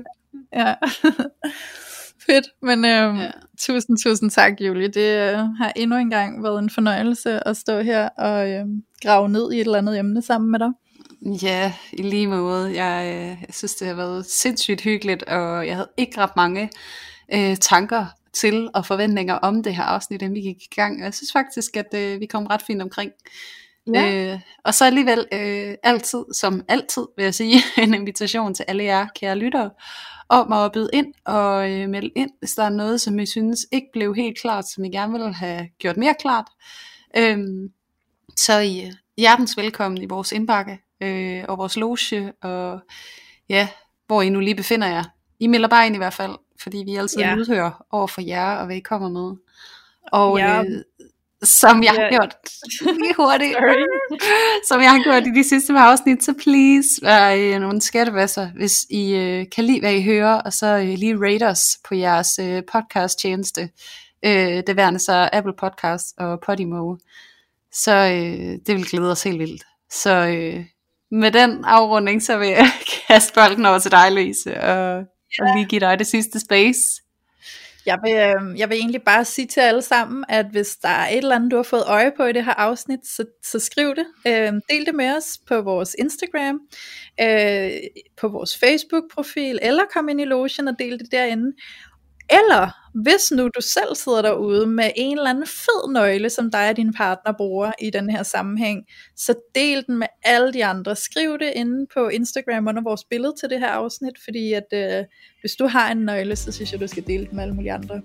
Ja. 0.52 0.74
Fedt, 2.26 2.46
men 2.62 2.84
øhm, 2.84 3.16
ja. 3.16 3.30
tusind, 3.60 3.98
tusind 4.04 4.30
tak, 4.30 4.60
Julie. 4.60 4.88
Det 4.88 5.32
øh, 5.32 5.38
har 5.38 5.72
endnu 5.76 5.96
en 5.96 6.10
gang 6.10 6.42
været 6.42 6.58
en 6.58 6.70
fornøjelse 6.70 7.48
at 7.48 7.56
stå 7.56 7.80
her 7.80 8.08
og 8.08 8.50
øh, 8.50 8.64
grave 9.02 9.28
ned 9.28 9.52
i 9.52 9.56
et 9.56 9.60
eller 9.60 9.78
andet 9.78 9.98
emne 9.98 10.22
sammen 10.22 10.50
med 10.50 10.58
dig. 10.58 10.70
Ja, 11.42 11.72
i 11.92 12.02
lige 12.02 12.26
måde. 12.26 12.84
Jeg, 12.84 13.14
øh, 13.14 13.44
jeg 13.46 13.54
synes, 13.54 13.74
det 13.74 13.86
har 13.88 13.94
været 13.94 14.26
sindssygt 14.26 14.80
hyggeligt, 14.80 15.22
og 15.22 15.66
jeg 15.66 15.74
havde 15.74 15.88
ikke 15.96 16.20
ret 16.20 16.36
mange 16.36 16.70
øh, 17.34 17.56
tanker 17.56 18.06
til 18.32 18.70
og 18.74 18.86
forventninger 18.86 19.34
om 19.34 19.62
det 19.62 19.76
her 19.76 19.82
afsnit, 19.82 20.22
inden 20.22 20.34
vi 20.34 20.40
gik 20.40 20.62
i 20.62 20.74
gang. 20.74 20.98
Og 20.98 21.04
jeg 21.04 21.14
synes 21.14 21.32
faktisk, 21.32 21.76
at 21.76 21.94
øh, 21.94 22.20
vi 22.20 22.26
kom 22.26 22.46
ret 22.46 22.62
fint 22.62 22.82
omkring. 22.82 23.12
Ja. 23.94 24.32
Øh, 24.32 24.40
og 24.64 24.74
så 24.74 24.84
alligevel 24.84 25.26
øh, 25.32 25.74
altid, 25.82 26.24
som 26.34 26.64
altid 26.68 27.06
vil 27.16 27.22
jeg 27.22 27.34
sige, 27.34 27.62
en 27.82 27.94
invitation 27.94 28.54
til 28.54 28.64
alle 28.68 28.84
jer 28.84 29.06
kære 29.20 29.38
lyttere, 29.38 29.70
om 30.28 30.52
at 30.52 30.72
byde 30.72 30.90
ind 30.92 31.14
og 31.24 31.70
øh, 31.70 31.88
melde 31.88 32.10
ind, 32.16 32.30
hvis 32.38 32.54
der 32.54 32.62
er 32.62 32.70
noget, 32.70 33.00
som 33.00 33.18
I 33.18 33.26
synes 33.26 33.66
ikke 33.72 33.86
blev 33.92 34.14
helt 34.14 34.40
klart, 34.40 34.68
som 34.68 34.84
I 34.84 34.90
gerne 34.90 35.12
ville 35.12 35.34
have 35.34 35.68
gjort 35.78 35.96
mere 35.96 36.14
klart. 36.20 36.46
Øh, 37.16 37.38
så 38.36 38.58
I 38.58 38.80
er 38.80 38.92
hjertens 39.16 39.56
velkommen 39.56 40.02
i 40.02 40.06
vores 40.06 40.32
indbakke 40.32 40.78
øh, 41.02 41.44
og 41.48 41.58
vores 41.58 41.76
loge, 41.76 42.32
og 42.42 42.80
ja, 43.48 43.68
hvor 44.06 44.22
I 44.22 44.28
nu 44.28 44.40
lige 44.40 44.54
befinder 44.54 44.86
jer. 44.86 45.04
I 45.40 45.46
melder 45.46 45.68
bare 45.68 45.86
ind 45.86 45.94
i 45.94 45.98
hvert 45.98 46.14
fald, 46.14 46.32
fordi 46.62 46.82
vi 46.86 46.96
altid 46.96 47.18
ja. 47.18 47.34
lydhører 47.34 47.84
over 47.90 48.06
for 48.06 48.20
jer, 48.20 48.56
og 48.56 48.66
hvad 48.66 48.76
I 48.76 48.80
kommer 48.80 49.08
med. 49.08 49.36
Og 50.12 50.38
ja. 50.38 50.62
øh, 50.62 50.82
som 51.42 51.82
jeg 51.82 51.94
ja. 51.94 52.02
har 52.02 52.10
gjort 52.10 52.36
lige 52.80 53.14
hurtigt, 53.22 53.56
som 54.68 54.80
jeg 54.80 54.90
har 54.90 55.02
gjort 55.02 55.26
i 55.26 55.30
de 55.30 55.48
sidste 55.48 55.72
par 55.72 55.90
afsnit, 55.90 56.24
så 56.24 56.34
please 56.42 56.88
vær 57.02 57.34
øh, 57.34 57.60
nogle 57.60 57.80
skattevasser, 57.80 58.48
hvis 58.56 58.86
I 58.90 59.14
øh, 59.14 59.46
kan 59.54 59.64
lide, 59.64 59.80
hvad 59.80 59.94
I 59.94 60.02
hører, 60.02 60.34
og 60.34 60.52
så 60.52 60.66
øh, 60.66 60.98
lige 60.98 61.16
rate 61.20 61.48
os 61.48 61.78
på 61.88 61.94
jeres 61.94 62.38
øh, 62.38 62.62
podcast 62.72 63.18
tjeneste. 63.18 63.70
Øh, 64.24 64.62
det 64.66 64.76
værende 64.76 64.98
så 65.00 65.28
Apple 65.32 65.54
Podcast 65.58 66.14
og 66.18 66.40
Podimo. 66.40 66.96
Så 67.72 67.92
øh, 67.92 68.58
det 68.66 68.76
vil 68.76 68.88
glæde 68.88 69.10
os 69.10 69.22
helt 69.22 69.38
vildt. 69.38 69.62
Så 69.90 70.10
øh, 70.10 70.64
med 71.10 71.32
den 71.32 71.64
afrunding, 71.64 72.22
så 72.22 72.38
vil 72.38 72.48
jeg 72.48 72.70
kaste 73.08 73.32
bolden 73.34 73.66
over 73.66 73.78
til 73.78 73.90
dig, 73.90 74.12
Louise, 74.12 74.60
og 74.60 75.04
ja. 75.38 75.44
og 75.44 75.56
lige 75.56 75.66
give 75.68 75.80
dig 75.80 75.98
det 75.98 76.06
sidste 76.06 76.40
space. 76.40 77.02
Jeg 77.86 77.98
vil, 78.04 78.12
øh, 78.12 78.58
jeg 78.58 78.68
vil 78.68 78.78
egentlig 78.78 79.02
bare 79.02 79.24
sige 79.24 79.46
til 79.46 79.60
alle 79.60 79.82
sammen, 79.82 80.24
at 80.28 80.46
hvis 80.46 80.76
der 80.76 80.88
er 80.88 81.08
et 81.08 81.16
eller 81.16 81.36
andet, 81.36 81.50
du 81.50 81.56
har 81.56 81.62
fået 81.62 81.84
øje 81.86 82.12
på 82.16 82.24
i 82.24 82.32
det 82.32 82.44
her 82.44 82.54
afsnit, 82.54 83.06
så, 83.06 83.24
så 83.42 83.58
skriv 83.58 83.94
det. 83.94 84.06
Øh, 84.26 84.52
del 84.70 84.86
det 84.86 84.94
med 84.94 85.16
os 85.16 85.38
på 85.48 85.60
vores 85.60 85.96
Instagram, 85.98 86.60
øh, 87.20 87.70
på 88.16 88.28
vores 88.28 88.58
Facebook-profil, 88.58 89.58
eller 89.62 89.82
kom 89.94 90.08
ind 90.08 90.20
i 90.20 90.24
logen 90.24 90.68
og 90.68 90.74
del 90.78 90.98
det 90.98 91.12
derinde. 91.12 91.52
Eller 92.30 92.82
hvis 92.94 93.30
nu 93.32 93.48
du 93.48 93.60
selv 93.60 93.94
sidder 93.94 94.22
derude 94.22 94.66
med 94.66 94.90
en 94.96 95.18
eller 95.18 95.30
anden 95.30 95.46
fed 95.46 95.92
nøgle, 95.92 96.30
som 96.30 96.50
dig 96.50 96.70
og 96.70 96.76
din 96.76 96.92
partner 96.92 97.32
bruger 97.32 97.72
i 97.80 97.90
den 97.90 98.10
her 98.10 98.22
sammenhæng, 98.22 98.84
så 99.16 99.34
del 99.54 99.86
den 99.86 99.98
med 99.98 100.06
alle 100.22 100.52
de 100.52 100.64
andre. 100.64 100.96
Skriv 100.96 101.38
det 101.38 101.52
inde 101.56 101.86
på 101.94 102.08
Instagram 102.08 102.68
under 102.68 102.82
vores 102.82 103.04
billede 103.04 103.34
til 103.40 103.50
det 103.50 103.58
her 103.60 103.68
afsnit, 103.68 104.14
fordi 104.24 104.52
at 104.52 104.66
øh, 104.72 105.04
hvis 105.40 105.52
du 105.52 105.66
har 105.66 105.92
en 105.92 105.98
nøgle, 105.98 106.36
så 106.36 106.52
synes 106.52 106.72
jeg, 106.72 106.80
du 106.80 106.86
skal 106.86 107.06
dele 107.06 107.26
den 107.26 107.36
med 107.36 107.42
alle 107.42 107.54
mulige 107.54 107.72
andre. 107.72 108.02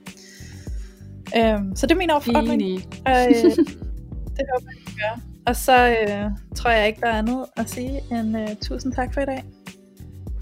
Øhm, 1.38 1.76
så 1.76 1.86
det 1.86 1.92
er 1.92 1.98
min 1.98 2.10
opfordring. 2.10 2.62
Øh, 2.62 2.76
det 4.38 4.46
håber 4.54 4.72
jeg, 4.72 4.94
gør. 4.98 5.22
Og 5.48 5.56
så 5.56 5.90
øh, 5.90 6.32
tror 6.56 6.70
jeg 6.70 6.88
ikke, 6.88 7.02
der 7.02 7.08
er 7.08 7.18
andet 7.18 7.46
at 7.58 7.70
sige 7.70 8.02
end 8.12 8.38
øh, 8.40 8.56
tusind 8.56 8.94
tak 8.94 9.14
for 9.14 9.22
i 9.22 9.26
dag. 9.26 9.44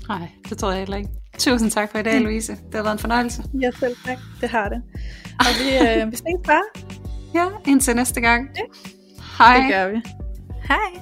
Nej, 0.10 0.30
det 0.50 0.58
tror 0.58 0.70
jeg 0.72 0.80
heller 0.80 0.98
ikke. 0.98 1.10
Tusind 1.38 1.72
tak 1.72 1.92
for 1.92 1.98
i 2.00 2.04
dag, 2.04 2.22
Louise. 2.22 2.52
Det 2.54 2.76
har 2.76 2.84
været 2.84 2.94
en 2.94 3.00
fornøjelse. 3.00 3.44
Ja, 3.62 3.72
selv 3.80 3.96
tak. 4.06 4.18
Det 4.42 4.50
har 4.50 4.70
det. 4.70 4.82
Og 5.40 5.46
vi, 5.60 5.88
øh, 6.02 6.12
vi 6.12 6.16
ses 6.16 6.24
bare. 6.46 6.64
Ja, 7.34 7.46
indtil 7.68 7.96
næste 7.96 8.22
gang. 8.22 8.50
Ja. 8.56 8.62
Hej. 9.38 9.58
Det 9.58 9.74
gør 9.74 9.88
vi. 9.88 10.02
Hej. 10.68 11.02